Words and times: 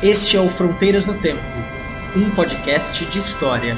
Este 0.00 0.36
é 0.36 0.40
o 0.40 0.48
Fronteiras 0.48 1.06
no 1.06 1.14
Tempo, 1.14 1.42
um 2.14 2.30
podcast 2.30 3.04
de 3.06 3.18
história. 3.18 3.76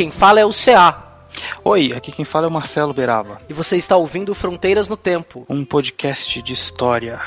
Quem 0.00 0.10
fala 0.10 0.40
é 0.40 0.46
o 0.46 0.50
CA 0.50 1.28
Oi, 1.62 1.92
aqui 1.94 2.10
quem 2.10 2.24
fala 2.24 2.46
é 2.46 2.48
o 2.48 2.50
Marcelo 2.50 2.94
Beraba, 2.94 3.38
e 3.50 3.52
você 3.52 3.76
está 3.76 3.98
ouvindo 3.98 4.34
Fronteiras 4.34 4.88
no 4.88 4.96
Tempo. 4.96 5.44
um 5.46 5.62
podcast 5.62 6.40
de 6.40 6.54
história. 6.54 7.20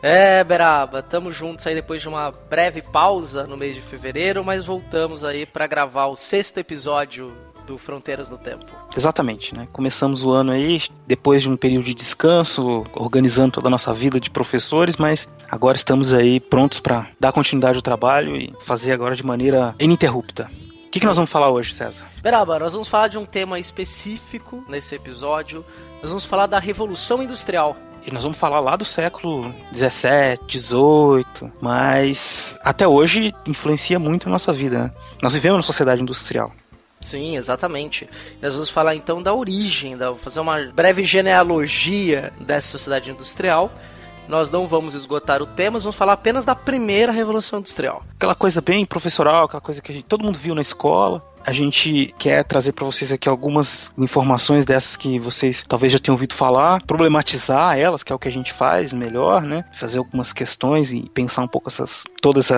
É, 0.00 0.44
Beraba, 0.44 1.02
tamo 1.02 1.32
juntos 1.32 1.66
aí 1.66 1.74
depois 1.74 2.00
de 2.00 2.08
uma 2.08 2.30
breve 2.30 2.80
pausa 2.80 3.44
no 3.44 3.56
mês 3.56 3.74
de 3.74 3.80
fevereiro, 3.82 4.44
mas 4.44 4.64
voltamos 4.64 5.24
aí 5.24 5.44
para 5.44 5.66
gravar 5.66 6.06
o 6.06 6.14
sexto 6.14 6.58
episódio 6.58 7.32
do 7.66 7.76
Fronteiras 7.76 8.28
no 8.28 8.38
Tempo. 8.38 8.70
Exatamente, 8.96 9.52
né? 9.52 9.66
Começamos 9.72 10.22
o 10.24 10.30
ano 10.30 10.52
aí 10.52 10.80
depois 11.04 11.42
de 11.42 11.48
um 11.48 11.56
período 11.56 11.86
de 11.86 11.94
descanso, 11.94 12.84
organizando 12.94 13.54
toda 13.54 13.66
a 13.66 13.70
nossa 13.70 13.92
vida 13.92 14.20
de 14.20 14.30
professores, 14.30 14.96
mas 14.96 15.28
agora 15.50 15.76
estamos 15.76 16.12
aí 16.12 16.38
prontos 16.38 16.78
para 16.78 17.08
dar 17.18 17.32
continuidade 17.32 17.74
ao 17.74 17.82
trabalho 17.82 18.36
e 18.36 18.52
fazer 18.62 18.92
agora 18.92 19.16
de 19.16 19.26
maneira 19.26 19.74
ininterrupta. 19.80 20.48
O 20.92 20.94
que, 20.94 21.00
que 21.00 21.06
nós 21.06 21.16
vamos 21.16 21.30
falar 21.30 21.48
hoje, 21.48 21.72
César? 21.72 22.04
Beraba, 22.20 22.58
nós 22.58 22.74
vamos 22.74 22.86
falar 22.86 23.08
de 23.08 23.16
um 23.16 23.24
tema 23.24 23.58
específico 23.58 24.62
nesse 24.68 24.94
episódio. 24.94 25.64
Nós 26.02 26.10
vamos 26.10 26.26
falar 26.26 26.44
da 26.46 26.58
Revolução 26.58 27.22
Industrial. 27.22 27.74
E 28.06 28.10
nós 28.10 28.22
vamos 28.24 28.36
falar 28.36 28.60
lá 28.60 28.76
do 28.76 28.84
século 28.84 29.54
17, 29.72 30.44
18, 30.46 31.50
mas 31.62 32.58
até 32.62 32.86
hoje 32.86 33.34
influencia 33.46 33.98
muito 33.98 34.28
a 34.28 34.30
nossa 34.30 34.52
vida. 34.52 34.82
Né? 34.82 34.92
Nós 35.22 35.32
vivemos 35.32 35.56
numa 35.56 35.62
sociedade 35.62 36.02
industrial. 36.02 36.52
Sim, 37.00 37.38
exatamente. 37.38 38.06
Nós 38.42 38.52
vamos 38.52 38.68
falar 38.68 38.94
então 38.94 39.22
da 39.22 39.32
origem, 39.32 39.96
da, 39.96 40.14
fazer 40.14 40.40
uma 40.40 40.60
breve 40.74 41.04
genealogia 41.04 42.34
dessa 42.38 42.68
sociedade 42.68 43.10
industrial. 43.10 43.72
Nós 44.28 44.50
não 44.50 44.66
vamos 44.66 44.94
esgotar 44.94 45.42
o 45.42 45.46
tema, 45.46 45.78
vamos 45.78 45.96
falar 45.96 46.12
apenas 46.12 46.44
da 46.44 46.54
primeira 46.54 47.12
Revolução 47.12 47.58
Industrial. 47.58 48.02
aquela 48.16 48.34
coisa 48.34 48.60
bem 48.60 48.86
professoral, 48.86 49.44
aquela 49.44 49.60
coisa 49.60 49.82
que 49.82 49.92
gente, 49.92 50.04
todo 50.04 50.24
mundo 50.24 50.38
viu 50.38 50.54
na 50.54 50.60
escola. 50.60 51.22
A 51.44 51.52
gente 51.52 52.14
quer 52.18 52.44
trazer 52.44 52.72
para 52.72 52.84
vocês 52.84 53.12
aqui 53.12 53.28
algumas 53.28 53.92
informações 53.98 54.64
dessas 54.64 54.96
que 54.96 55.18
vocês 55.18 55.64
talvez 55.66 55.92
já 55.92 55.98
tenham 55.98 56.14
ouvido 56.14 56.34
falar, 56.34 56.82
problematizar 56.82 57.78
elas, 57.78 58.02
que 58.02 58.12
é 58.12 58.16
o 58.16 58.18
que 58.18 58.28
a 58.28 58.32
gente 58.32 58.52
faz 58.52 58.92
melhor, 58.92 59.42
né? 59.42 59.64
Fazer 59.72 59.98
algumas 59.98 60.32
questões 60.32 60.92
e 60.92 61.08
pensar 61.10 61.42
um 61.42 61.48
pouco 61.48 61.68
essas 61.68 62.04
todos 62.20 62.50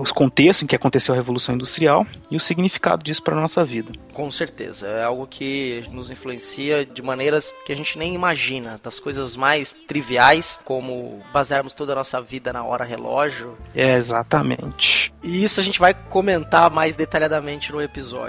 os 0.00 0.10
contextos 0.12 0.62
em 0.62 0.66
que 0.66 0.74
aconteceu 0.74 1.12
a 1.12 1.16
Revolução 1.16 1.54
Industrial 1.54 2.06
e 2.30 2.36
o 2.36 2.40
significado 2.40 3.04
disso 3.04 3.22
para 3.22 3.36
nossa 3.36 3.62
vida. 3.62 3.92
Com 4.14 4.30
certeza, 4.30 4.86
é 4.86 5.04
algo 5.04 5.26
que 5.26 5.84
nos 5.90 6.10
influencia 6.10 6.86
de 6.86 7.02
maneiras 7.02 7.52
que 7.66 7.72
a 7.72 7.76
gente 7.76 7.98
nem 7.98 8.14
imagina, 8.14 8.80
das 8.82 8.98
coisas 8.98 9.36
mais 9.36 9.74
triviais, 9.86 10.58
como 10.64 11.20
basearmos 11.32 11.74
toda 11.74 11.92
a 11.92 11.96
nossa 11.96 12.20
vida 12.20 12.52
na 12.52 12.64
hora 12.64 12.84
relógio. 12.84 13.56
É 13.74 13.94
exatamente. 13.94 15.12
E 15.22 15.44
isso 15.44 15.60
a 15.60 15.62
gente 15.62 15.78
vai 15.78 15.92
comentar 15.94 16.70
mais 16.70 16.96
detalhadamente 16.96 17.70
no 17.70 17.80
episódio. 17.80 18.21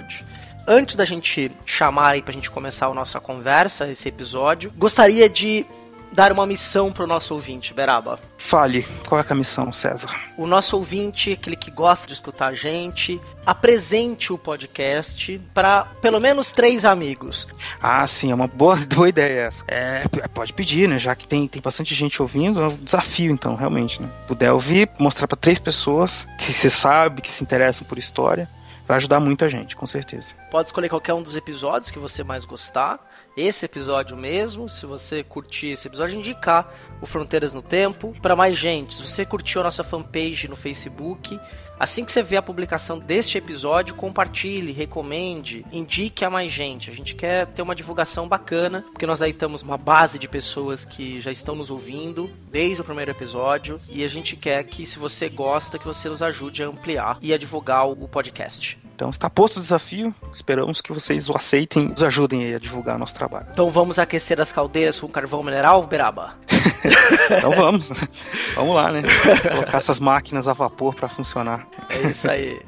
Antes 0.68 0.96
da 0.96 1.04
gente 1.04 1.52
chamar 1.66 2.14
aí 2.14 2.22
pra 2.22 2.34
gente 2.34 2.50
começar 2.50 2.88
a 2.88 2.94
nossa 2.94 3.20
conversa, 3.20 3.90
esse 3.90 4.08
episódio, 4.08 4.72
gostaria 4.78 5.28
de 5.28 5.66
dar 6.14 6.32
uma 6.32 6.46
missão 6.46 6.92
pro 6.92 7.08
nosso 7.08 7.34
ouvinte, 7.34 7.74
Beraba. 7.74 8.20
Fale, 8.38 8.84
qual 9.08 9.20
é 9.20 9.26
a 9.28 9.36
missão, 9.36 9.74
César? 9.74 10.10
O 10.38 10.46
nosso 10.46 10.78
ouvinte, 10.78 11.34
aquele 11.34 11.56
que 11.56 11.72
gosta 11.72 12.06
de 12.08 12.14
escutar 12.14 12.48
a 12.48 12.54
gente, 12.54 13.20
apresente 13.46 14.32
o 14.32 14.38
podcast 14.38 15.42
para 15.54 15.86
pelo 16.02 16.20
menos 16.20 16.52
três 16.52 16.86
amigos. 16.86 17.48
Ah, 17.82 18.06
sim, 18.06 18.32
é 18.32 18.36
uma 18.36 18.48
boa, 18.48 18.76
boa 18.86 19.10
ideia 19.10 19.48
essa. 19.48 19.64
É, 19.68 20.04
pode 20.34 20.54
pedir, 20.54 20.88
né? 20.88 21.00
Já 21.00 21.16
que 21.16 21.28
tem, 21.28 21.48
tem 21.48 21.62
bastante 21.62 21.96
gente 21.96 22.22
ouvindo, 22.22 22.62
é 22.62 22.68
um 22.68 22.78
desafio, 22.78 23.32
então, 23.32 23.56
realmente, 23.56 24.02
né? 24.02 24.10
Puder 24.28 24.52
ouvir, 24.52 24.90
mostrar 25.00 25.28
para 25.28 25.38
três 25.38 25.58
pessoas 25.58 26.28
que 26.38 26.54
você 26.54 26.70
sabe, 26.70 27.22
que 27.22 27.32
se 27.32 27.44
interessam 27.44 27.86
por 27.88 27.98
história, 27.98 28.48
vai 28.88 28.98
ajudar 28.98 29.20
muita 29.20 29.50
gente, 29.50 29.76
com 29.76 29.86
certeza. 29.86 30.34
Pode 30.52 30.70
escolher 30.70 30.90
qualquer 30.90 31.14
um 31.14 31.22
dos 31.22 31.36
episódios 31.36 31.92
que 31.92 32.00
você 32.00 32.24
mais 32.24 32.46
gostar. 32.46 33.00
Esse 33.36 33.66
episódio 33.66 34.16
mesmo, 34.16 34.68
se 34.68 34.86
você 34.86 35.24
curtir 35.24 35.68
esse 35.68 35.88
episódio, 35.88 36.18
indicar 36.18 36.72
o 37.02 37.06
Fronteiras 37.06 37.54
no 37.54 37.62
Tempo 37.62 38.14
para 38.22 38.36
mais 38.36 38.58
gente. 38.58 38.96
Se 38.96 39.08
você 39.08 39.26
curtiu 39.26 39.62
a 39.62 39.64
nossa 39.64 39.84
fanpage 39.84 40.48
no 40.48 40.56
Facebook, 40.56 41.40
assim 41.84 42.06
que 42.06 42.12
você 42.12 42.24
vê 42.24 42.38
a 42.38 42.42
publicação 42.42 42.98
deste 42.98 43.38
episódio, 43.38 43.96
compartilhe, 43.96 44.72
recomende, 44.72 45.66
indique 45.72 46.24
a 46.24 46.30
mais 46.30 46.52
gente. 46.52 46.90
A 46.90 46.94
gente 46.94 47.14
quer 47.14 47.46
ter 47.48 47.62
uma 47.62 47.76
divulgação 47.76 48.28
bacana, 48.28 48.86
porque 48.92 49.06
nós 49.06 49.22
aí 49.22 49.32
estamos 49.32 49.62
uma 49.62 49.78
base 49.78 50.18
de 50.18 50.28
pessoas 50.28 50.86
que 50.86 51.20
já 51.22 51.32
estão 51.32 51.56
nos 51.56 51.70
ouvindo 51.70 52.30
desde 52.50 52.82
o 52.82 52.86
primeiro 52.86 53.12
episódio 53.12 53.78
e 53.90 54.04
a 54.04 54.08
gente 54.08 54.36
quer 54.36 54.64
que, 54.64 54.86
se 54.86 54.98
você 54.98 55.30
gosta, 55.30 55.78
que 55.78 55.86
você 55.86 56.08
nos 56.08 56.24
ajude 56.24 56.64
a 56.64 56.68
ampliar 56.68 57.18
e 57.22 57.34
a 57.34 57.38
divulgar 57.38 57.88
o 57.88 58.08
podcast. 58.08 58.80
Então 58.96 59.10
está 59.10 59.30
posto 59.30 59.58
o 59.58 59.62
desafio, 59.62 60.14
esperamos 60.34 60.80
que 60.80 60.94
vocês 60.94 61.28
o 61.28 61.36
aceitem 61.36 61.86
e 61.86 61.88
nos 61.90 62.04
ajudem 62.04 62.46
aí 62.46 62.56
a 62.56 62.60
divulgar 62.60 62.98
nosso 63.00 63.16
trabalho. 63.16 63.48
Então 63.52 63.70
vamos 63.70 63.98
aquecer 63.98 64.40
as 64.40 64.52
caldeiras 64.52 65.00
com 65.00 65.08
carvão 65.08 65.42
mineral, 65.42 65.86
Beraba? 65.86 66.36
Então 67.38 67.52
vamos, 67.52 67.90
vamos 68.56 68.76
lá, 68.76 68.92
né? 68.92 69.02
Colocar 69.50 69.78
essas 69.78 70.00
máquinas 70.00 70.48
a 70.48 70.54
vapor 70.54 70.94
para 70.94 71.10
funcionar. 71.10 71.68
É 71.90 72.10
isso 72.10 72.30
aí. 72.30 72.62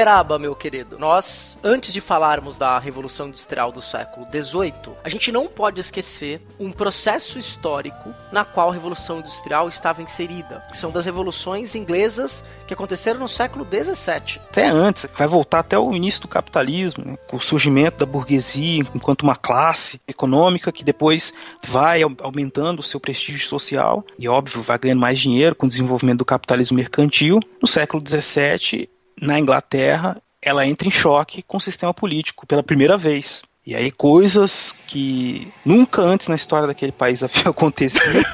Beraba, 0.00 0.38
meu 0.38 0.54
querido, 0.54 0.98
nós, 0.98 1.58
antes 1.62 1.92
de 1.92 2.00
falarmos 2.00 2.56
da 2.56 2.78
Revolução 2.78 3.28
Industrial 3.28 3.70
do 3.70 3.82
século 3.82 4.26
XVIII, 4.32 4.94
a 5.04 5.10
gente 5.10 5.30
não 5.30 5.46
pode 5.46 5.78
esquecer 5.78 6.40
um 6.58 6.72
processo 6.72 7.38
histórico 7.38 8.14
na 8.32 8.42
qual 8.42 8.70
a 8.70 8.72
Revolução 8.72 9.18
Industrial 9.18 9.68
estava 9.68 10.00
inserida, 10.00 10.64
que 10.70 10.78
são 10.78 10.90
das 10.90 11.04
revoluções 11.04 11.74
inglesas 11.74 12.42
que 12.66 12.72
aconteceram 12.72 13.20
no 13.20 13.28
século 13.28 13.66
XVII. 13.66 14.40
Até 14.48 14.68
antes, 14.70 15.04
vai 15.14 15.28
voltar 15.28 15.58
até 15.58 15.78
o 15.78 15.94
início 15.94 16.22
do 16.22 16.28
capitalismo, 16.28 17.04
né? 17.04 17.18
o 17.30 17.38
surgimento 17.38 17.98
da 17.98 18.06
burguesia 18.06 18.82
enquanto 18.94 19.20
uma 19.20 19.36
classe 19.36 20.00
econômica 20.08 20.72
que 20.72 20.82
depois 20.82 21.30
vai 21.62 22.00
aumentando 22.22 22.78
o 22.78 22.82
seu 22.82 22.98
prestígio 22.98 23.46
social 23.46 24.02
e, 24.18 24.26
óbvio, 24.26 24.62
vai 24.62 24.78
ganhando 24.78 25.00
mais 25.00 25.20
dinheiro 25.20 25.54
com 25.54 25.66
o 25.66 25.68
desenvolvimento 25.68 26.20
do 26.20 26.24
capitalismo 26.24 26.78
mercantil. 26.78 27.38
No 27.60 27.68
século 27.68 28.02
XVII, 28.02 28.88
na 29.20 29.38
Inglaterra, 29.38 30.16
ela 30.42 30.66
entra 30.66 30.88
em 30.88 30.90
choque 30.90 31.42
com 31.42 31.58
o 31.58 31.60
sistema 31.60 31.92
político 31.92 32.46
pela 32.46 32.62
primeira 32.62 32.96
vez. 32.96 33.42
E 33.66 33.74
aí 33.74 33.90
coisas 33.90 34.74
que 34.86 35.52
nunca 35.64 36.00
antes 36.00 36.28
na 36.28 36.34
história 36.34 36.66
daquele 36.66 36.92
país 36.92 37.22
haviam 37.24 37.50
acontecido 37.50 38.24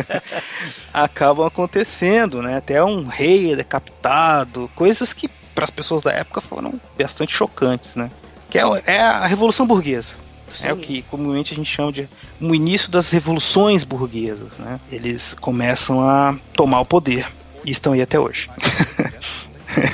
acabam 0.92 1.46
acontecendo, 1.46 2.42
né? 2.42 2.58
Até 2.58 2.84
um 2.84 3.06
rei 3.06 3.56
decapitado, 3.56 4.70
coisas 4.74 5.12
que 5.12 5.28
para 5.54 5.64
as 5.64 5.70
pessoas 5.70 6.02
da 6.02 6.12
época 6.12 6.40
foram 6.40 6.80
bastante 6.98 7.34
chocantes, 7.34 7.94
né? 7.94 8.10
Que 8.50 8.58
é, 8.58 8.62
é 8.86 9.00
a 9.00 9.26
revolução 9.26 9.66
burguesa. 9.66 10.14
Sim. 10.52 10.68
É 10.68 10.72
o 10.72 10.76
que 10.76 11.02
comumente 11.02 11.54
a 11.54 11.56
gente 11.56 11.70
chama 11.70 11.90
de 11.90 12.06
o 12.38 12.54
início 12.54 12.90
das 12.90 13.08
revoluções 13.08 13.84
burguesas, 13.84 14.58
né? 14.58 14.78
Eles 14.90 15.34
começam 15.40 16.06
a 16.06 16.36
tomar 16.54 16.80
o 16.80 16.84
poder 16.84 17.26
e 17.64 17.70
estão 17.70 17.94
aí 17.94 18.02
até 18.02 18.18
hoje. 18.18 18.50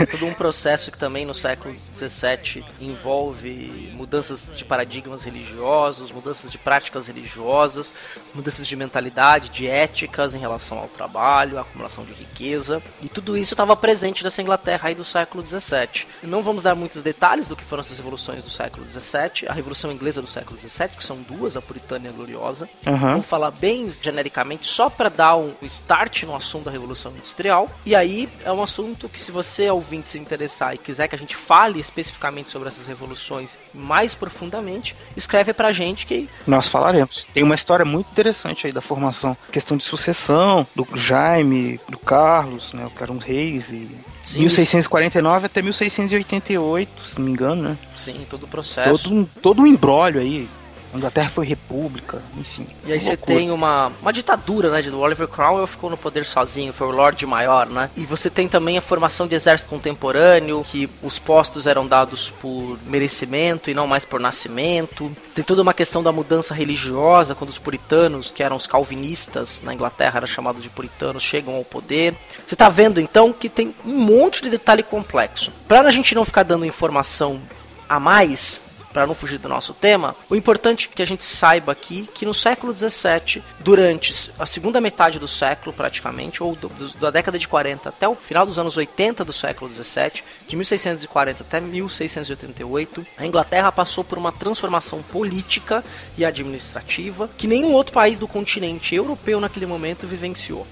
É 0.00 0.06
todo 0.06 0.26
um 0.26 0.34
processo 0.34 0.90
que 0.90 0.98
também 0.98 1.24
no 1.24 1.34
século 1.34 1.74
XVII 1.96 2.64
envolve 2.80 3.92
mudanças 3.94 4.48
de 4.54 4.64
paradigmas 4.64 5.22
religiosos, 5.22 6.10
mudanças 6.10 6.50
de 6.50 6.58
práticas 6.58 7.06
religiosas, 7.06 7.92
mudanças 8.34 8.66
de 8.66 8.76
mentalidade, 8.76 9.48
de 9.48 9.66
éticas 9.66 10.34
em 10.34 10.38
relação 10.38 10.78
ao 10.78 10.88
trabalho, 10.88 11.58
acumulação 11.58 12.04
de 12.04 12.12
riqueza. 12.12 12.82
E 13.02 13.08
tudo 13.08 13.36
isso 13.36 13.54
estava 13.54 13.76
presente 13.76 14.24
nessa 14.24 14.42
Inglaterra 14.42 14.88
aí 14.88 14.94
do 14.94 15.04
século 15.04 15.44
XVII. 15.44 16.06
Não 16.22 16.42
vamos 16.42 16.62
dar 16.62 16.74
muitos 16.74 17.02
detalhes 17.02 17.48
do 17.48 17.56
que 17.56 17.64
foram 17.64 17.80
essas 17.80 17.98
revoluções 17.98 18.44
do 18.44 18.50
século 18.50 18.86
XVII, 18.86 19.48
a 19.48 19.52
Revolução 19.52 19.92
Inglesa 19.92 20.20
do 20.20 20.28
século 20.28 20.58
XVII, 20.58 20.88
que 20.96 21.04
são 21.04 21.16
duas, 21.22 21.56
a 21.56 21.62
Puritana 21.62 22.06
e 22.06 22.08
a 22.08 22.12
Gloriosa. 22.12 22.68
Uhum. 22.86 22.96
Vamos 22.96 23.26
falar 23.26 23.50
bem 23.50 23.92
genericamente, 24.02 24.66
só 24.66 24.88
para 24.90 25.08
dar 25.08 25.36
um 25.36 25.52
start 25.62 26.24
no 26.24 26.34
assunto 26.34 26.64
da 26.64 26.70
Revolução 26.70 27.12
Industrial. 27.12 27.68
E 27.84 27.94
aí 27.94 28.28
é 28.44 28.52
um 28.52 28.62
assunto 28.62 29.08
que 29.08 29.18
se 29.18 29.30
você 29.30 29.67
ouvinte 29.72 30.10
se 30.10 30.18
interessar 30.18 30.74
e 30.74 30.78
quiser 30.78 31.08
que 31.08 31.14
a 31.14 31.18
gente 31.18 31.36
fale 31.36 31.80
especificamente 31.80 32.50
sobre 32.50 32.68
essas 32.68 32.86
revoluções 32.86 33.56
mais 33.74 34.14
profundamente, 34.14 34.94
escreve 35.16 35.52
pra 35.52 35.72
gente 35.72 36.06
que. 36.06 36.28
Nós 36.46 36.68
falaremos. 36.68 37.26
Tem 37.32 37.42
uma 37.42 37.54
história 37.54 37.84
muito 37.84 38.10
interessante 38.10 38.66
aí 38.66 38.72
da 38.72 38.80
formação, 38.80 39.36
questão 39.50 39.76
de 39.76 39.84
sucessão, 39.84 40.66
do 40.74 40.86
Jaime, 40.94 41.80
do 41.88 41.98
Carlos, 41.98 42.72
né? 42.72 42.88
Que 42.96 43.02
eram 43.02 43.18
reis 43.18 43.70
e. 43.70 43.88
Sim, 44.24 44.40
1649 44.40 45.46
até 45.46 45.62
1688, 45.62 47.06
se 47.06 47.18
não 47.18 47.24
me 47.24 47.30
engano, 47.30 47.62
né? 47.62 47.78
Sim, 47.96 48.26
todo 48.28 48.42
o 48.44 48.48
processo. 48.48 49.04
Todo 49.04 49.14
um, 49.14 49.24
todo 49.24 49.62
um 49.62 49.66
embrólio 49.66 50.20
aí 50.20 50.48
Inglaterra 50.94 51.28
foi 51.28 51.46
república, 51.46 52.22
enfim. 52.36 52.66
E 52.86 52.92
aí 52.92 53.00
você 53.00 53.16
tem 53.16 53.50
uma, 53.50 53.92
uma 54.00 54.12
ditadura, 54.12 54.70
né? 54.70 54.80
De 54.80 54.90
Oliver 54.90 55.28
Cromwell 55.28 55.66
ficou 55.66 55.90
no 55.90 55.96
poder 55.96 56.24
sozinho, 56.24 56.72
foi 56.72 56.86
o 56.86 56.90
Lorde 56.90 57.26
Maior, 57.26 57.66
né? 57.66 57.90
E 57.96 58.06
você 58.06 58.30
tem 58.30 58.48
também 58.48 58.78
a 58.78 58.80
formação 58.80 59.26
de 59.26 59.34
exército 59.34 59.68
contemporâneo, 59.68 60.64
que 60.64 60.88
os 61.02 61.18
postos 61.18 61.66
eram 61.66 61.86
dados 61.86 62.30
por 62.40 62.78
merecimento 62.86 63.70
e 63.70 63.74
não 63.74 63.86
mais 63.86 64.04
por 64.04 64.18
nascimento. 64.18 65.10
Tem 65.34 65.44
toda 65.44 65.62
uma 65.62 65.74
questão 65.74 66.02
da 66.02 66.10
mudança 66.10 66.54
religiosa, 66.54 67.34
quando 67.34 67.50
os 67.50 67.58
puritanos, 67.58 68.30
que 68.30 68.42
eram 68.42 68.56
os 68.56 68.66
calvinistas 68.66 69.60
na 69.62 69.74
Inglaterra, 69.74 70.18
eram 70.18 70.26
chamados 70.26 70.62
de 70.62 70.70
puritanos, 70.70 71.22
chegam 71.22 71.54
ao 71.54 71.64
poder. 71.64 72.14
Você 72.46 72.56
tá 72.56 72.68
vendo 72.68 73.00
então 73.00 73.32
que 73.32 73.48
tem 73.48 73.74
um 73.84 73.98
monte 73.98 74.42
de 74.42 74.50
detalhe 74.50 74.82
complexo. 74.82 75.52
Para 75.66 75.88
a 75.88 75.90
gente 75.90 76.14
não 76.14 76.24
ficar 76.24 76.42
dando 76.42 76.64
informação 76.64 77.40
a 77.88 77.98
mais, 77.98 78.67
para 78.92 79.06
não 79.06 79.14
fugir 79.14 79.38
do 79.38 79.48
nosso 79.48 79.74
tema, 79.74 80.14
o 80.28 80.36
importante 80.36 80.88
que 80.88 81.02
a 81.02 81.06
gente 81.06 81.22
saiba 81.22 81.72
aqui 81.72 82.08
que 82.14 82.26
no 82.26 82.34
século 82.34 82.72
17, 82.72 83.42
durante 83.60 84.30
a 84.38 84.46
segunda 84.46 84.80
metade 84.80 85.18
do 85.18 85.28
século 85.28 85.72
praticamente, 85.72 86.42
ou 86.42 86.54
do, 86.54 86.68
do, 86.68 86.88
da 86.98 87.10
década 87.10 87.38
de 87.38 87.46
40 87.46 87.88
até 87.88 88.08
o 88.08 88.14
final 88.14 88.46
dos 88.46 88.58
anos 88.58 88.76
80 88.76 89.24
do 89.24 89.32
século 89.32 89.70
17, 89.70 90.24
de 90.46 90.56
1640 90.56 91.42
até 91.42 91.60
1688, 91.60 93.06
a 93.16 93.26
Inglaterra 93.26 93.72
passou 93.72 94.02
por 94.02 94.18
uma 94.18 94.32
transformação 94.32 95.02
política 95.02 95.84
e 96.16 96.24
administrativa 96.24 97.28
que 97.36 97.46
nenhum 97.46 97.72
outro 97.72 97.92
país 97.92 98.18
do 98.18 98.28
continente 98.28 98.94
europeu 98.94 99.40
naquele 99.40 99.66
momento 99.66 100.06
vivenciou 100.06 100.66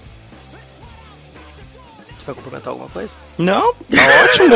vai 2.27 2.35
complementar 2.35 2.69
alguma 2.69 2.89
coisa? 2.89 3.15
Não, 3.37 3.73
tá 3.73 3.79
ótimo. 4.23 4.55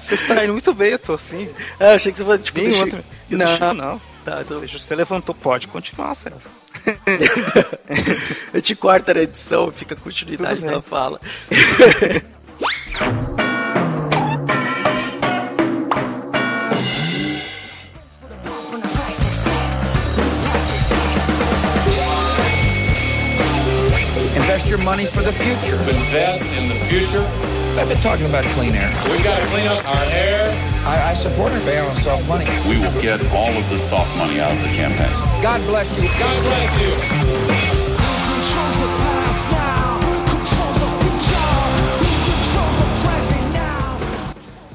você 0.00 0.14
está 0.14 0.44
indo 0.44 0.52
muito 0.52 0.72
bem, 0.72 0.92
eu 0.92 0.98
tô 0.98 1.14
assim. 1.14 1.48
É, 1.78 1.94
achei 1.94 2.12
que 2.12 2.18
você 2.18 2.24
fosse 2.24 2.42
tipo, 2.44 2.60
deixa, 2.60 2.80
outro... 2.80 3.04
Não, 3.28 3.74
não. 3.74 4.00
Tá, 4.24 4.40
então... 4.40 4.60
Você 4.60 4.94
levantou, 4.94 5.34
pode 5.34 5.68
continuar, 5.68 6.14
Sérgio. 6.14 6.40
eu 8.54 8.62
te 8.62 8.74
corto 8.74 9.12
na 9.12 9.20
edição, 9.20 9.70
fica 9.70 9.94
a 9.94 9.98
continuidade 9.98 10.60
da 10.64 10.80
fala. 10.80 11.20
money 24.90 25.06
for 25.06 25.22
the 25.22 25.32
future. 25.32 25.78
Invest 25.88 26.42
in 26.58 26.68
the 26.68 26.74
future. 26.90 27.22
I've 27.78 27.88
been 27.88 28.02
talking 28.02 28.26
about 28.26 28.42
clean 28.58 28.74
air. 28.74 28.90
We 29.06 29.22
got 29.22 29.38
to 29.38 29.46
clean 29.46 29.68
up 29.68 29.86
our 29.86 30.04
air. 30.10 30.50
I, 30.84 31.10
I 31.10 31.14
support 31.14 31.52
a 31.52 31.60
ban 31.60 31.88
on 31.88 31.94
soft 31.94 32.26
money. 32.26 32.46
We 32.68 32.74
will 32.82 33.00
get 33.00 33.20
all 33.30 33.54
of 33.60 33.70
the 33.70 33.78
soft 33.90 34.10
money 34.18 34.40
out 34.40 34.50
of 34.50 34.60
the 34.66 34.74
campaign. 34.74 35.12
God 35.40 35.60
bless 35.70 35.96
you. 35.96 36.08
God 36.18 36.38
bless 36.42 36.70
you. 36.82 36.90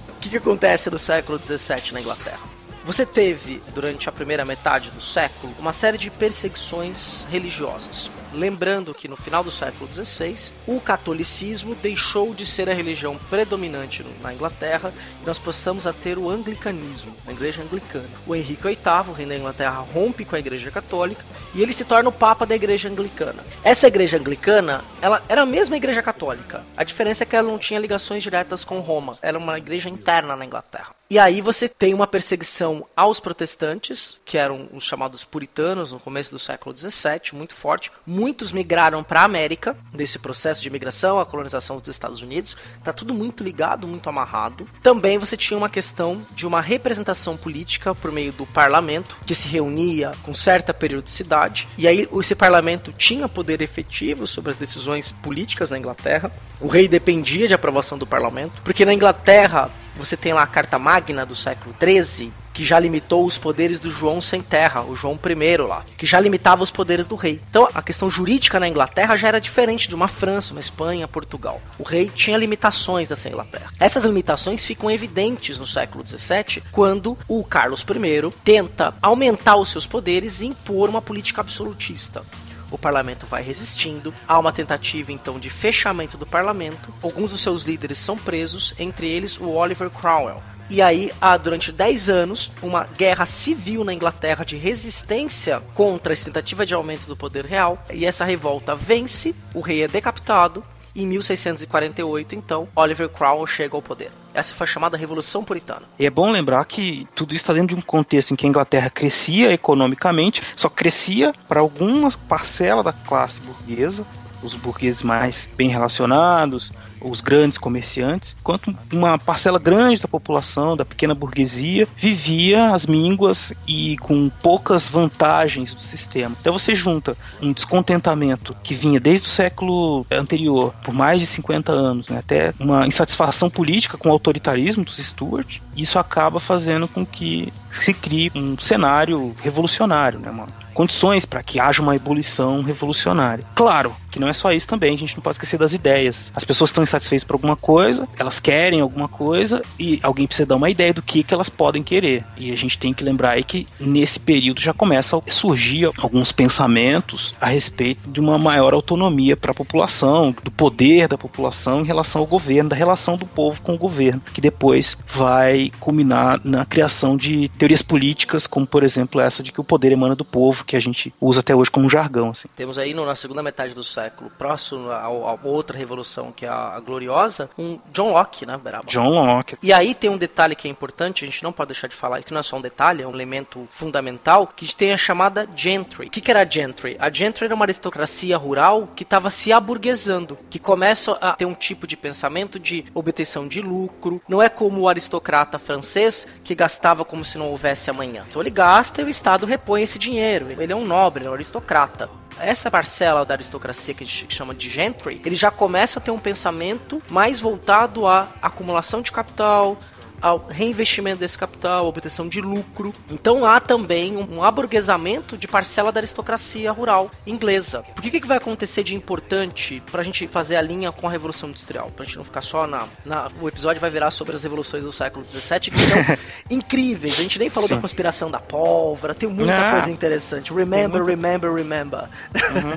O 0.08 0.20
que, 0.22 0.30
que 0.30 0.38
acontece 0.38 0.90
no 0.90 0.98
século 0.98 1.38
XVII 1.38 1.92
na 1.92 2.00
Inglaterra? 2.00 2.40
Você 2.86 3.06
teve, 3.06 3.62
durante 3.74 4.08
a 4.08 4.14
primeira 4.14 4.46
metade 4.46 4.92
do 4.92 5.02
século, 5.02 5.54
uma 5.60 5.74
série 5.74 5.98
de 5.98 6.10
perseguições 6.10 7.26
religiosas. 7.30 8.10
Lembrando 8.36 8.94
que 8.94 9.08
no 9.08 9.16
final 9.16 9.44
do 9.44 9.52
século 9.52 9.90
XVI, 9.92 10.52
o 10.68 10.80
catolicismo 10.82 11.74
deixou 11.76 12.34
de 12.34 12.46
ser 12.46 12.70
a 12.70 12.74
religião 12.74 13.16
predominante 13.30 14.06
na 14.22 14.34
Inglaterra 14.34 14.94
e 15.24 15.26
nós 15.26 15.40
passamos 15.40 15.88
a 15.88 15.94
ter 15.94 16.18
o 16.18 16.30
anglicanismo, 16.30 17.16
a 17.26 17.32
igreja 17.32 17.62
anglicana. 17.62 18.10
O 18.28 18.36
Henrique 18.36 18.64
VIII, 18.64 18.78
o 19.08 19.14
rei 19.14 19.26
da 19.26 19.38
Inglaterra, 19.38 19.86
rompe 19.94 20.26
com 20.26 20.36
a 20.36 20.40
igreja 20.40 20.70
católica 20.70 21.24
e 21.54 21.62
ele 21.62 21.72
se 21.72 21.86
torna 21.86 22.10
o 22.10 22.12
papa 22.12 22.46
da 22.46 22.54
igreja 22.54 22.90
anglicana. 22.90 23.42
Essa 23.64 23.88
igreja 23.88 24.18
anglicana, 24.18 24.84
ela 25.02 25.24
era 25.30 25.44
a 25.44 25.46
mesma 25.46 25.78
igreja 25.78 26.04
católica. 26.04 26.66
A 26.76 26.84
diferença 26.84 27.24
é 27.24 27.26
que 27.26 27.38
ela 27.38 27.50
não 27.50 27.58
tinha 27.58 27.80
ligações 27.80 28.22
diretas 28.22 28.66
com 28.66 28.82
Roma. 28.82 29.18
Era 29.22 29.38
uma 29.38 29.58
igreja 29.58 29.90
interna 29.90 30.36
na 30.36 30.44
Inglaterra. 30.44 30.94
E 31.08 31.20
aí 31.20 31.40
você 31.40 31.70
tem 31.70 31.94
uma 31.94 32.08
perseguição 32.08 32.88
aos 32.96 33.20
protestantes, 33.20 34.18
que 34.26 34.40
eram 34.40 34.68
os 34.74 34.84
chamados 34.84 35.24
puritanos 35.24 35.92
no 35.92 36.00
começo 36.00 36.32
do 36.32 36.40
século 36.40 36.76
XVII, 36.76 37.32
muito 37.34 37.54
forte. 37.54 37.92
Muitos 38.08 38.52
migraram 38.52 39.04
para 39.04 39.22
a 39.22 39.26
América, 39.26 39.78
nesse 39.94 40.18
processo 40.18 40.64
de 40.64 40.68
imigração, 40.68 41.20
a 41.20 41.26
colonização 41.26 41.78
dos 41.78 41.90
Estados 41.90 42.24
Unidos. 42.24 42.58
Tá 42.84 42.92
tudo 42.92 43.14
muito 43.14 43.44
ligado, 43.44 43.88
muito 43.88 44.10
amarrado. 44.10 44.68
Também 44.82 45.20
você 45.20 45.38
tinha 45.38 45.56
uma 45.56 45.70
questão 45.70 46.26
de 46.32 46.48
uma 46.48 46.60
representação 46.60 47.38
política 47.38 47.94
por 47.94 48.12
meio 48.12 48.32
do 48.32 48.48
parlamento, 48.48 49.16
que 49.28 49.36
se 49.36 49.48
reunia 49.48 50.14
com 50.24 50.34
certa 50.34 50.74
periodicidade. 50.74 51.68
E 51.78 51.88
aí 51.88 52.10
esse 52.20 52.34
parlamento 52.34 52.92
tinha 52.92 53.30
poder 53.30 53.62
efetivo 53.62 54.26
sobre 54.26 54.50
as 54.50 54.58
decisões 54.58 55.12
políticas 55.12 55.70
na 55.70 55.78
Inglaterra. 55.78 56.32
O 56.60 56.68
rei 56.68 56.88
dependia 56.88 57.48
de 57.48 57.54
aprovação 57.54 57.96
do 57.96 58.08
parlamento, 58.08 58.60
porque 58.64 58.86
na 58.86 58.94
Inglaterra 58.94 59.70
você 59.96 60.16
tem 60.18 60.34
lá 60.34 60.44
a 60.44 60.48
Carta 60.48 60.78
Magna 60.78 61.26
do 61.26 61.36
século 61.36 61.76
XIII, 61.80 62.32
que 62.56 62.64
já 62.64 62.80
limitou 62.80 63.26
os 63.26 63.38
poderes 63.38 63.80
do 63.82 63.90
João 63.90 64.22
sem 64.22 64.42
terra, 64.42 64.82
o 64.82 64.96
João 64.96 65.20
I 65.24 65.58
lá, 65.58 65.84
que 65.98 66.06
já 66.06 66.22
limitava 66.22 66.64
os 66.64 66.72
poderes 66.72 67.06
do 67.06 67.16
rei. 67.16 67.42
Então 67.50 67.68
a 67.74 67.82
questão 67.82 68.10
jurídica 68.10 68.60
na 68.60 68.68
Inglaterra 68.68 69.18
já 69.18 69.28
era 69.28 69.42
diferente 69.42 69.90
de 69.90 69.94
uma 69.94 70.08
França, 70.08 70.54
uma 70.54 70.62
Espanha, 70.62 71.06
Portugal. 71.06 71.62
O 71.78 71.84
rei 71.84 72.10
tinha 72.10 72.38
limitações 72.38 73.10
dessa 73.10 73.28
Inglaterra. 73.28 73.72
Essas 73.78 74.06
limitações 74.06 74.64
ficam 74.64 74.90
evidentes 74.90 75.60
no 75.60 75.68
século 75.68 76.06
XVII, 76.08 76.64
quando 76.72 77.18
o 77.28 77.44
Carlos 77.44 77.82
I 77.82 78.34
tenta 78.44 78.94
aumentar 79.02 79.58
os 79.58 79.70
seus 79.70 79.86
poderes 79.86 80.40
e 80.40 80.46
impor 80.46 80.90
uma 80.90 81.02
política 81.02 81.42
absolutista. 81.42 82.24
O 82.72 82.78
parlamento 82.78 83.26
vai 83.26 83.42
resistindo, 83.42 84.14
há 84.28 84.38
uma 84.38 84.52
tentativa 84.52 85.12
então 85.12 85.40
de 85.40 85.50
fechamento 85.50 86.18
do 86.18 86.26
parlamento, 86.26 86.94
alguns 87.02 87.32
dos 87.32 87.40
seus 87.40 87.64
líderes 87.64 87.98
são 87.98 88.18
presos, 88.18 88.74
entre 88.80 89.08
eles 89.08 89.40
o 89.40 89.52
Oliver 89.52 89.90
Cromwell. 89.90 90.42
E 90.68 90.82
aí 90.82 91.12
há 91.22 91.38
durante 91.38 91.72
10 91.72 92.10
anos 92.10 92.52
uma 92.62 92.86
guerra 92.86 93.26
civil 93.26 93.84
na 93.84 93.94
Inglaterra 93.94 94.44
de 94.44 94.58
resistência 94.58 95.62
contra 95.76 96.12
essa 96.12 96.26
tentativa 96.26 96.66
de 96.66 96.74
aumento 96.74 97.06
do 97.06 97.16
poder 97.16 97.46
real. 97.46 97.84
E 97.94 98.04
essa 98.04 98.26
revolta 98.26 98.76
vence, 98.76 99.36
o 99.54 99.62
rei 99.62 99.84
é 99.84 99.88
decapitado. 99.88 100.64
Em 100.96 101.06
1648, 101.06 102.36
então, 102.36 102.70
Oliver 102.76 103.10
Cromwell 103.10 103.46
chega 103.46 103.76
ao 103.76 103.82
poder. 103.82 104.12
Essa 104.34 104.54
foi 104.54 104.66
a 104.66 104.68
chamada 104.68 104.96
Revolução 104.96 105.44
Puritana. 105.44 105.84
E 106.00 106.06
é 106.06 106.10
bom 106.10 106.32
lembrar 106.32 106.64
que 106.66 107.08
tudo 107.14 107.34
isso 107.34 107.44
está 107.44 107.54
dentro 107.54 107.76
de 107.76 107.82
um 107.82 107.82
contexto 107.82 108.32
em 108.32 108.36
que 108.36 108.46
a 108.46 108.50
Inglaterra 108.50 108.90
crescia 108.90 109.52
economicamente, 109.52 110.42
só 110.56 110.70
crescia 110.70 111.34
para 111.48 111.60
alguma 111.60 112.10
parcela 112.30 112.82
da 112.82 112.94
classe 112.94 113.42
burguesa, 113.42 114.06
os 114.42 114.56
burgueses 114.56 115.04
mais 115.04 115.50
bem 115.58 115.70
relacionados, 115.70 116.72
os 117.10 117.22
grandes 117.22 117.58
comerciantes, 117.58 118.36
enquanto 118.40 118.76
uma 118.92 119.18
parcela 119.18 119.60
grande 119.60 120.02
da 120.02 120.08
população, 120.08 120.76
da 120.76 120.86
pequena 120.86 121.14
burguesia, 121.14 121.88
vivia 121.96 122.72
as 122.72 122.86
mínguas 122.86 123.54
e 123.68 123.98
com 123.98 124.30
poucas 124.30 124.90
vantagens 124.90 125.74
do 125.74 125.82
sistema. 125.82 126.36
Então 126.40 126.54
você 126.54 126.76
junta 126.76 127.16
um 127.42 127.54
descontentamento 127.54 128.56
que 128.64 128.74
vinha 128.74 129.00
desde 129.00 129.28
o 129.28 129.32
século 129.32 130.06
anterior, 130.12 130.74
por 130.84 130.94
mais 130.94 131.20
de 131.20 131.26
50 131.28 131.72
anos, 131.72 132.10
né, 132.10 132.20
até 132.20 132.54
uma 132.60 132.88
insatisfação 132.88 133.50
política 133.50 133.98
com 133.98 134.10
o 134.10 134.12
autoritarismo 134.12 134.84
dos 134.84 134.98
Stuart, 134.98 135.60
isso 135.76 136.00
acaba 136.00 136.40
fazendo 136.40 136.88
com 136.88 137.06
que 137.06 137.52
se 137.70 137.94
crie 137.94 138.32
um 138.36 138.58
cenário 138.58 139.36
revolucionário, 139.42 140.20
né, 140.20 140.32
mano? 140.32 140.54
condições 140.76 141.26
para 141.26 141.42
que 141.42 141.60
haja 141.60 141.82
uma 141.82 141.96
ebulição 141.96 142.62
revolucionária. 142.62 143.46
Claro 143.56 143.96
que 144.12 144.20
não 144.20 144.28
é 144.28 144.34
só 144.34 144.52
isso 144.52 144.68
também, 144.68 144.94
a 144.94 144.98
gente 144.98 145.16
não 145.16 145.24
pode 145.24 145.36
esquecer 145.36 145.58
das 145.58 145.74
ideias. 145.74 146.32
As 146.36 146.44
pessoas 146.44 146.70
estão 146.70 146.84
insatisfeitas 146.84 147.26
por 147.26 147.34
alguma 147.34 147.56
coisa, 147.56 148.08
elas 148.20 148.40
querem 148.40 148.82
alguma 148.82 149.08
coisa 149.08 149.62
e 149.80 150.00
alguém 150.04 150.28
precisa 150.28 150.46
dar 150.46 150.58
uma 150.58 150.70
ideia 150.70 150.94
do 150.94 151.02
que, 151.02 151.24
que 151.24 151.34
elas 151.34 151.50
podem 151.50 151.82
querer. 151.82 152.24
E 152.38 152.52
a 152.52 152.56
gente 152.56 152.78
tem 152.78 152.94
que 152.94 153.04
lembrar 153.04 153.32
aí 153.32 153.44
que 153.44 153.68
nesse 153.80 154.20
período 154.20 154.62
já 154.62 154.74
começa 154.74 155.18
a 155.18 155.32
surgir 155.32 155.90
alguns 155.98 156.32
pensamentos 156.32 157.34
a 157.40 157.48
respeito 157.48 158.10
de 158.10 158.20
uma 158.20 158.38
maior 158.38 158.74
autonomia 158.74 159.38
para 159.38 159.52
a 159.52 159.56
população, 159.56 160.36
do 160.44 160.52
poder 160.52 161.08
da 161.08 161.18
população 161.18 161.82
em 161.82 161.86
relação 161.86 162.22
ao 162.22 162.28
governo, 162.28 162.70
da 162.70 162.76
relação 162.76 163.16
do 163.18 163.26
povo 163.26 163.62
com 163.62 163.74
o 163.74 163.78
governo, 163.78 164.22
que 164.34 164.42
depois 164.42 164.98
vai 165.08 165.65
culminar 165.80 166.40
na 166.44 166.66
criação 166.66 167.18
de 167.18 167.50
teorias 167.50 167.82
políticas, 167.82 168.48
como 168.48 168.66
por 168.66 168.84
exemplo 168.84 169.22
essa 169.22 169.44
de 169.44 169.52
que 169.52 169.62
o 169.62 169.64
poder 169.64 169.92
emana 169.92 170.16
do 170.16 170.26
povo, 170.26 170.66
que 170.66 170.76
a 170.76 170.80
gente 170.80 171.14
usa 171.20 171.40
até 171.40 171.56
hoje 171.56 171.72
como 171.72 171.90
jargão. 171.90 172.32
Assim. 172.32 172.48
Temos 172.56 172.78
aí 172.78 172.94
no, 172.94 173.06
na 173.06 173.16
segunda 173.16 173.44
metade 173.44 173.74
do 173.74 173.84
século, 173.84 174.32
próximo 174.38 174.90
a, 174.90 175.04
a 175.04 175.38
outra 175.44 175.78
revolução, 175.78 176.32
que 176.32 176.46
é 176.46 176.50
a, 176.50 176.76
a, 176.76 176.80
gloriosa, 176.80 177.50
um 177.58 177.80
John 177.92 178.12
Locke, 178.12 178.46
né, 178.46 178.58
Beraba? 178.58 178.86
John 178.88 179.10
Locke. 179.10 179.58
E 179.62 179.72
aí 179.74 179.94
tem 179.94 180.10
um 180.10 180.18
detalhe 180.18 180.56
que 180.56 180.68
é 180.68 180.72
importante, 180.72 181.24
a 181.24 181.28
gente 181.28 181.44
não 181.44 181.52
pode 181.52 181.70
deixar 181.70 181.88
de 181.88 181.96
falar, 181.96 182.22
que 182.24 182.34
não 182.34 182.40
é 182.40 182.44
só 182.44 182.58
um 182.58 182.62
detalhe, 182.62 183.04
é 183.04 183.08
um 183.08 183.14
elemento 183.14 183.68
fundamental, 183.72 184.48
que 184.48 184.76
tem 184.76 184.94
a 184.94 184.98
chamada 184.98 185.48
gentry. 185.56 186.08
O 186.08 186.10
que, 186.10 186.22
que 186.22 186.32
era 186.32 186.42
a 186.42 186.50
gentry? 186.50 186.96
A 187.00 187.12
gentry 187.12 187.46
era 187.46 187.56
uma 187.56 187.66
aristocracia 187.66 188.38
rural 188.38 188.90
que 188.96 189.04
estava 189.04 189.30
se 189.30 189.52
aburguesando, 189.52 190.38
que 190.50 190.60
começa 190.60 191.14
a 191.14 191.34
ter 191.34 191.46
um 191.46 191.54
tipo 191.54 191.88
de 191.88 191.96
pensamento 191.96 192.60
de 192.60 192.86
obtenção 192.94 193.48
de 193.48 193.62
lucro. 193.62 194.22
Não 194.28 194.42
é 194.42 194.50
como 194.50 194.82
o 194.82 194.90
aristocrata 194.90 195.55
francês 195.60 196.26
que 196.44 196.56
gastava 196.56 197.06
como 197.06 197.26
se 197.26 197.38
não 197.38 197.50
houvesse 197.50 197.90
amanhã. 197.90 198.26
Então 198.30 198.42
ele 198.42 198.50
gasta 198.50 199.02
e 199.02 199.06
o 199.06 199.10
Estado 199.10 199.46
repõe 199.46 199.84
esse 199.84 200.00
dinheiro 200.00 200.48
ele 200.60 200.74
é 200.74 200.76
um 200.76 200.86
nobre, 200.86 201.26
é 201.26 201.30
um 201.30 201.34
aristocrata 201.34 202.10
essa 202.40 202.70
parcela 202.70 203.26
da 203.26 203.34
aristocracia 203.34 203.94
que 203.94 204.04
a 204.04 204.08
gente 204.08 204.34
chama 204.34 204.54
de 204.54 204.70
gentry, 204.70 205.22
ele 205.26 205.36
já 205.36 205.50
começa 205.50 206.00
a 206.00 206.02
ter 206.02 206.12
um 206.12 206.20
pensamento 206.20 207.02
mais 207.10 207.40
voltado 207.40 208.08
à 208.08 208.30
acumulação 208.42 209.02
de 209.02 209.12
capital, 209.12 209.78
ao 210.26 210.44
reinvestimento 210.50 211.20
desse 211.20 211.38
capital, 211.38 211.86
obtenção 211.86 212.28
de 212.28 212.42
lucro. 212.42 212.92
Então 213.12 213.46
há 213.46 213.60
também 213.60 214.18
um 214.18 214.44
aburguesamento 214.44 215.38
de 215.38 215.48
parcela 215.48 215.92
da 215.92 216.00
aristocracia 216.00 216.72
rural 216.72 217.12
inglesa. 217.28 217.84
Por 217.94 218.02
que, 218.02 218.20
que 218.20 218.26
vai 218.26 218.38
acontecer 218.38 218.82
de 218.82 218.96
importante 218.96 219.84
para 219.92 220.02
a 220.02 220.04
gente 220.04 220.28
fazer 220.28 220.56
a 220.56 220.64
linha 220.64 220.92
com 220.92 221.08
a 221.08 221.12
Revolução 221.12 221.50
Industrial? 221.50 221.92
Para 221.92 222.02
a 222.02 222.06
gente 222.08 222.18
não 222.18 222.26
ficar 222.26 222.42
só 222.42 222.66
na, 222.66 222.88
na, 223.06 223.28
O 223.40 223.48
episódio 223.48 223.80
vai 223.80 223.92
virar 223.92 224.10
sobre 224.10 224.36
as 224.36 224.42
revoluções 224.42 224.84
do 224.84 224.92
século 224.92 225.24
XVII, 225.30 225.60
que 225.60 225.78
são 225.78 226.18
incríveis. 226.50 227.20
A 227.20 227.22
gente 227.22 227.38
nem 227.38 227.48
falou 227.52 227.70
Sim. 227.70 227.76
da 227.76 227.82
conspiração 227.82 228.32
da 228.32 228.40
pólvora, 228.40 229.14
tem 229.14 229.30
muita 229.30 229.74
coisa 229.74 229.92
interessante. 229.92 230.52
Remember, 230.52 231.04
remember, 231.04 231.54
remember. 231.54 232.10
Uhum. 232.34 232.74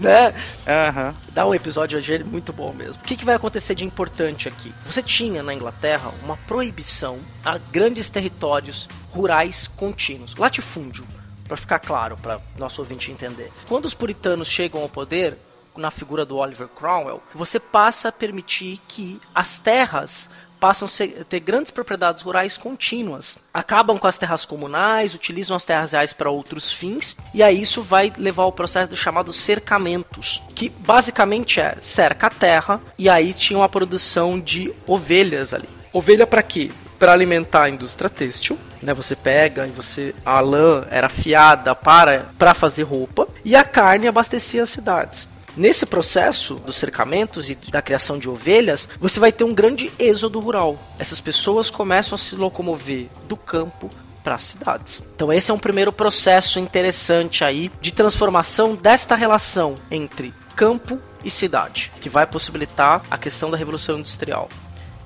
né? 0.02 0.34
Uhum. 0.66 1.14
Dá 1.30 1.46
um 1.46 1.54
episódio 1.54 1.96
hoje 1.96 2.24
muito 2.24 2.52
bom 2.52 2.72
mesmo. 2.72 3.00
O 3.00 3.04
que, 3.04 3.14
que 3.16 3.24
vai 3.24 3.36
acontecer 3.36 3.76
de 3.76 3.84
importante 3.84 4.48
aqui? 4.48 4.74
Você 4.84 5.00
tinha 5.00 5.44
na 5.44 5.54
Inglaterra 5.54 5.75
Inglaterra 5.76 6.12
uma 6.22 6.36
proibição 6.38 7.20
a 7.44 7.58
grandes 7.58 8.08
territórios 8.08 8.88
rurais 9.12 9.68
contínuos, 9.68 10.34
latifúndio, 10.34 11.06
para 11.46 11.56
ficar 11.56 11.78
claro 11.78 12.16
para 12.16 12.40
nosso 12.56 12.80
ouvinte 12.80 13.10
entender. 13.10 13.52
Quando 13.68 13.84
os 13.84 13.94
puritanos 13.94 14.48
chegam 14.48 14.80
ao 14.80 14.88
poder, 14.88 15.36
na 15.76 15.90
figura 15.90 16.24
do 16.24 16.38
Oliver 16.38 16.68
Cromwell, 16.68 17.22
você 17.34 17.60
passa 17.60 18.08
a 18.08 18.12
permitir 18.12 18.80
que 18.88 19.20
as 19.34 19.58
terras 19.58 20.30
passam 20.66 20.88
a 20.88 21.24
ter 21.24 21.38
grandes 21.38 21.70
propriedades 21.70 22.24
rurais 22.24 22.58
contínuas. 22.58 23.38
Acabam 23.54 23.96
com 23.98 24.08
as 24.08 24.18
terras 24.18 24.44
comunais, 24.44 25.14
utilizam 25.14 25.56
as 25.56 25.64
terras 25.64 25.92
reais 25.92 26.12
para 26.12 26.28
outros 26.28 26.72
fins, 26.72 27.16
e 27.32 27.40
aí 27.40 27.62
isso 27.62 27.82
vai 27.82 28.12
levar 28.18 28.42
ao 28.42 28.50
processo 28.50 28.90
dos 28.90 28.98
chamados 28.98 29.36
cercamentos, 29.36 30.42
que 30.56 30.68
basicamente 30.68 31.60
é 31.60 31.76
cerca 31.80 32.26
a 32.26 32.30
terra, 32.30 32.80
e 32.98 33.08
aí 33.08 33.32
tinha 33.32 33.60
uma 33.60 33.68
produção 33.68 34.40
de 34.40 34.74
ovelhas 34.88 35.54
ali. 35.54 35.68
Ovelha 35.92 36.26
para 36.26 36.42
quê? 36.42 36.72
Para 36.98 37.12
alimentar 37.12 37.62
a 37.62 37.70
indústria 37.70 38.10
têxtil, 38.10 38.58
né? 38.82 38.92
Você 38.92 39.14
pega 39.14 39.68
e 39.68 39.70
você 39.70 40.16
a 40.24 40.40
lã 40.40 40.84
era 40.90 41.08
fiada 41.08 41.76
para 41.76 42.26
para 42.36 42.54
fazer 42.54 42.82
roupa 42.82 43.28
e 43.44 43.54
a 43.54 43.62
carne 43.62 44.08
abastecia 44.08 44.64
as 44.64 44.70
cidades. 44.70 45.28
Nesse 45.56 45.86
processo 45.86 46.56
dos 46.56 46.76
cercamentos 46.76 47.48
e 47.48 47.54
da 47.70 47.80
criação 47.80 48.18
de 48.18 48.28
ovelhas, 48.28 48.86
você 49.00 49.18
vai 49.18 49.32
ter 49.32 49.42
um 49.42 49.54
grande 49.54 49.90
êxodo 49.98 50.38
rural. 50.38 50.78
Essas 50.98 51.18
pessoas 51.18 51.70
começam 51.70 52.14
a 52.14 52.18
se 52.18 52.36
locomover 52.36 53.06
do 53.26 53.38
campo 53.38 53.90
para 54.22 54.34
as 54.34 54.42
cidades. 54.42 55.02
Então 55.14 55.32
esse 55.32 55.50
é 55.50 55.54
um 55.54 55.58
primeiro 55.58 55.92
processo 55.92 56.58
interessante 56.58 57.42
aí 57.42 57.72
de 57.80 57.90
transformação 57.90 58.74
desta 58.74 59.14
relação 59.14 59.76
entre 59.90 60.34
campo 60.54 61.00
e 61.24 61.30
cidade, 61.30 61.90
que 62.00 62.10
vai 62.10 62.26
possibilitar 62.26 63.02
a 63.10 63.16
questão 63.16 63.50
da 63.50 63.56
revolução 63.56 63.98
industrial. 63.98 64.50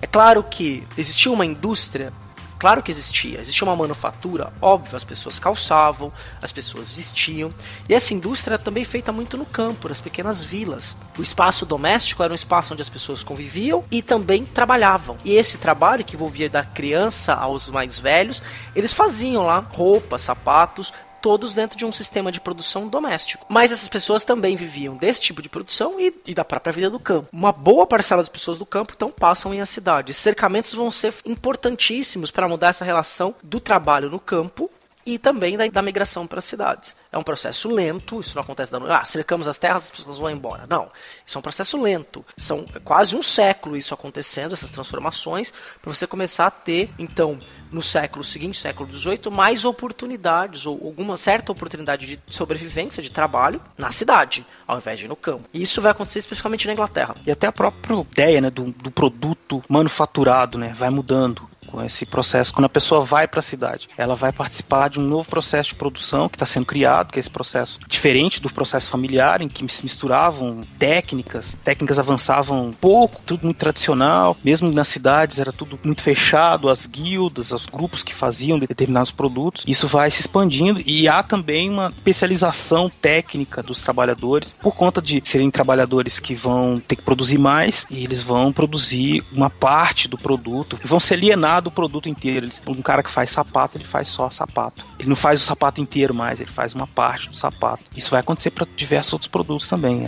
É 0.02 0.06
claro 0.06 0.42
que 0.42 0.82
existia 0.96 1.30
uma 1.30 1.46
indústria 1.46 2.12
Claro 2.60 2.82
que 2.82 2.90
existia, 2.90 3.40
existia 3.40 3.66
uma 3.66 3.74
manufatura, 3.74 4.52
óbvio, 4.60 4.94
as 4.94 5.02
pessoas 5.02 5.38
calçavam, 5.38 6.12
as 6.42 6.52
pessoas 6.52 6.92
vestiam, 6.92 7.54
e 7.88 7.94
essa 7.94 8.12
indústria 8.12 8.52
era 8.52 8.62
também 8.62 8.84
feita 8.84 9.10
muito 9.10 9.38
no 9.38 9.46
campo, 9.46 9.88
nas 9.88 9.98
pequenas 9.98 10.44
vilas. 10.44 10.94
O 11.16 11.22
espaço 11.22 11.64
doméstico 11.64 12.22
era 12.22 12.34
um 12.34 12.36
espaço 12.36 12.74
onde 12.74 12.82
as 12.82 12.90
pessoas 12.90 13.22
conviviam 13.22 13.82
e 13.90 14.02
também 14.02 14.44
trabalhavam. 14.44 15.16
E 15.24 15.32
esse 15.32 15.56
trabalho, 15.56 16.04
que 16.04 16.16
envolvia 16.16 16.50
da 16.50 16.62
criança 16.62 17.32
aos 17.32 17.70
mais 17.70 17.98
velhos, 17.98 18.42
eles 18.76 18.92
faziam 18.92 19.46
lá 19.46 19.60
roupas, 19.60 20.20
sapatos, 20.20 20.92
todos 21.20 21.54
dentro 21.54 21.78
de 21.78 21.84
um 21.84 21.92
sistema 21.92 22.32
de 22.32 22.40
produção 22.40 22.88
doméstico. 22.88 23.46
Mas 23.48 23.72
essas 23.72 23.88
pessoas 23.88 24.24
também 24.24 24.56
viviam 24.56 24.96
desse 24.96 25.20
tipo 25.20 25.42
de 25.42 25.48
produção 25.48 26.00
e, 26.00 26.14
e 26.26 26.34
da 26.34 26.44
própria 26.44 26.72
vida 26.72 26.90
do 26.90 26.98
campo. 26.98 27.28
Uma 27.32 27.52
boa 27.52 27.86
parcela 27.86 28.22
das 28.22 28.28
pessoas 28.28 28.58
do 28.58 28.66
campo 28.66 28.92
então 28.96 29.10
passam 29.10 29.54
em 29.54 29.60
a 29.60 29.66
cidade. 29.66 30.14
Cercamentos 30.14 30.74
vão 30.74 30.90
ser 30.90 31.14
importantíssimos 31.24 32.30
para 32.30 32.48
mudar 32.48 32.68
essa 32.68 32.84
relação 32.84 33.34
do 33.42 33.60
trabalho 33.60 34.10
no 34.10 34.18
campo 34.18 34.70
e 35.04 35.18
também 35.18 35.56
da, 35.56 35.66
da 35.66 35.82
migração 35.82 36.26
para 36.26 36.38
as 36.38 36.44
cidades. 36.44 36.96
É 37.12 37.18
um 37.18 37.22
processo 37.22 37.68
lento, 37.68 38.20
isso 38.20 38.34
não 38.34 38.42
acontece 38.42 38.70
da 38.70 38.78
noite. 38.78 38.92
Ah, 38.92 39.04
cercamos 39.04 39.48
as 39.48 39.58
terras, 39.58 39.84
as 39.84 39.90
pessoas 39.90 40.18
vão 40.18 40.30
embora. 40.30 40.64
Não, 40.68 40.90
isso 41.26 41.36
é 41.36 41.40
um 41.40 41.42
processo 41.42 41.80
lento. 41.80 42.24
São 42.36 42.64
quase 42.84 43.16
um 43.16 43.22
século 43.22 43.76
isso 43.76 43.94
acontecendo, 43.94 44.52
essas 44.52 44.70
transformações, 44.70 45.52
para 45.80 45.92
você 45.92 46.06
começar 46.06 46.46
a 46.46 46.50
ter, 46.50 46.90
então, 46.98 47.38
no 47.70 47.82
século 47.82 48.22
seguinte, 48.22 48.58
século 48.58 48.92
XVIII, 48.92 49.30
mais 49.30 49.64
oportunidades, 49.64 50.66
ou 50.66 50.80
alguma 50.84 51.16
certa 51.16 51.52
oportunidade 51.52 52.06
de 52.06 52.20
sobrevivência, 52.26 53.02
de 53.02 53.10
trabalho, 53.10 53.60
na 53.76 53.90
cidade, 53.90 54.46
ao 54.66 54.78
invés 54.78 54.98
de 54.98 55.08
no 55.08 55.16
campo. 55.16 55.48
E 55.52 55.62
isso 55.62 55.80
vai 55.80 55.92
acontecer 55.92 56.20
especificamente 56.20 56.66
na 56.66 56.72
Inglaterra. 56.72 57.14
E 57.26 57.30
até 57.30 57.46
a 57.46 57.52
própria 57.52 58.00
ideia 58.00 58.40
né, 58.40 58.50
do, 58.50 58.72
do 58.72 58.90
produto 58.90 59.62
manufaturado 59.68 60.58
né, 60.58 60.74
vai 60.76 60.90
mudando 60.90 61.48
com 61.70 61.82
esse 61.82 62.04
processo. 62.04 62.52
Quando 62.52 62.66
a 62.66 62.70
pessoa 62.70 63.00
vai 63.00 63.26
para 63.26 63.40
a 63.40 63.42
cidade, 63.42 63.88
ela 63.96 64.14
vai 64.14 64.32
participar 64.32 64.88
de 64.88 64.98
um 64.98 65.02
novo 65.02 65.28
processo 65.28 65.70
de 65.70 65.74
produção 65.74 66.28
que 66.28 66.36
está 66.36 66.46
sendo 66.46 66.66
criado, 66.66 67.12
que 67.12 67.18
é 67.18 67.20
esse 67.20 67.30
processo 67.30 67.78
diferente 67.86 68.40
do 68.40 68.52
processo 68.52 68.90
familiar, 68.90 69.40
em 69.40 69.48
que 69.48 69.66
se 69.72 69.82
misturavam 69.82 70.62
técnicas, 70.78 71.56
técnicas 71.62 71.98
avançavam 71.98 72.72
pouco, 72.80 73.22
tudo 73.24 73.44
muito 73.44 73.58
tradicional. 73.58 74.36
Mesmo 74.42 74.70
nas 74.70 74.88
cidades 74.88 75.38
era 75.38 75.52
tudo 75.52 75.78
muito 75.84 76.02
fechado, 76.02 76.68
as 76.68 76.86
guildas, 76.86 77.52
os 77.52 77.66
grupos 77.66 78.02
que 78.02 78.14
faziam 78.14 78.58
determinados 78.58 79.10
produtos. 79.10 79.64
Isso 79.66 79.86
vai 79.86 80.10
se 80.10 80.20
expandindo 80.20 80.80
e 80.84 81.08
há 81.08 81.22
também 81.22 81.70
uma 81.70 81.88
especialização 81.88 82.90
técnica 83.00 83.62
dos 83.62 83.82
trabalhadores 83.82 84.52
por 84.52 84.74
conta 84.74 85.00
de 85.00 85.22
serem 85.24 85.50
trabalhadores 85.50 86.18
que 86.18 86.34
vão 86.34 86.80
ter 86.80 86.96
que 86.96 87.02
produzir 87.02 87.38
mais 87.38 87.86
e 87.90 88.02
eles 88.04 88.20
vão 88.20 88.52
produzir 88.52 89.22
uma 89.32 89.50
parte 89.50 90.08
do 90.08 90.18
produto, 90.18 90.78
vão 90.84 90.98
se 90.98 91.14
do 91.60 91.70
produto 91.70 92.08
inteiro. 92.08 92.48
Um 92.66 92.82
cara 92.82 93.02
que 93.02 93.10
faz 93.10 93.30
sapato, 93.30 93.76
ele 93.76 93.84
faz 93.84 94.08
só 94.08 94.28
sapato. 94.30 94.84
Ele 94.98 95.08
não 95.08 95.16
faz 95.16 95.40
o 95.40 95.44
sapato 95.44 95.80
inteiro 95.80 96.14
mais, 96.14 96.40
ele 96.40 96.50
faz 96.50 96.74
uma 96.74 96.86
parte 96.86 97.28
do 97.28 97.36
sapato. 97.36 97.84
Isso 97.96 98.10
vai 98.10 98.20
acontecer 98.20 98.50
para 98.50 98.66
diversos 98.76 99.12
outros 99.12 99.28
produtos 99.28 99.66
também 99.66 100.06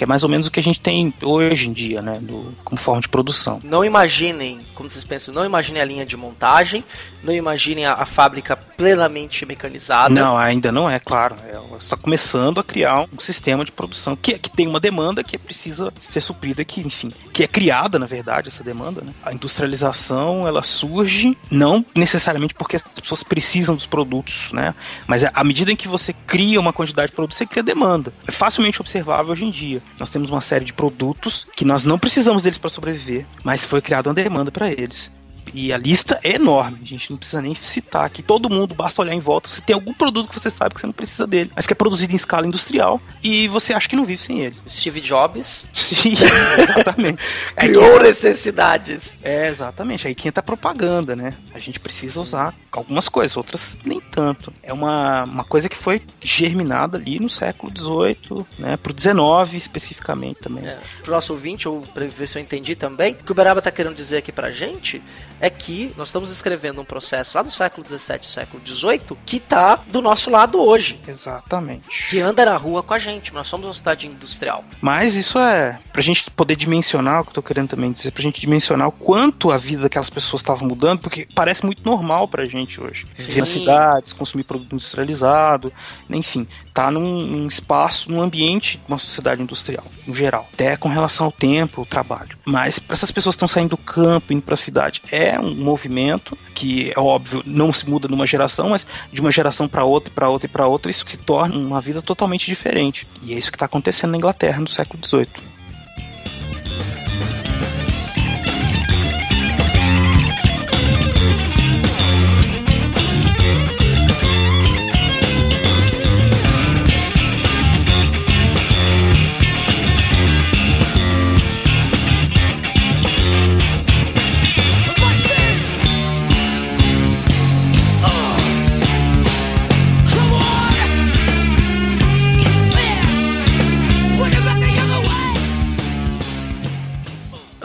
que 0.00 0.04
é 0.04 0.06
mais 0.06 0.22
ou 0.22 0.30
menos 0.30 0.46
o 0.46 0.50
que 0.50 0.58
a 0.58 0.62
gente 0.62 0.80
tem 0.80 1.12
hoje 1.22 1.68
em 1.68 1.74
dia, 1.74 2.00
né, 2.00 2.18
do, 2.22 2.54
como 2.64 2.80
forma 2.80 3.02
de 3.02 3.08
produção. 3.10 3.60
Não 3.62 3.84
imaginem, 3.84 4.58
como 4.74 4.90
vocês 4.90 5.04
pensam, 5.04 5.34
não 5.34 5.44
imaginem 5.44 5.82
a 5.82 5.84
linha 5.84 6.06
de 6.06 6.16
montagem, 6.16 6.82
não 7.22 7.34
imaginem 7.34 7.84
a, 7.84 7.92
a 7.92 8.06
fábrica 8.06 8.56
plenamente 8.80 9.44
mecanizada. 9.44 10.08
Não, 10.08 10.38
ainda 10.38 10.72
não 10.72 10.88
é, 10.88 10.98
claro. 10.98 11.36
É, 11.46 11.76
está 11.76 11.98
começando 11.98 12.58
a 12.58 12.64
criar 12.64 13.02
um 13.12 13.20
sistema 13.20 13.62
de 13.62 13.70
produção 13.70 14.16
que, 14.16 14.38
que 14.38 14.48
tem 14.48 14.66
uma 14.66 14.80
demanda 14.80 15.22
que 15.22 15.36
precisa 15.36 15.92
ser 16.00 16.22
suprida, 16.22 16.64
que, 16.64 16.80
enfim, 16.80 17.12
que 17.30 17.44
é 17.44 17.46
criada, 17.46 17.98
na 17.98 18.06
verdade, 18.06 18.48
essa 18.48 18.64
demanda. 18.64 19.02
Né? 19.02 19.12
A 19.22 19.34
industrialização, 19.34 20.48
ela 20.48 20.62
surge 20.62 21.36
não 21.50 21.84
necessariamente 21.94 22.54
porque 22.54 22.76
as 22.76 22.82
pessoas 22.82 23.22
precisam 23.22 23.74
dos 23.74 23.84
produtos, 23.84 24.50
né? 24.50 24.74
Mas 25.06 25.24
à 25.24 25.44
medida 25.44 25.70
em 25.70 25.76
que 25.76 25.86
você 25.86 26.14
cria 26.26 26.58
uma 26.58 26.72
quantidade 26.72 27.10
de 27.10 27.16
produtos, 27.16 27.36
você 27.36 27.44
cria 27.44 27.62
demanda. 27.62 28.14
É 28.26 28.32
facilmente 28.32 28.80
observável 28.80 29.32
hoje 29.32 29.44
em 29.44 29.50
dia. 29.50 29.82
Nós 29.98 30.08
temos 30.08 30.30
uma 30.30 30.40
série 30.40 30.64
de 30.64 30.72
produtos 30.72 31.46
que 31.54 31.66
nós 31.66 31.84
não 31.84 31.98
precisamos 31.98 32.42
deles 32.42 32.56
para 32.56 32.70
sobreviver, 32.70 33.26
mas 33.44 33.62
foi 33.62 33.82
criada 33.82 34.08
uma 34.08 34.14
demanda 34.14 34.50
para 34.50 34.70
eles. 34.70 35.12
E 35.52 35.72
a 35.72 35.76
lista 35.76 36.18
é 36.22 36.34
enorme, 36.34 36.78
a 36.82 36.86
gente 36.86 37.10
não 37.10 37.18
precisa 37.18 37.42
nem 37.42 37.54
citar 37.54 38.04
aqui. 38.04 38.22
Todo 38.22 38.50
mundo, 38.50 38.74
basta 38.74 39.02
olhar 39.02 39.14
em 39.14 39.20
volta. 39.20 39.48
Você 39.50 39.60
tem 39.60 39.74
algum 39.74 39.92
produto 39.92 40.28
que 40.28 40.38
você 40.38 40.50
sabe 40.50 40.74
que 40.74 40.80
você 40.80 40.86
não 40.86 40.92
precisa 40.92 41.26
dele, 41.26 41.50
mas 41.54 41.66
que 41.66 41.72
é 41.72 41.76
produzido 41.76 42.12
em 42.12 42.16
escala 42.16 42.46
industrial 42.46 43.00
e 43.22 43.48
você 43.48 43.72
acha 43.72 43.88
que 43.88 43.96
não 43.96 44.04
vive 44.04 44.22
sem 44.22 44.40
ele. 44.40 44.56
Steve 44.68 45.00
Jobs. 45.00 45.68
Sim, 45.72 46.14
exatamente. 46.58 47.22
Criou 47.56 48.00
necessidades. 48.00 49.18
É, 49.22 49.48
exatamente. 49.48 50.06
Aí 50.06 50.14
que 50.14 50.28
entra 50.28 50.40
a 50.40 50.44
propaganda, 50.44 51.16
né? 51.16 51.34
A 51.54 51.58
gente 51.58 51.80
precisa 51.80 52.20
usar 52.20 52.54
algumas 52.70 53.08
coisas, 53.08 53.36
outras 53.36 53.76
nem 53.84 54.00
tanto. 54.00 54.52
É 54.62 54.72
uma, 54.72 55.24
uma 55.24 55.44
coisa 55.44 55.68
que 55.68 55.76
foi 55.76 56.02
germinada 56.20 56.98
ali 56.98 57.18
no 57.18 57.30
século 57.30 57.72
XVIII, 57.76 58.46
né? 58.58 58.76
Pro 58.76 58.94
XIX 58.96 59.54
especificamente 59.54 60.40
também. 60.40 60.66
É. 60.66 60.78
Pro 61.02 61.12
nosso 61.12 61.32
ouvinte, 61.32 61.68
ou 61.68 61.80
pra 61.80 62.06
ver 62.06 62.26
se 62.26 62.38
eu 62.38 62.42
entendi 62.42 62.74
também, 62.74 63.12
o 63.12 63.16
que 63.16 63.32
o 63.32 63.34
Beraba 63.34 63.62
tá 63.62 63.70
querendo 63.70 63.94
dizer 63.94 64.18
aqui 64.18 64.32
pra 64.32 64.50
gente 64.50 65.02
é 65.40 65.48
que 65.48 65.92
nós 65.96 66.08
estamos 66.08 66.30
escrevendo 66.30 66.80
um 66.80 66.84
processo 66.84 67.36
lá 67.36 67.42
do 67.42 67.50
século 67.50 67.86
XVII, 67.86 68.20
século 68.22 68.62
XVIII, 68.64 69.16
que 69.24 69.38
está 69.38 69.76
do 69.76 70.02
nosso 70.02 70.30
lado 70.30 70.60
hoje. 70.60 71.00
Exatamente. 71.06 72.08
Que 72.08 72.20
anda 72.20 72.44
na 72.44 72.56
rua 72.56 72.82
com 72.82 72.94
a 72.94 72.98
gente. 72.98 73.32
Nós 73.32 73.46
somos 73.46 73.66
uma 73.66 73.74
cidade 73.74 74.06
industrial. 74.06 74.64
Mas 74.80 75.14
isso 75.14 75.38
é 75.38 75.78
pra 75.92 76.02
gente 76.02 76.30
poder 76.30 76.56
dimensionar, 76.56 77.20
o 77.20 77.24
que 77.24 77.30
eu 77.30 77.34
tô 77.34 77.42
querendo 77.42 77.70
também 77.70 77.90
dizer, 77.90 78.10
pra 78.12 78.22
gente 78.22 78.40
dimensionar 78.40 78.88
o 78.88 78.92
quanto 78.92 79.50
a 79.50 79.56
vida 79.56 79.82
daquelas 79.82 80.10
pessoas 80.10 80.42
estava 80.42 80.64
mudando, 80.64 81.00
porque 81.00 81.26
parece 81.34 81.64
muito 81.64 81.82
normal 81.84 82.28
pra 82.28 82.44
gente 82.44 82.80
hoje. 82.80 83.06
Viver 83.16 83.40
nas 83.40 83.48
cidades, 83.48 84.12
consumir 84.12 84.44
produto 84.44 84.74
industrializado, 84.74 85.72
enfim, 86.08 86.46
tá 86.74 86.90
num, 86.90 87.26
num 87.26 87.48
espaço, 87.48 88.10
num 88.10 88.20
ambiente 88.20 88.78
de 88.78 88.84
uma 88.88 88.98
sociedade 88.98 89.42
industrial, 89.42 89.84
no 90.06 90.14
geral. 90.14 90.48
Até 90.52 90.76
com 90.76 90.88
relação 90.88 91.26
ao 91.26 91.32
tempo, 91.32 91.82
o 91.82 91.86
trabalho. 91.86 92.36
Mas 92.44 92.78
para 92.78 92.94
essas 92.94 93.10
pessoas 93.10 93.34
que 93.34 93.38
estão 93.38 93.48
saindo 93.48 93.70
do 93.70 93.76
campo, 93.76 94.32
indo 94.32 94.42
pra 94.42 94.56
cidade, 94.56 95.02
é 95.10 95.29
é 95.30 95.40
um 95.40 95.54
movimento 95.54 96.36
que, 96.54 96.92
é 96.94 97.00
óbvio, 97.00 97.42
não 97.46 97.72
se 97.72 97.88
muda 97.88 98.08
numa 98.08 98.26
geração, 98.26 98.70
mas 98.70 98.86
de 99.12 99.20
uma 99.20 99.32
geração 99.32 99.68
para 99.68 99.84
outra, 99.84 100.12
para 100.12 100.28
outra 100.28 100.46
e 100.46 100.50
para 100.50 100.66
outra, 100.66 100.90
isso 100.90 101.04
se 101.06 101.18
torna 101.18 101.56
uma 101.56 101.80
vida 101.80 102.02
totalmente 102.02 102.46
diferente. 102.46 103.06
E 103.22 103.32
é 103.34 103.38
isso 103.38 103.50
que 103.50 103.56
está 103.56 103.66
acontecendo 103.66 104.12
na 104.12 104.16
Inglaterra 104.16 104.60
no 104.60 104.68
século 104.68 105.04
XVIII. 105.04 105.49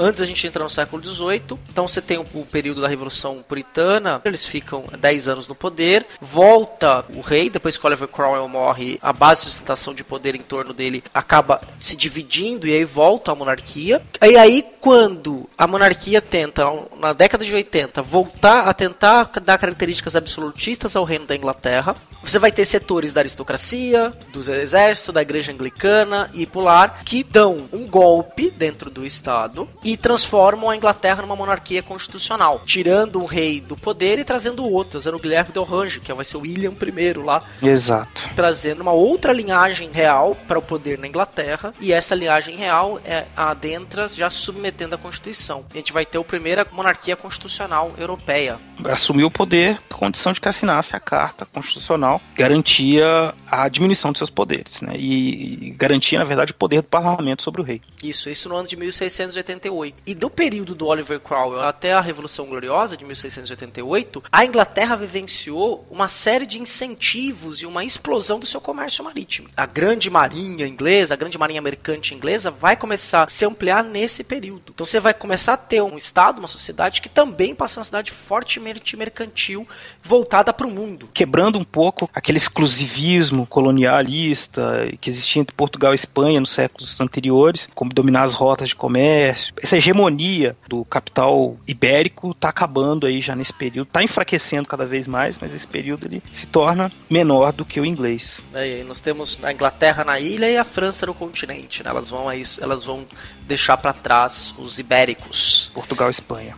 Antes 0.05 0.21
a 0.21 0.25
gente 0.27 0.45
entra 0.45 0.63
no 0.63 0.69
século 0.69 1.03
XVIII, 1.03 1.57
então 1.67 1.87
você 1.87 1.99
tem 1.99 2.19
o, 2.19 2.45
período 2.45 2.79
da 2.79 2.87
Revolução 2.87 3.43
Puritana, 3.47 4.21
eles 4.23 4.45
ficam 4.45 4.85
10 4.99 5.27
anos 5.27 5.47
no 5.47 5.55
poder, 5.55 6.05
volta 6.21 7.03
o 7.09 7.21
rei, 7.21 7.49
depois 7.49 7.75
que 7.75 7.87
Oliver 7.87 8.07
Cromwell 8.07 8.47
morre, 8.47 8.99
a 9.01 9.11
base 9.11 9.41
de 9.41 9.47
sustentação 9.47 9.95
de 9.95 10.03
poder 10.03 10.35
em 10.35 10.41
torno 10.41 10.73
dele 10.73 11.03
acaba 11.11 11.59
se 11.79 11.95
dividindo 11.95 12.67
e 12.67 12.73
aí 12.75 12.85
volta 12.85 13.31
a 13.31 13.35
monarquia. 13.35 13.99
E 14.21 14.37
aí 14.37 14.63
quando 14.79 15.49
a 15.57 15.65
monarquia 15.65 16.21
tenta, 16.21 16.63
na 16.99 17.11
década 17.11 17.43
de 17.43 17.51
80, 17.51 18.03
voltar 18.03 18.67
a 18.67 18.73
tentar 18.75 19.31
dar 19.43 19.57
características 19.57 20.15
absolutistas 20.15 20.95
ao 20.95 21.03
reino 21.03 21.25
da 21.25 21.35
Inglaterra, 21.35 21.95
você 22.23 22.37
vai 22.37 22.51
ter 22.51 22.65
setores 22.65 23.11
da 23.11 23.21
aristocracia, 23.21 24.13
do 24.31 24.39
exército, 24.39 25.11
da 25.11 25.23
igreja 25.23 25.51
anglicana 25.51 26.29
e 26.33 26.45
pular 26.45 27.03
que 27.03 27.23
dão 27.23 27.67
um 27.73 27.87
golpe 27.87 28.51
dentro 28.51 28.91
do 28.91 29.03
Estado 29.03 29.67
e 29.83 29.94
transformam 29.97 30.69
a 30.69 30.75
Inglaterra 30.75 31.21
numa 31.21 31.35
monarquia 31.35 31.81
constitucional, 31.83 32.61
tirando 32.65 33.21
o 33.21 33.25
rei 33.25 33.61
do 33.61 33.75
poder 33.75 34.19
e 34.19 34.23
trazendo 34.23 34.65
outro, 34.65 34.91
trazendo 34.93 35.17
o 35.17 35.19
Guilherme 35.19 35.51
de 35.51 35.59
Orange, 35.59 35.99
que 35.99 36.13
vai 36.13 36.25
ser 36.25 36.37
o 36.37 36.41
William 36.41 36.73
I 36.73 37.13
lá. 37.13 37.43
Exato. 37.61 38.29
Trazendo 38.35 38.81
uma 38.81 38.93
outra 38.93 39.33
linhagem 39.33 39.89
real 39.91 40.35
para 40.47 40.59
o 40.59 40.61
poder 40.61 40.97
na 40.97 41.07
Inglaterra, 41.07 41.73
e 41.79 41.91
essa 41.91 42.15
linhagem 42.15 42.55
real 42.55 42.99
é 43.03 43.25
adentra 43.35 44.07
já 44.07 44.29
submetendo 44.29 44.95
a 44.95 44.97
Constituição. 44.97 45.65
A 45.73 45.77
gente 45.77 45.93
vai 45.93 46.05
ter 46.05 46.17
a 46.17 46.23
primeira 46.23 46.65
monarquia 46.71 47.15
constitucional 47.15 47.91
europeia. 47.97 48.59
Assumiu 48.83 49.27
o 49.27 49.31
poder, 49.31 49.79
condição 49.89 50.33
de 50.33 50.41
que 50.41 50.49
assinasse 50.49 50.95
a 50.95 50.99
Carta 50.99 51.45
Constitucional, 51.45 52.21
garantia 52.35 53.33
a 53.49 53.69
diminuição 53.69 54.11
de 54.11 54.17
seus 54.17 54.29
poderes, 54.29 54.81
né? 54.81 54.93
E, 54.95 55.67
e 55.67 55.69
garantia, 55.71 56.19
na 56.19 56.25
verdade, 56.25 56.51
o 56.51 56.55
poder 56.55 56.81
do 56.81 56.87
parlamento 56.87 57.43
sobre 57.43 57.61
o 57.61 57.63
rei. 57.63 57.81
Isso, 58.03 58.29
isso 58.29 58.49
no 58.49 58.55
ano 58.55 58.67
de 58.67 58.75
1688. 58.75 59.84
E 60.05 60.15
do 60.15 60.29
período 60.29 60.73
do 60.73 60.87
Oliver 60.87 61.19
Cromwell 61.19 61.61
até 61.61 61.93
a 61.93 62.01
Revolução 62.01 62.45
Gloriosa 62.45 62.95
de 62.95 63.03
1688, 63.03 64.23
a 64.31 64.45
Inglaterra 64.45 64.95
vivenciou 64.95 65.85
uma 65.89 66.07
série 66.07 66.45
de 66.45 66.59
incentivos 66.59 67.61
e 67.61 67.65
uma 67.65 67.83
explosão 67.83 68.39
do 68.39 68.45
seu 68.45 68.61
comércio 68.61 69.03
marítimo. 69.03 69.49
A 69.55 69.65
grande 69.65 70.09
marinha 70.09 70.65
inglesa, 70.65 71.13
a 71.13 71.17
grande 71.17 71.37
marinha 71.37 71.61
mercante 71.61 72.13
inglesa 72.13 72.49
vai 72.49 72.75
começar 72.75 73.23
a 73.23 73.27
se 73.27 73.45
ampliar 73.45 73.83
nesse 73.83 74.23
período. 74.23 74.71
Então 74.73 74.85
você 74.85 74.99
vai 74.99 75.13
começar 75.13 75.53
a 75.53 75.57
ter 75.57 75.81
um 75.81 75.97
estado, 75.97 76.39
uma 76.39 76.47
sociedade 76.47 77.01
que 77.01 77.09
também 77.09 77.53
passa 77.53 77.79
uma 77.79 77.85
cidade 77.85 78.11
fortemente 78.11 78.95
mercantil, 78.95 79.67
voltada 80.01 80.53
para 80.53 80.67
o 80.67 80.71
mundo. 80.71 81.09
Quebrando 81.13 81.57
um 81.57 81.63
pouco 81.63 82.09
aquele 82.13 82.37
exclusivismo 82.37 83.45
colonialista 83.47 84.87
que 85.01 85.09
existia 85.09 85.41
entre 85.41 85.55
Portugal 85.55 85.91
e 85.91 85.95
Espanha 85.95 86.39
nos 86.39 86.51
séculos 86.51 86.99
anteriores, 86.99 87.67
como 87.73 87.93
dominar 87.93 88.23
as 88.23 88.33
rotas 88.33 88.69
de 88.69 88.75
comércio 88.75 89.53
essa 89.61 89.74
hegemonia 89.77 90.55
do 90.67 90.83
capital 90.85 91.57
ibérico 91.67 92.31
está 92.31 92.49
acabando 92.49 93.05
aí 93.05 93.21
já 93.21 93.35
nesse 93.35 93.53
período, 93.53 93.87
está 93.87 94.03
enfraquecendo 94.03 94.67
cada 94.67 94.85
vez 94.85 95.07
mais, 95.07 95.37
mas 95.39 95.53
esse 95.53 95.67
período 95.67 96.05
ele 96.07 96.21
se 96.31 96.45
torna 96.45 96.91
menor 97.09 97.51
do 97.51 97.65
que 97.65 97.79
o 97.79 97.85
inglês. 97.85 98.41
É, 98.53 98.83
nós 98.83 99.01
temos 99.01 99.39
a 99.43 99.51
Inglaterra 99.51 100.03
na 100.03 100.19
ilha 100.19 100.49
e 100.49 100.57
a 100.57 100.63
França 100.63 101.05
no 101.05 101.13
continente, 101.13 101.83
né? 101.83 101.89
elas 101.89 102.09
vão 102.09 102.27
aí, 102.27 102.43
elas 102.61 102.83
vão 102.83 103.05
deixar 103.41 103.77
para 103.77 103.93
trás 103.93 104.53
os 104.57 104.79
ibéricos. 104.79 105.71
Portugal 105.73 106.09
e 106.09 106.11
Espanha. 106.11 106.55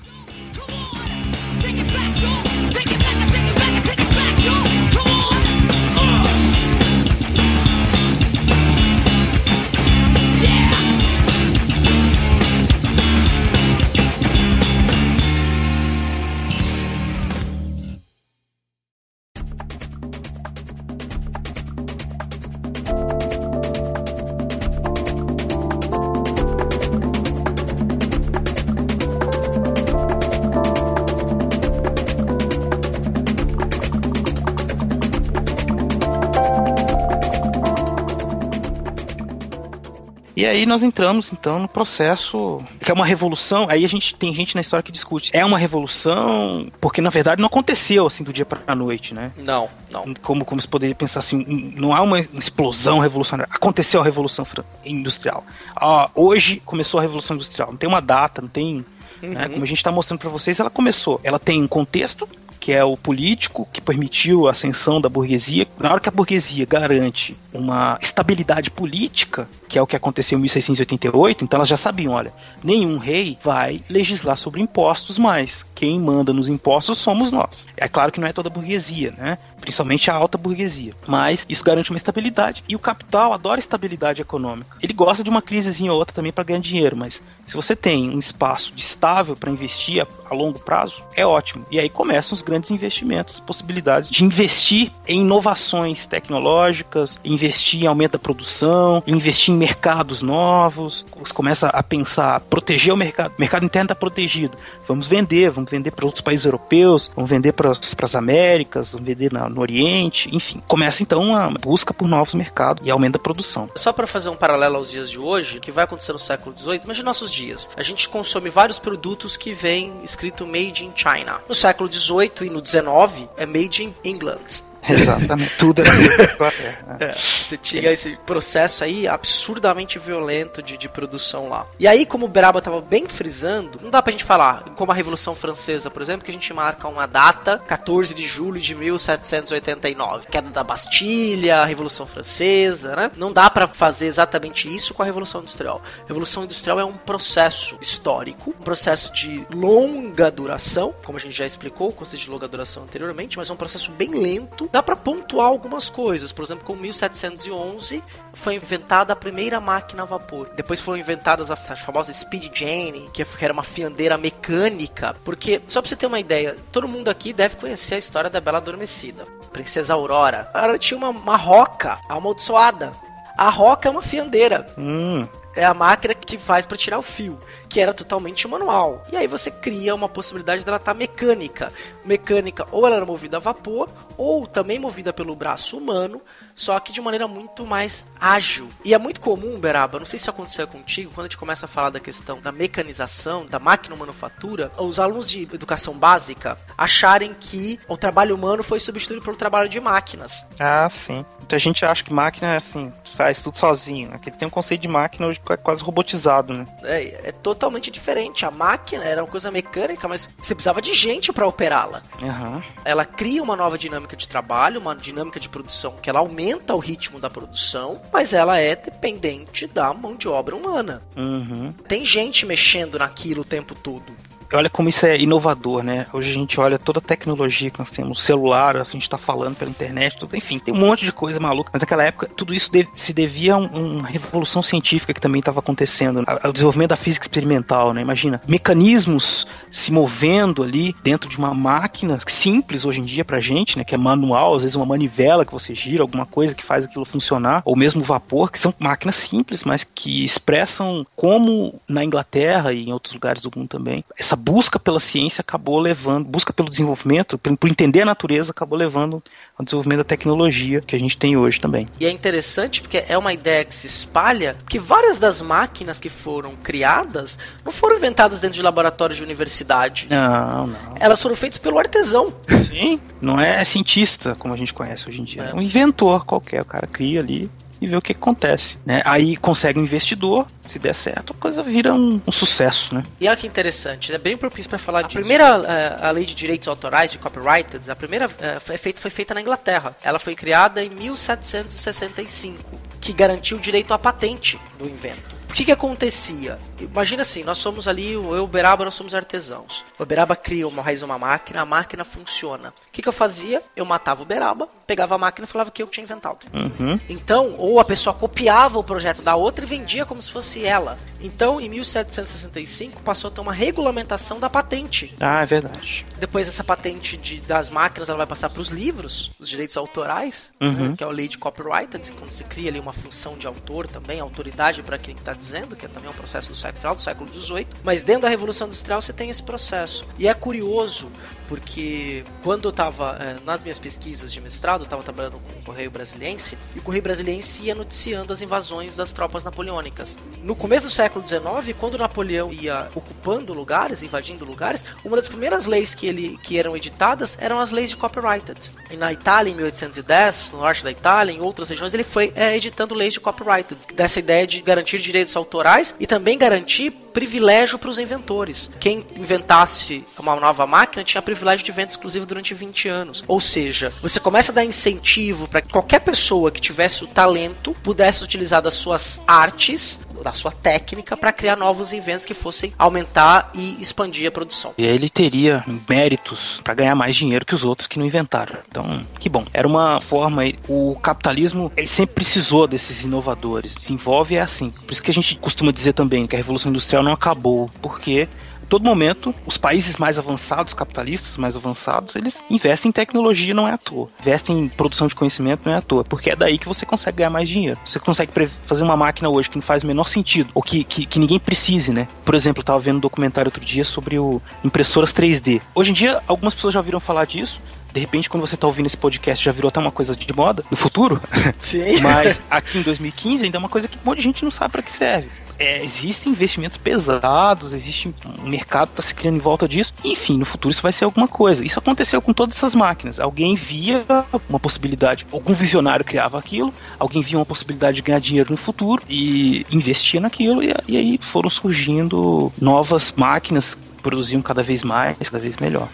Aí 40.57 40.65
nós 40.65 40.83
entramos 40.83 41.31
então 41.31 41.59
no 41.59 41.67
processo 41.67 42.61
que 42.79 42.91
é 42.91 42.93
uma 42.93 43.05
revolução. 43.05 43.67
Aí 43.69 43.85
a 43.85 43.89
gente 43.89 44.15
tem 44.15 44.33
gente 44.33 44.55
na 44.55 44.61
história 44.61 44.83
que 44.83 44.91
discute. 44.91 45.31
É 45.33 45.43
uma 45.45 45.57
revolução 45.57 46.71
porque 46.79 47.01
na 47.01 47.09
verdade 47.09 47.41
não 47.41 47.47
aconteceu 47.47 48.05
assim 48.05 48.23
do 48.23 48.33
dia 48.33 48.45
para 48.45 48.59
a 48.67 48.75
noite, 48.75 49.13
né? 49.13 49.31
Não, 49.37 49.69
não. 49.91 50.13
Como 50.21 50.45
como 50.45 50.61
se 50.61 50.67
poderia 50.67 50.95
pensar 50.95 51.19
assim, 51.19 51.73
não 51.75 51.95
há 51.95 52.01
uma 52.01 52.19
explosão 52.19 52.99
revolucionária. 52.99 53.51
Aconteceu 53.53 54.01
a 54.01 54.03
revolução 54.03 54.45
industrial. 54.85 55.43
Ah, 55.75 56.09
hoje 56.15 56.61
começou 56.65 56.99
a 56.99 57.01
revolução 57.01 57.35
industrial. 57.35 57.71
Não 57.71 57.77
tem 57.77 57.89
uma 57.89 58.01
data, 58.01 58.41
não 58.41 58.49
tem 58.49 58.85
Uhum. 59.21 59.29
Né? 59.29 59.49
Como 59.49 59.63
a 59.63 59.67
gente 59.67 59.77
está 59.77 59.91
mostrando 59.91 60.19
para 60.19 60.29
vocês, 60.29 60.59
ela 60.59 60.69
começou. 60.69 61.19
Ela 61.23 61.39
tem 61.39 61.61
um 61.61 61.67
contexto, 61.67 62.27
que 62.67 62.73
é 62.73 62.83
o 62.83 62.97
político 62.97 63.65
que 63.71 63.79
permitiu 63.79 64.45
a 64.45 64.51
ascensão 64.51 64.99
da 64.99 65.07
burguesia. 65.07 65.65
Na 65.79 65.89
hora 65.89 66.01
que 66.01 66.09
a 66.09 66.11
burguesia 66.11 66.65
garante 66.65 67.33
uma 67.53 67.97
estabilidade 68.01 68.69
política, 68.69 69.47
que 69.69 69.79
é 69.79 69.81
o 69.81 69.87
que 69.87 69.95
aconteceu 69.95 70.37
em 70.37 70.41
1688, 70.41 71.45
então 71.45 71.59
elas 71.59 71.69
já 71.69 71.77
sabiam, 71.77 72.11
olha, 72.11 72.33
nenhum 72.61 72.97
rei 72.97 73.37
vai 73.41 73.79
legislar 73.89 74.35
sobre 74.35 74.59
impostos 74.59 75.17
mais. 75.17 75.65
Quem 75.73 75.97
manda 75.97 76.33
nos 76.33 76.49
impostos 76.49 76.97
somos 76.97 77.31
nós. 77.31 77.67
É 77.77 77.87
claro 77.87 78.11
que 78.11 78.19
não 78.19 78.27
é 78.27 78.33
toda 78.33 78.49
a 78.49 78.51
burguesia, 78.51 79.13
né? 79.17 79.37
Principalmente 79.61 80.11
a 80.11 80.15
alta 80.15 80.37
burguesia. 80.37 80.91
Mas 81.07 81.45
isso 81.47 81.63
garante 81.63 81.91
uma 81.91 81.97
estabilidade. 81.97 82.65
E 82.67 82.75
o 82.75 82.79
capital 82.79 83.31
adora 83.31 83.59
estabilidade 83.59 84.21
econômica. 84.21 84.75
Ele 84.83 84.91
gosta 84.91 85.23
de 85.23 85.29
uma 85.29 85.41
crisezinha 85.41 85.93
ou 85.93 85.99
outra 85.99 86.13
também 86.13 86.33
para 86.33 86.43
ganhar 86.43 86.59
dinheiro, 86.59 86.97
mas 86.97 87.23
se 87.47 87.55
você 87.55 87.77
tem 87.77 88.09
um 88.09 88.19
espaço 88.19 88.73
estável 88.75 89.33
para 89.35 89.49
investir 89.49 90.01
a, 90.01 90.07
a 90.29 90.35
longo 90.35 90.59
prazo, 90.59 91.01
é 91.15 91.25
ótimo. 91.25 91.65
E 91.71 91.79
aí 91.79 91.89
começam 91.89 92.35
os 92.35 92.41
grandes 92.41 92.69
investimentos, 92.71 93.39
possibilidades 93.39 94.09
de 94.09 94.23
investir 94.25 94.91
em 95.07 95.21
inovações 95.21 96.05
tecnológicas, 96.05 97.17
investir 97.23 97.83
em 97.83 97.87
aumento 97.87 98.13
da 98.13 98.19
produção, 98.19 99.01
investir 99.07 99.53
em 99.53 99.57
mercados 99.57 100.21
novos. 100.21 101.05
Você 101.17 101.33
começa 101.33 101.67
a 101.69 101.81
pensar, 101.81 102.41
proteger 102.41 102.93
o 102.93 102.97
mercado. 102.97 103.31
O 103.37 103.39
mercado 103.39 103.65
interno 103.65 103.85
está 103.85 103.95
protegido. 103.95 104.57
Vamos 104.85 105.07
vender, 105.07 105.49
vamos 105.49 105.71
vender 105.71 105.91
para 105.91 106.05
outros 106.05 106.21
países 106.21 106.45
europeus, 106.45 107.09
vamos 107.15 107.29
vender 107.29 107.53
para 107.53 107.71
as 107.71 108.15
Américas, 108.15 108.91
vamos 108.91 109.07
vender 109.07 109.31
na, 109.31 109.47
no 109.47 109.61
Oriente, 109.61 110.29
enfim. 110.35 110.61
Começa 110.67 111.01
então 111.01 111.33
a 111.33 111.49
busca 111.49 111.93
por 111.93 112.09
novos 112.09 112.33
mercados 112.33 112.85
e 112.85 112.91
aumento 112.91 113.13
da 113.13 113.19
produção. 113.19 113.69
Só 113.75 113.93
para 113.93 114.05
fazer 114.05 114.27
um 114.27 114.35
paralelo 114.35 114.75
aos 114.75 114.91
dias 114.91 115.09
de 115.09 115.17
hoje, 115.17 115.61
que 115.61 115.71
vai 115.71 115.85
acontecer 115.85 116.11
no 116.11 116.19
século 116.19 116.53
XVIII, 116.55 116.81
imagine 116.83 117.05
nossos 117.05 117.36
dias. 117.37 117.69
A 117.75 117.83
gente 117.83 118.09
consome 118.09 118.49
vários 118.49 118.79
produtos 118.79 119.37
que 119.37 119.53
vêm 119.53 119.93
escrito 120.03 120.45
Made 120.45 120.83
in 120.83 120.91
China. 120.95 121.41
No 121.47 121.55
século 121.55 121.91
XVIII 121.91 122.47
e 122.47 122.49
no 122.49 122.65
XIX 122.65 123.29
é 123.37 123.45
Made 123.45 123.83
in 123.83 123.95
England. 124.03 124.63
Exatamente. 124.89 125.57
Tudo 125.57 125.81
era 125.81 125.89
é, 126.99 127.13
Você 127.13 127.57
tinha 127.57 127.91
esse 127.91 128.15
processo 128.25 128.83
aí 128.83 129.07
absurdamente 129.07 129.99
violento 129.99 130.61
de, 130.61 130.77
de 130.77 130.89
produção 130.89 131.49
lá. 131.49 131.65
E 131.79 131.87
aí, 131.87 132.05
como 132.05 132.25
o 132.25 132.29
Beraba 132.29 132.61
tava 132.61 132.81
bem 132.81 133.07
frisando, 133.07 133.79
não 133.81 133.89
dá 133.89 134.01
pra 134.01 134.11
gente 134.11 134.23
falar, 134.23 134.63
como 134.75 134.91
a 134.91 134.95
Revolução 134.95 135.35
Francesa, 135.35 135.89
por 135.89 136.01
exemplo, 136.01 136.23
que 136.23 136.31
a 136.31 136.33
gente 136.33 136.53
marca 136.53 136.87
uma 136.87 137.05
data, 137.05 137.61
14 137.67 138.13
de 138.13 138.25
julho 138.25 138.59
de 138.59 138.75
1789, 138.75 140.27
queda 140.27 140.49
da 140.49 140.63
Bastilha, 140.63 141.57
a 141.57 141.65
Revolução 141.65 142.05
Francesa, 142.05 142.95
né? 142.95 143.11
Não 143.15 143.31
dá 143.31 143.49
para 143.49 143.67
fazer 143.67 144.07
exatamente 144.07 144.73
isso 144.73 144.93
com 144.93 145.01
a 145.01 145.05
Revolução 145.05 145.41
Industrial. 145.41 145.81
A 146.03 146.07
Revolução 146.07 146.43
Industrial 146.43 146.79
é 146.79 146.85
um 146.85 146.93
processo 146.93 147.77
histórico, 147.81 148.55
um 148.59 148.63
processo 148.63 149.11
de 149.13 149.45
longa 149.53 150.31
duração, 150.31 150.93
como 151.03 151.17
a 151.17 151.21
gente 151.21 151.35
já 151.35 151.45
explicou, 151.45 151.89
o 151.89 151.93
conceito 151.93 152.23
de 152.23 152.29
longa 152.29 152.47
duração 152.47 152.83
anteriormente, 152.83 153.37
mas 153.37 153.49
é 153.49 153.53
um 153.53 153.57
processo 153.57 153.91
bem 153.91 154.09
lento 154.09 154.69
dá 154.77 154.83
para 154.83 154.95
pontuar 154.95 155.47
algumas 155.47 155.89
coisas. 155.89 156.31
Por 156.31 156.45
exemplo, 156.45 156.63
com 156.63 156.75
1711 156.75 158.03
foi 158.33 158.53
inventada 158.53 159.11
a 159.11 159.15
primeira 159.15 159.59
máquina 159.59 160.03
a 160.03 160.05
vapor. 160.05 160.51
Depois 160.55 160.79
foram 160.79 160.99
inventadas 160.99 161.49
as 161.49 161.79
famosas 161.79 162.15
Speed 162.15 162.55
Jane, 162.55 163.09
que 163.11 163.25
era 163.41 163.51
uma 163.51 163.63
fiandeira 163.63 164.17
mecânica. 164.19 165.15
Porque, 165.23 165.59
só 165.67 165.81
pra 165.81 165.89
você 165.89 165.95
ter 165.95 166.05
uma 166.05 166.19
ideia, 166.19 166.55
todo 166.71 166.87
mundo 166.87 167.09
aqui 167.09 167.33
deve 167.33 167.55
conhecer 167.55 167.95
a 167.95 167.97
história 167.97 168.29
da 168.29 168.39
Bela 168.39 168.59
Adormecida. 168.59 169.25
Princesa 169.51 169.95
Aurora. 169.95 170.51
Ela 170.53 170.77
tinha 170.77 170.95
uma, 170.95 171.09
uma 171.09 171.37
roca 171.37 171.97
amaldiçoada. 172.07 172.93
A 173.35 173.49
roca 173.49 173.89
é 173.89 173.91
uma 173.91 174.03
fiandeira. 174.03 174.67
Hum 174.77 175.27
é 175.57 175.65
a 175.65 175.73
máquina 175.73 176.13
que 176.13 176.37
faz 176.37 176.67
para 176.67 176.77
tirar 176.77 176.99
o 176.99 177.01
fio, 177.01 177.39
que 177.69 177.79
era 177.79 177.93
totalmente 177.93 178.47
manual. 178.47 179.05
E 179.11 179.17
aí 179.17 179.27
você 179.27 179.51
cria 179.51 179.93
uma 179.93 180.09
possibilidade 180.09 180.63
dela 180.63 180.77
estar 180.77 180.93
tá 180.93 180.97
mecânica. 180.97 181.71
Mecânica 182.05 182.65
ou 182.71 182.85
ela 182.85 182.95
era 182.95 183.05
movida 183.05 183.37
a 183.37 183.39
vapor, 183.39 183.89
ou 184.17 184.47
também 184.47 184.79
movida 184.79 185.11
pelo 185.13 185.35
braço 185.35 185.77
humano, 185.77 186.21
só 186.55 186.79
que 186.79 186.91
de 186.91 187.01
maneira 187.01 187.27
muito 187.27 187.65
mais 187.65 188.05
ágil. 188.19 188.67
E 188.83 188.93
é 188.93 188.97
muito 188.97 189.21
comum, 189.21 189.59
Beraba, 189.59 189.99
não 189.99 190.05
sei 190.05 190.17
se 190.17 190.29
aconteceu 190.29 190.67
contigo, 190.67 191.11
quando 191.13 191.25
a 191.25 191.29
gente 191.29 191.37
começa 191.37 191.65
a 191.65 191.69
falar 191.69 191.89
da 191.89 191.99
questão 191.99 192.41
da 192.41 192.51
mecanização, 192.51 193.45
da 193.45 193.59
máquina 193.59 193.95
manufatura, 193.95 194.71
os 194.77 194.99
alunos 194.99 195.29
de 195.29 195.43
educação 195.43 195.93
básica 195.93 196.57
acharem 196.77 197.35
que 197.39 197.79
o 197.87 197.97
trabalho 197.97 198.35
humano 198.35 198.63
foi 198.63 198.79
substituído 198.79 199.23
pelo 199.23 199.35
trabalho 199.35 199.69
de 199.69 199.79
máquinas. 199.79 200.45
Ah, 200.59 200.87
sim. 200.89 201.23
Muita 201.37 201.59
gente 201.59 201.85
acha 201.85 202.03
que 202.03 202.11
máquina 202.11 202.53
é 202.53 202.57
assim, 202.57 202.91
faz 203.15 203.41
tudo 203.41 203.57
sozinho. 203.57 204.13
Aqui 204.13 204.29
tem 204.31 204.47
um 204.47 204.51
conceito 204.51 204.81
de 204.81 204.87
máquina 204.87 205.27
hoje 205.27 205.39
quase 205.63 205.81
robotizado, 205.81 206.53
né? 206.53 206.65
É, 206.83 207.29
é 207.29 207.31
totalmente 207.57 207.91
diferente. 207.91 208.45
A 208.45 208.51
máquina 208.51 209.03
era 209.03 209.21
uma 209.21 209.29
coisa 209.29 209.51
mecânica, 209.51 210.07
mas 210.07 210.29
você 210.37 210.53
precisava 210.53 210.81
de 210.81 210.93
gente 210.93 211.33
para 211.33 211.45
operá-la. 211.45 212.01
Uhum. 212.21 212.61
Ela 212.85 213.03
cria 213.03 213.41
uma 213.41 213.55
nova 213.55 213.77
dinâmica 213.77 214.15
de 214.15 214.27
trabalho, 214.27 214.79
uma 214.79 214.95
dinâmica 214.95 215.39
de 215.39 215.49
produção 215.49 215.95
que 216.01 216.09
ela 216.09 216.19
aumenta 216.19 216.75
o 216.75 216.79
ritmo 216.79 217.19
da 217.19 217.29
produção, 217.29 218.01
mas 218.13 218.33
ela 218.33 218.59
é 218.59 218.75
dependente 218.75 219.67
da 219.67 219.93
mão 219.93 220.15
de 220.15 220.27
obra 220.27 220.55
humana. 220.55 221.01
Uhum. 221.15 221.73
Tem 221.87 222.05
gente 222.05 222.45
mexendo 222.45 222.99
naquilo 222.99 223.41
o 223.41 223.45
tempo 223.45 223.73
todo 223.75 224.15
olha 224.53 224.69
como 224.69 224.89
isso 224.89 225.05
é 225.05 225.17
inovador, 225.17 225.83
né? 225.83 226.05
Hoje 226.13 226.31
a 226.31 226.33
gente 226.33 226.59
olha 226.59 226.79
toda 226.79 226.99
a 226.99 227.01
tecnologia 227.01 227.69
que 227.69 227.79
nós 227.79 227.89
temos, 227.89 228.23
celular, 228.23 228.77
a 228.77 228.83
gente 228.83 229.09
tá 229.09 229.17
falando 229.17 229.55
pela 229.55 229.69
internet, 229.69 230.17
tudo, 230.17 230.35
enfim, 230.35 230.59
tem 230.59 230.73
um 230.73 230.77
monte 230.77 231.05
de 231.05 231.11
coisa 231.11 231.39
maluca. 231.39 231.69
Mas 231.73 231.81
naquela 231.81 232.03
época, 232.03 232.27
tudo 232.35 232.53
isso 232.53 232.71
se 232.93 233.13
devia 233.13 233.55
a 233.55 233.57
um, 233.57 233.97
uma 233.97 234.07
revolução 234.07 234.63
científica 234.63 235.13
que 235.13 235.21
também 235.21 235.39
estava 235.39 235.59
acontecendo, 235.59 236.23
ao 236.43 236.51
desenvolvimento 236.51 236.89
da 236.89 236.95
física 236.95 237.25
experimental, 237.25 237.93
né? 237.93 238.01
Imagina, 238.01 238.41
mecanismos 238.47 239.47
se 239.69 239.91
movendo 239.91 240.63
ali 240.63 240.95
dentro 241.03 241.29
de 241.29 241.37
uma 241.37 241.53
máquina 241.53 242.19
simples 242.27 242.85
hoje 242.85 243.01
em 243.01 243.03
dia 243.03 243.25
pra 243.25 243.41
gente, 243.41 243.77
né? 243.77 243.83
Que 243.83 243.95
é 243.95 243.97
manual, 243.97 244.55
às 244.55 244.63
vezes 244.63 244.75
uma 244.75 244.85
manivela 244.85 245.45
que 245.45 245.51
você 245.51 245.75
gira, 245.75 246.03
alguma 246.03 246.25
coisa 246.25 246.55
que 246.55 246.63
faz 246.63 246.85
aquilo 246.85 247.05
funcionar, 247.05 247.61
ou 247.65 247.75
mesmo 247.75 248.03
vapor, 248.03 248.51
que 248.51 248.59
são 248.59 248.73
máquinas 248.79 249.15
simples, 249.15 249.63
mas 249.63 249.83
que 249.83 250.23
expressam 250.23 251.05
como 251.15 251.79
na 251.87 252.03
Inglaterra 252.03 252.71
e 252.71 252.87
em 252.87 252.93
outros 252.93 253.13
lugares 253.13 253.41
do 253.41 253.51
mundo 253.55 253.67
também, 253.67 254.03
essa 254.17 254.36
busca 254.37 254.79
pela 254.79 254.99
ciência 254.99 255.41
acabou 255.41 255.79
levando, 255.79 256.25
busca 256.25 256.53
pelo 256.53 256.69
desenvolvimento, 256.69 257.37
por, 257.37 257.55
por 257.57 257.69
entender 257.69 258.01
a 258.01 258.05
natureza, 258.05 258.51
acabou 258.51 258.77
levando 258.77 259.21
ao 259.57 259.65
desenvolvimento 259.65 259.99
da 259.99 260.03
tecnologia 260.03 260.81
que 260.81 260.95
a 260.95 260.99
gente 260.99 261.17
tem 261.17 261.35
hoje 261.35 261.59
também. 261.59 261.87
E 261.99 262.05
é 262.05 262.11
interessante 262.11 262.81
porque 262.81 263.03
é 263.07 263.17
uma 263.17 263.33
ideia 263.33 263.65
que 263.65 263.73
se 263.73 263.87
espalha 263.87 264.55
que 264.67 264.79
várias 264.79 265.17
das 265.17 265.41
máquinas 265.41 265.99
que 265.99 266.09
foram 266.09 266.55
criadas 266.55 267.37
não 267.65 267.71
foram 267.71 267.97
inventadas 267.97 268.39
dentro 268.39 268.55
de 268.55 268.61
laboratórios 268.61 269.17
de 269.17 269.23
universidade. 269.23 270.07
Não, 270.09 270.67
não. 270.67 270.95
Elas 270.99 271.21
foram 271.21 271.35
feitas 271.35 271.57
pelo 271.57 271.79
artesão. 271.79 272.33
Sim, 272.67 272.99
não 273.19 273.39
é 273.39 273.63
cientista 273.65 274.35
como 274.35 274.53
a 274.53 274.57
gente 274.57 274.73
conhece 274.73 275.09
hoje 275.09 275.21
em 275.21 275.23
dia. 275.23 275.43
É, 275.43 275.49
é 275.51 275.53
um 275.53 275.61
inventor 275.61 276.25
qualquer, 276.25 276.61
o 276.61 276.65
cara 276.65 276.87
cria 276.87 277.19
ali 277.19 277.49
e 277.81 277.87
ver 277.87 277.97
o 277.97 278.01
que, 278.01 278.13
que 278.13 278.19
acontece, 278.19 278.77
né? 278.85 279.01
Aí 279.05 279.35
consegue 279.37 279.79
um 279.79 279.83
investidor, 279.83 280.47
se 280.65 280.79
der 280.79 280.95
certo, 280.95 281.33
a 281.37 281.41
coisa 281.41 281.63
vira 281.63 281.93
um, 281.93 282.21
um 282.25 282.31
sucesso, 282.31 282.95
né? 282.95 283.03
E 283.19 283.27
olha 283.27 283.37
que 283.37 283.47
interessante, 283.47 284.13
é 284.13 284.17
bem 284.17 284.37
propício 284.37 284.69
para 284.69 284.79
falar 284.79 284.99
a 284.99 285.01
disso. 285.03 285.17
A 285.17 285.21
primeira 285.21 285.59
uh, 285.59 286.05
a 286.05 286.11
lei 286.11 286.25
de 286.25 286.35
direitos 286.35 286.67
autorais, 286.67 287.11
de 287.11 287.17
copyrighted, 287.17 287.89
a 287.89 287.95
primeira 287.95 288.29
foi, 288.59 288.77
feita, 288.77 289.01
foi 289.01 289.11
feita 289.11 289.33
na 289.33 289.41
Inglaterra. 289.41 289.95
Ela 290.03 290.19
foi 290.19 290.35
criada 290.35 290.83
em 290.83 290.89
1765, 290.89 292.63
que 292.99 293.13
garantiu 293.13 293.57
o 293.57 293.59
direito 293.59 293.93
à 293.93 293.97
patente 293.97 294.59
do 294.77 294.87
invento. 294.87 295.37
O 295.57 295.59
que 295.59 295.65
que 295.65 295.71
acontecia? 295.71 296.59
Imagina 296.79 297.23
assim, 297.23 297.43
nós 297.43 297.57
somos 297.57 297.87
ali, 297.87 298.11
eu 298.11 298.37
e 298.37 298.39
o 298.39 298.45
Beraba, 298.45 298.85
nós 298.85 298.93
somos 298.93 299.15
artesãos. 299.15 299.83
O 299.97 300.05
Beraba 300.05 300.35
cria 300.35 300.67
uma 300.67 300.83
raiz 300.83 301.01
uma 301.01 301.17
máquina, 301.17 301.61
a 301.61 301.65
máquina 301.65 302.03
funciona. 302.03 302.69
O 302.69 302.91
que 302.91 303.01
que 303.01 303.09
eu 303.09 303.13
fazia? 303.13 303.63
Eu 303.75 303.83
matava 303.83 304.21
o 304.21 304.25
Beraba, 304.25 304.67
pegava 304.85 305.15
a 305.15 305.17
máquina 305.17 305.45
e 305.45 305.47
falava 305.47 305.71
que 305.71 305.81
eu 305.81 305.87
tinha 305.87 306.03
inventado. 306.03 306.45
Uhum. 306.53 306.99
Então, 307.09 307.55
ou 307.57 307.79
a 307.79 307.85
pessoa 307.85 308.13
copiava 308.13 308.77
o 308.77 308.83
projeto 308.83 309.23
da 309.23 309.35
outra 309.35 309.65
e 309.65 309.67
vendia 309.67 310.05
como 310.05 310.21
se 310.21 310.31
fosse 310.31 310.63
ela. 310.63 310.95
Então, 311.19 311.59
em 311.59 311.67
1765, 311.69 313.01
passou 313.01 313.29
a 313.29 313.31
ter 313.31 313.41
uma 313.41 313.51
regulamentação 313.51 314.39
da 314.39 314.51
patente. 314.51 315.15
Ah, 315.19 315.41
é 315.41 315.45
verdade. 315.47 316.05
Depois, 316.19 316.47
essa 316.47 316.63
patente 316.63 317.17
de, 317.17 317.41
das 317.41 317.71
máquinas 317.71 318.09
ela 318.09 318.19
vai 318.19 318.27
passar 318.27 318.51
para 318.51 318.61
os 318.61 318.67
livros, 318.67 319.31
os 319.39 319.49
direitos 319.49 319.75
autorais, 319.75 320.53
uhum. 320.61 320.89
né, 320.89 320.93
que 320.95 321.03
é 321.03 321.07
a 321.07 321.09
lei 321.09 321.27
de 321.27 321.39
copyright, 321.39 321.89
quando 322.13 322.29
se 322.29 322.43
cria 322.43 322.69
ali 322.69 322.79
uma 322.79 322.93
função 322.93 323.35
de 323.35 323.47
autor 323.47 323.87
também, 323.87 324.19
autoridade 324.19 324.83
para 324.83 324.99
quem 324.99 325.15
está 325.15 325.33
dizendo, 325.47 325.75
que 325.75 325.85
é 325.85 325.89
também 325.89 326.09
um 326.09 326.13
processo 326.13 326.49
do 326.49 326.55
século 326.55 326.79
final 326.79 326.95
do 326.95 327.01
século 327.01 327.33
XVIII, 327.33 327.67
mas 327.83 328.03
dentro 328.03 328.23
da 328.23 328.29
Revolução 328.29 328.67
Industrial 328.67 329.01
você 329.01 329.13
tem 329.13 329.29
esse 329.29 329.41
processo. 329.41 330.05
E 330.17 330.27
é 330.27 330.33
curioso 330.33 331.09
porque 331.47 332.23
quando 332.43 332.65
eu 332.65 332.71
estava 332.71 333.17
é, 333.19 333.37
nas 333.45 333.63
minhas 333.63 333.79
pesquisas 333.79 334.31
de 334.31 334.41
mestrado, 334.41 334.81
eu 334.81 334.83
estava 334.85 335.01
trabalhando 335.01 335.39
com 335.39 335.59
o 335.59 335.63
Correio 335.63 335.89
Brasiliense, 335.89 336.57
e 336.75 336.79
o 336.79 336.81
Correio 336.81 337.03
Brasiliense 337.03 337.63
ia 337.63 337.73
noticiando 337.73 338.33
as 338.33 338.41
invasões 338.41 338.95
das 338.95 339.11
tropas 339.11 339.43
napoleônicas. 339.43 340.17
No 340.43 340.55
começo 340.55 340.85
do 340.85 340.91
século 340.91 341.27
XIX, 341.27 341.75
quando 341.79 341.97
Napoleão 341.97 342.51
ia 342.51 342.89
ocupando 342.93 343.53
lugares, 343.53 344.03
invadindo 344.03 344.45
lugares, 344.45 344.83
uma 345.03 345.15
das 345.15 345.27
primeiras 345.27 345.65
leis 345.65 345.95
que, 345.95 346.05
ele, 346.05 346.37
que 346.43 346.59
eram 346.59 346.75
editadas 346.75 347.37
eram 347.39 347.59
as 347.59 347.71
leis 347.71 347.89
de 347.89 347.97
copyrighted. 347.97 348.71
E 348.91 348.97
na 348.97 349.13
Itália, 349.13 349.51
em 349.51 349.55
1810, 349.55 350.51
no 350.51 350.59
norte 350.59 350.83
da 350.83 350.91
Itália, 350.91 351.31
em 351.31 351.39
outras 351.39 351.69
regiões, 351.69 351.93
ele 351.93 352.03
foi 352.03 352.33
é, 352.35 352.55
editando 352.55 352.93
leis 352.93 353.13
de 353.13 353.19
copyrighted, 353.19 353.79
dessa 353.93 354.19
ideia 354.19 354.45
de 354.45 354.61
garantir 354.61 354.99
direitos 354.99 355.26
autorais 355.35 355.93
e 355.99 356.07
também 356.07 356.37
garantir 356.37 356.91
privilégio 357.17 357.79
para 357.79 357.89
os 357.89 357.97
inventores. 357.97 358.69
Quem 358.79 359.03
inventasse 359.15 360.05
uma 360.19 360.35
nova 360.35 360.67
máquina 360.67 361.03
tinha 361.03 361.21
privilégio 361.21 361.65
de 361.65 361.71
venda 361.71 361.89
exclusiva 361.89 362.27
durante 362.27 362.53
20 362.53 362.87
anos. 362.89 363.23
Ou 363.27 363.41
seja, 363.41 363.91
você 364.03 364.19
começa 364.19 364.51
a 364.51 364.55
dar 364.55 364.63
incentivo 364.63 365.47
para 365.47 365.61
que 365.61 365.69
qualquer 365.69 365.99
pessoa 365.99 366.51
que 366.51 366.61
tivesse 366.61 367.03
o 367.03 367.07
talento 367.07 367.75
pudesse 367.81 368.23
utilizar 368.23 368.61
das 368.61 368.75
suas 368.75 369.19
artes, 369.27 369.99
da 370.23 370.33
sua 370.33 370.51
técnica, 370.51 371.15
para 371.15 371.31
criar 371.31 371.55
novos 371.55 371.93
inventos 371.93 372.25
que 372.25 372.33
fossem 372.33 372.73
aumentar 372.77 373.51
e 373.53 373.77
expandir 373.81 374.27
a 374.27 374.31
produção. 374.31 374.73
E 374.77 374.85
ele 374.85 375.09
teria 375.09 375.63
méritos 375.87 376.61
para 376.63 376.73
ganhar 376.73 376.95
mais 376.95 377.15
dinheiro 377.15 377.45
que 377.45 377.55
os 377.55 377.63
outros 377.63 377.87
que 377.87 377.99
não 377.99 378.05
inventaram. 378.05 378.57
Então, 378.69 379.05
que 379.19 379.29
bom. 379.29 379.45
Era 379.53 379.67
uma 379.67 379.99
forma. 379.99 380.43
O 380.67 380.95
capitalismo 381.01 381.71
ele 381.75 381.87
sempre 381.87 382.15
precisou 382.15 382.67
desses 382.67 383.03
inovadores. 383.03 383.75
Desenvolve 383.75 384.35
é 384.35 384.41
assim. 384.41 384.69
Por 384.69 384.91
isso 384.91 385.03
que 385.03 385.11
a 385.11 385.13
gente 385.13 385.35
costuma 385.37 385.71
dizer 385.71 385.93
também 385.93 386.27
que 386.27 386.35
a 386.35 386.39
revolução 386.39 386.69
industrial 386.69 387.03
não 387.03 387.13
acabou, 387.13 387.69
porque 387.81 388.27
todo 388.67 388.83
momento, 388.83 389.33
os 389.45 389.57
países 389.57 389.97
mais 389.97 390.19
avançados, 390.19 390.73
capitalistas 390.73 391.37
mais 391.37 391.55
avançados, 391.55 392.15
eles 392.15 392.41
investem 392.49 392.89
em 392.89 392.91
tecnologia 392.91 393.53
não 393.53 393.67
é 393.67 393.73
à 393.73 393.77
toa. 393.77 394.09
Investem 394.21 394.59
em 394.59 394.67
produção 394.67 395.07
de 395.07 395.15
conhecimento 395.15 395.61
não 395.65 395.73
é 395.73 395.77
à 395.77 395.81
toa. 395.81 396.03
Porque 396.03 396.29
é 396.29 396.35
daí 396.35 396.57
que 396.57 396.67
você 396.67 396.85
consegue 396.85 397.17
ganhar 397.17 397.29
mais 397.29 397.49
dinheiro. 397.49 397.79
Você 397.85 397.99
consegue 397.99 398.31
fazer 398.65 398.83
uma 398.83 398.97
máquina 398.97 399.29
hoje 399.29 399.49
que 399.49 399.57
não 399.57 399.63
faz 399.63 399.83
o 399.83 399.87
menor 399.87 400.07
sentido, 400.07 400.49
ou 400.53 400.61
que, 400.61 400.83
que, 400.83 401.05
que 401.05 401.19
ninguém 401.19 401.39
precise, 401.39 401.91
né? 401.91 402.07
Por 402.23 402.35
exemplo, 402.35 402.61
eu 402.61 402.65
tava 402.65 402.79
vendo 402.79 402.97
um 402.97 403.01
documentário 403.01 403.49
outro 403.49 403.63
dia 403.63 403.83
sobre 403.83 404.19
o 404.19 404.41
impressoras 404.63 405.13
3D. 405.13 405.61
Hoje 405.73 405.91
em 405.91 405.93
dia, 405.93 406.21
algumas 406.27 406.53
pessoas 406.53 406.73
já 406.73 406.79
ouviram 406.79 406.99
falar 406.99 407.25
disso, 407.25 407.59
de 407.93 407.99
repente, 407.99 408.29
quando 408.29 408.45
você 408.45 408.55
está 408.55 408.67
ouvindo 408.67 408.85
esse 408.85 408.97
podcast, 408.97 409.43
já 409.43 409.51
virou 409.51 409.69
até 409.69 409.79
uma 409.79 409.91
coisa 409.91 410.15
de 410.15 410.31
moda 410.33 410.63
no 410.69 410.77
futuro. 410.77 411.21
Sim. 411.57 411.99
Mas 412.01 412.39
aqui 412.49 412.77
em 412.77 412.81
2015 412.81 413.45
ainda 413.45 413.57
é 413.57 413.59
uma 413.59 413.69
coisa 413.69 413.87
que 413.87 413.97
um 413.97 414.01
monte 414.03 414.17
de 414.17 414.23
gente 414.23 414.43
não 414.43 414.51
sabe 414.51 414.73
para 414.73 414.81
que 414.81 414.91
serve 414.91 415.27
é, 415.59 415.83
existem 415.83 416.31
investimentos 416.31 416.77
pesados, 416.77 417.73
existe 417.73 418.13
um 418.39 418.47
mercado 418.47 418.87
que 418.87 418.93
está 418.93 419.03
se 419.03 419.15
criando 419.15 419.35
em 419.35 419.39
volta 419.39 419.67
disso. 419.67 419.93
Enfim, 420.03 420.37
no 420.37 420.45
futuro 420.45 420.71
isso 420.71 420.81
vai 420.81 420.91
ser 420.91 421.05
alguma 421.05 421.27
coisa. 421.27 421.63
Isso 421.63 421.79
aconteceu 421.79 422.21
com 422.21 422.33
todas 422.33 422.57
essas 422.57 422.75
máquinas. 422.75 423.19
Alguém 423.19 423.55
via 423.55 424.05
uma 424.49 424.59
possibilidade, 424.59 425.25
algum 425.31 425.53
visionário 425.53 426.05
criava 426.05 426.37
aquilo, 426.37 426.73
alguém 426.99 427.21
via 427.21 427.37
uma 427.37 427.45
possibilidade 427.45 427.97
de 427.97 428.01
ganhar 428.01 428.19
dinheiro 428.19 428.51
no 428.51 428.57
futuro 428.57 429.01
e 429.09 429.65
investia 429.71 430.19
naquilo, 430.19 430.63
e, 430.63 430.73
e 430.87 430.97
aí 430.97 431.19
foram 431.21 431.49
surgindo 431.49 432.51
novas 432.59 433.13
máquinas 433.15 433.75
que 433.75 434.01
produziam 434.01 434.41
cada 434.41 434.63
vez 434.63 434.83
mais, 434.83 435.17
cada 435.17 435.39
vez 435.39 435.57
melhor. 435.57 435.87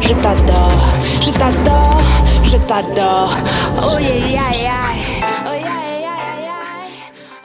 je 0.00 1.30
t'adore, 1.32 2.06
je 2.42 2.58
t'adore. 2.66 3.36
Oh 3.84 3.98
yeah, 3.98 4.16
yeah, 4.16 4.52
yeah. 4.54 4.94
Oh 5.46 5.52
yeah, 5.52 6.00
yeah, 6.00 6.40
yeah. 6.40 7.00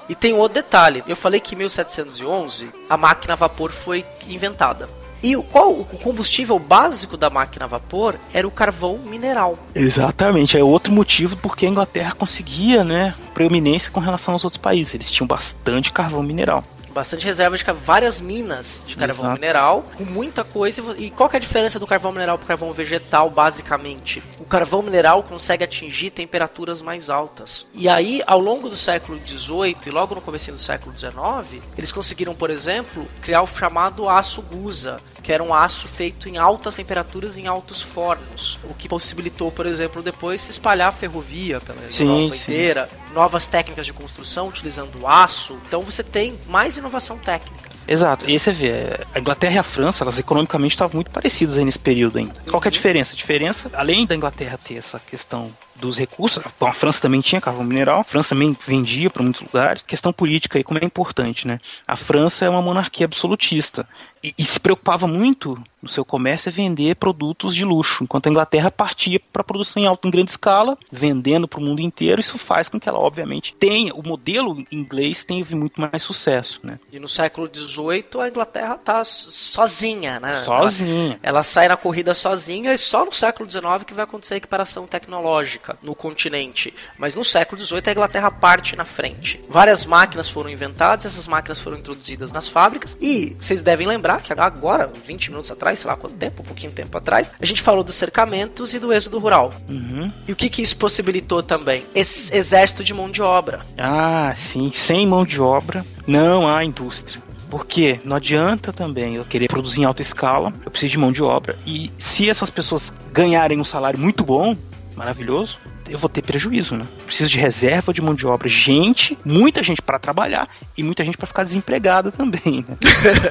E 0.08 0.16
tem 0.16 0.32
um 0.34 0.38
outro 0.38 0.62
detalhe. 0.62 1.04
Eu 1.06 1.18
falei 1.18 1.42
que 1.42 1.54
em 1.54 1.58
1711 1.58 2.72
a 2.90 2.96
máquina 2.96 3.34
a 3.34 3.36
vapor 3.36 3.72
foi 3.72 4.06
inventada. 4.26 4.88
E 5.22 5.36
o, 5.36 5.44
qual 5.44 5.72
o 5.72 5.84
combustível 5.84 6.58
básico 6.58 7.18
da 7.18 7.30
máquina 7.30 7.66
a 7.66 7.68
vapor 7.68 8.16
era 8.34 8.48
o 8.48 8.52
carvão 8.52 8.98
mineral. 8.98 9.58
Exatamente, 9.76 10.58
é 10.58 10.64
outro 10.64 10.94
motivo 10.94 11.36
porque 11.36 11.66
a 11.66 11.70
Inglaterra 11.70 12.14
conseguia, 12.14 12.86
né, 12.86 13.14
preeminência 13.34 13.92
com 13.92 14.00
relação 14.00 14.34
aos 14.34 14.46
outros 14.46 14.62
países. 14.62 14.94
Eles 14.94 15.12
tinham 15.12 15.28
bastante 15.28 15.92
carvão 15.92 16.24
mineral 16.24 16.64
bastante 16.92 17.26
reserva 17.26 17.58
de 17.58 17.64
várias 17.72 18.20
minas 18.20 18.84
de 18.86 18.96
carvão 18.96 19.26
Exato. 19.26 19.40
mineral, 19.40 19.86
com 19.96 20.04
muita 20.04 20.44
coisa. 20.44 20.82
E 20.98 21.10
qual 21.10 21.30
é 21.32 21.38
a 21.38 21.40
diferença 21.40 21.80
do 21.80 21.88
carvão 21.88 22.12
mineral 22.12 22.38
para 22.38 22.46
o 22.46 22.48
carvão 22.48 22.72
vegetal, 22.74 23.30
basicamente? 23.30 24.22
O 24.40 24.46
carvão 24.46 24.82
mineral 24.82 25.24
consegue 25.24 25.64
atingir 25.64 26.12
temperaturas 26.12 26.82
mais 26.82 27.10
altas. 27.10 27.66
E 27.74 27.88
aí, 27.88 28.22
ao 28.28 28.40
longo 28.40 28.70
do 28.70 28.76
século 28.76 29.20
XVIII 29.26 29.78
e 29.86 29.90
logo 29.90 30.16
no 30.16 30.22
começo 30.22 30.52
do 30.52 30.58
século 30.58 30.98
XIX, 30.98 31.64
eles 31.78 31.92
conseguiram, 31.92 32.36
por 32.36 32.50
exemplo, 32.50 33.06
criar 33.22 33.42
o 33.42 33.48
chamado 33.48 34.10
aço 34.10 34.42
gusa, 34.42 35.00
que 35.22 35.32
era 35.32 35.44
um 35.44 35.54
aço 35.54 35.88
feito 35.88 36.28
em 36.28 36.38
altas 36.38 36.76
temperaturas 36.76 37.38
em 37.38 37.48
altos 37.48 37.82
fornos, 37.82 38.60
o 38.64 38.74
que 38.74 38.88
possibilitou, 38.90 39.52
por 39.52 39.66
exemplo, 39.66 40.02
depois 40.02 40.42
se 40.42 40.52
espalhar 40.52 40.90
a 40.90 40.92
ferrovia 40.92 41.60
pela 41.62 41.80
sim, 41.90 42.08
Europa 42.08 42.36
sim. 42.36 42.52
inteira, 42.52 42.90
novas 43.14 43.48
técnicas 43.48 43.86
de 43.86 43.94
construção 43.94 44.48
utilizando 44.48 45.06
aço. 45.06 45.58
Então 45.68 45.82
você 45.82 46.04
tem 46.04 46.38
mais 46.48 46.78
inovação 46.78 47.18
técnica. 47.18 47.72
Exato. 47.88 48.26
E 48.26 48.34
aí 48.34 48.40
você 48.40 48.52
vê, 48.52 49.00
a 49.14 49.20
Inglaterra 49.20 49.56
e 49.56 49.58
a 49.58 49.64
França, 49.64 50.04
elas 50.04 50.18
economicamente 50.18 50.74
estavam 50.76 50.96
muito 50.96 51.12
parecidas 51.12 51.58
aí 51.58 51.66
nesse 51.66 51.80
período 51.80 52.20
ainda. 52.20 52.34
Qual 52.50 52.62
que 52.62 52.68
é 52.68 52.70
a 52.70 52.72
diferença? 52.72 53.14
A 53.14 53.18
diferença, 53.18 53.70
além 53.74 54.06
da 54.06 54.16
Inglaterra 54.16 54.58
ter 54.58 54.76
essa 54.76 55.00
questão 55.00 55.52
dos 55.82 55.98
recursos. 55.98 56.44
Bom, 56.60 56.68
a 56.68 56.74
França 56.74 57.02
também 57.02 57.20
tinha 57.20 57.42
carvão 57.42 57.64
mineral, 57.64 58.00
a 58.00 58.04
França 58.04 58.30
também 58.30 58.56
vendia 58.66 59.10
para 59.10 59.24
muitos 59.24 59.42
lugares. 59.42 59.82
Questão 59.82 60.14
política 60.14 60.58
aí, 60.58 60.64
como 60.64 60.80
é 60.80 60.86
importante, 60.86 61.48
né? 61.48 61.60
A 61.88 61.96
França 61.96 62.46
é 62.46 62.50
uma 62.50 62.62
monarquia 62.62 63.06
absolutista 63.06 63.88
e, 64.24 64.34
e 64.38 64.46
se 64.46 64.60
preocupava 64.60 65.08
muito 65.08 65.62
no 65.82 65.90
seu 65.90 66.06
comércio 66.06 66.50
é 66.50 66.52
vender 66.52 66.96
produtos 66.96 67.56
de 67.56 67.66
luxo, 67.66 68.04
enquanto 68.04 68.28
a 68.28 68.30
Inglaterra 68.30 68.70
partia 68.70 69.20
para 69.34 69.44
produção 69.44 69.82
em 69.82 69.88
alta 69.88 70.08
em 70.08 70.12
grande 70.12 70.30
escala, 70.30 70.78
vendendo 70.92 71.48
para 71.48 71.60
o 71.60 71.64
mundo 71.64 71.82
inteiro. 71.82 72.22
Isso 72.22 72.38
faz 72.38 72.70
com 72.70 72.80
que 72.80 72.88
ela, 72.88 73.00
obviamente, 73.00 73.56
tenha 73.56 73.94
o 73.96 74.08
modelo 74.08 74.64
inglês 74.72 75.26
teve 75.26 75.56
muito 75.56 75.82
mais 75.82 76.04
sucesso, 76.04 76.60
né? 76.64 76.80
E 76.92 77.00
no 77.00 77.08
século 77.08 77.50
XVIII 77.52 78.22
a 78.22 78.28
Inglaterra 78.28 78.78
tá 78.78 79.04
sozinha, 79.04 80.20
né? 80.20 80.36
Sozinha. 80.36 81.20
Ela, 81.24 81.38
ela 81.38 81.44
sai 81.44 81.68
na 81.68 81.78
corrida 81.78 82.14
sozinha 82.14 82.74
e 82.74 82.78
só 82.78 83.04
no 83.04 83.12
século 83.12 83.50
XIX 83.50 83.84
que 83.86 83.94
vai 83.94 84.04
acontecer 84.04 84.36
a 84.36 84.38
equiparação 84.38 84.86
tecnológica 84.86 85.71
no 85.82 85.96
continente. 85.96 86.74
Mas 86.98 87.16
no 87.16 87.24
século 87.24 87.62
XVIII 87.62 87.82
a 87.88 87.92
Inglaterra 87.92 88.30
parte 88.32 88.76
na 88.76 88.86
frente. 88.86 89.42
Várias 89.50 89.86
máquinas 89.86 90.30
foram 90.30 90.50
inventadas, 90.50 91.06
essas 91.06 91.28
máquinas 91.28 91.60
foram 91.60 91.78
introduzidas 91.78 92.32
nas 92.32 92.48
fábricas 92.48 92.96
e 93.00 93.36
vocês 93.40 93.62
devem 93.62 93.88
lembrar 93.88 94.22
que 94.22 94.34
agora, 94.34 94.88
20 94.88 95.30
minutos 95.30 95.52
atrás 95.52 95.72
atrás, 95.72 95.80
sei 95.80 95.90
lá 95.90 95.96
quanto 95.96 96.16
tempo, 96.16 96.42
um 96.42 96.46
pouquinho 96.46 96.72
tempo 96.72 96.98
atrás, 96.98 97.30
a 97.40 97.46
gente 97.46 97.62
falou 97.62 97.84
dos 97.84 97.96
cercamentos 97.96 98.74
e 98.74 98.80
do 98.80 98.92
êxodo 98.92 99.20
rural. 99.20 99.54
Uhum. 99.70 100.12
E 100.28 100.32
o 100.32 100.36
que, 100.36 100.50
que 100.50 100.62
isso 100.62 100.76
possibilitou 100.78 101.42
também? 101.42 101.86
Esse 101.94 102.36
exército 102.36 102.84
de 102.84 102.94
mão 102.94 103.10
de 103.10 103.22
obra. 103.22 103.62
Ah, 103.78 104.34
sim. 104.36 104.72
Sem 104.74 105.08
mão 105.08 105.26
de 105.26 105.40
obra, 105.40 105.86
não 106.08 106.48
há 106.48 106.64
indústria. 106.64 107.22
Porque 107.50 108.00
não 108.06 108.16
adianta 108.16 108.72
também 108.72 109.16
eu 109.16 109.26
querer 109.26 109.50
produzir 109.50 109.82
em 109.82 109.84
alta 109.84 110.02
escala, 110.02 110.54
eu 110.64 110.72
preciso 110.72 110.94
de 110.94 110.98
mão 110.98 111.12
de 111.12 111.22
obra. 111.22 111.58
E 111.66 111.92
se 111.98 112.30
essas 112.30 112.50
pessoas 112.50 112.94
ganharem 113.12 113.60
um 113.60 113.64
salário 113.64 114.00
muito 114.00 114.24
bom, 114.24 114.56
maravilhoso, 115.02 115.58
eu 115.90 115.98
vou 115.98 116.10
ter 116.10 116.22
prejuízo, 116.22 116.76
né? 116.76 116.88
Preciso 117.06 117.30
de 117.30 117.40
reserva 117.40 117.94
de 117.94 118.02
mão 118.02 118.14
de 118.14 118.26
obra, 118.26 118.48
gente, 118.48 119.18
muita 119.24 119.64
gente 119.64 119.82
para 119.82 120.00
trabalhar 120.00 120.48
e 120.78 120.84
muita 120.84 121.04
gente 121.04 121.18
para 121.18 121.28
ficar 121.28 121.44
desempregada 121.44 122.12
também, 122.12 122.66
né? 122.68 122.78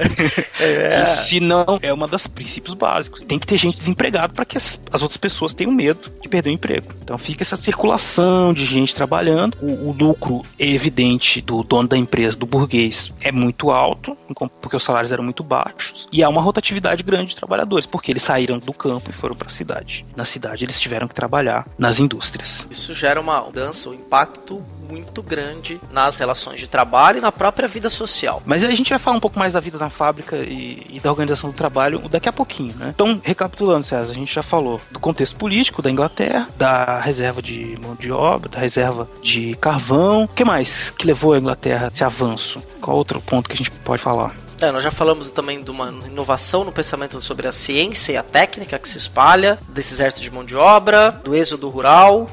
é. 0.59 1.05
Se 1.05 1.39
não, 1.39 1.79
é 1.81 1.93
uma 1.93 2.07
das 2.07 2.27
princípios 2.27 2.73
básicos. 2.73 3.21
Tem 3.21 3.39
que 3.39 3.47
ter 3.47 3.57
gente 3.57 3.77
desempregada 3.77 4.33
para 4.33 4.45
que 4.45 4.57
as, 4.57 4.79
as, 4.91 5.01
outras 5.01 5.17
pessoas 5.17 5.53
tenham 5.53 5.71
medo 5.71 6.11
de 6.21 6.29
perder 6.29 6.49
o 6.49 6.53
emprego. 6.53 6.87
Então 7.01 7.17
fica 7.17 7.43
essa 7.43 7.55
circulação 7.55 8.53
de 8.53 8.65
gente 8.65 8.93
trabalhando. 8.93 9.57
O, 9.61 9.89
o 9.89 9.91
lucro 9.91 10.41
evidente 10.57 11.41
do 11.41 11.63
dono 11.63 11.87
da 11.87 11.97
empresa, 11.97 12.37
do 12.37 12.45
burguês, 12.45 13.11
é 13.21 13.31
muito 13.31 13.71
alto, 13.71 14.17
porque 14.61 14.75
os 14.75 14.83
salários 14.83 15.11
eram 15.11 15.23
muito 15.23 15.43
baixos. 15.43 16.07
E 16.11 16.23
há 16.23 16.29
uma 16.29 16.41
rotatividade 16.41 17.03
grande 17.03 17.29
de 17.29 17.35
trabalhadores, 17.35 17.85
porque 17.85 18.11
eles 18.11 18.23
saíram 18.23 18.59
do 18.59 18.73
campo 18.73 19.09
e 19.09 19.13
foram 19.13 19.35
para 19.35 19.47
a 19.47 19.51
cidade. 19.51 20.05
Na 20.15 20.25
cidade 20.25 20.65
eles 20.65 20.79
tiveram 20.79 21.07
que 21.07 21.15
trabalhar 21.15 21.67
nas 21.77 21.99
indústrias. 21.99 22.50
Isso 22.69 22.93
gera 22.93 23.19
uma 23.19 23.41
mudança, 23.41 23.89
um 23.89 23.93
impacto 23.93 24.63
muito 24.89 25.23
grande 25.23 25.79
nas 25.91 26.17
relações 26.17 26.59
de 26.59 26.67
trabalho 26.67 27.19
e 27.19 27.21
na 27.21 27.31
própria 27.31 27.67
vida 27.67 27.89
social. 27.89 28.41
Mas 28.45 28.63
a 28.63 28.71
gente 28.71 28.89
vai 28.89 28.99
falar 28.99 29.17
um 29.17 29.21
pouco 29.21 29.39
mais 29.39 29.53
da 29.53 29.59
vida 29.59 29.77
na 29.77 29.89
fábrica 29.89 30.37
e, 30.37 30.85
e 30.89 30.99
da 30.99 31.09
organização 31.09 31.49
do 31.49 31.55
trabalho 31.55 31.99
daqui 32.09 32.27
a 32.27 32.33
pouquinho, 32.33 32.75
né? 32.75 32.89
Então, 32.93 33.21
recapitulando, 33.23 33.85
César, 33.85 34.11
a 34.11 34.15
gente 34.15 34.33
já 34.33 34.43
falou 34.43 34.81
do 34.91 34.99
contexto 34.99 35.37
político 35.37 35.81
da 35.81 35.89
Inglaterra, 35.89 36.49
da 36.57 36.99
reserva 36.99 37.41
de 37.41 37.77
mão 37.81 37.95
de 37.95 38.11
obra, 38.11 38.49
da 38.49 38.59
reserva 38.59 39.09
de 39.21 39.55
carvão. 39.55 40.23
O 40.23 40.27
que 40.27 40.43
mais 40.43 40.89
que 40.91 41.07
levou 41.07 41.33
a 41.33 41.37
Inglaterra 41.37 41.85
a 41.85 41.87
esse 41.87 42.03
avanço? 42.03 42.61
Qual 42.81 42.97
outro 42.97 43.21
ponto 43.21 43.47
que 43.47 43.53
a 43.53 43.57
gente 43.57 43.71
pode 43.71 44.01
falar? 44.01 44.35
É, 44.61 44.71
nós 44.71 44.83
já 44.83 44.91
falamos 44.91 45.31
também 45.31 45.63
de 45.63 45.71
uma 45.71 45.89
inovação 46.05 46.63
no 46.63 46.71
pensamento 46.71 47.19
sobre 47.19 47.47
a 47.47 47.51
ciência 47.51 48.11
e 48.11 48.17
a 48.17 48.21
técnica 48.21 48.77
que 48.77 48.87
se 48.87 48.97
espalha, 48.97 49.57
desse 49.69 49.93
exército 49.93 50.21
de 50.21 50.29
mão 50.29 50.45
de 50.45 50.55
obra, 50.55 51.09
do 51.23 51.33
êxodo 51.33 51.67
rural. 51.67 52.29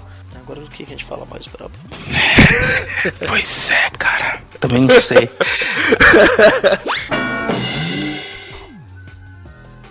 Agora 0.49 0.65
o 0.65 0.69
que 0.71 0.83
a 0.83 0.87
gente 0.87 1.05
fala 1.05 1.27
mais 1.27 1.47
brabo? 1.47 1.75
pois 3.29 3.71
é, 3.71 3.91
cara. 3.91 4.41
Também 4.59 4.81
não 4.81 4.99
sei. 4.99 5.29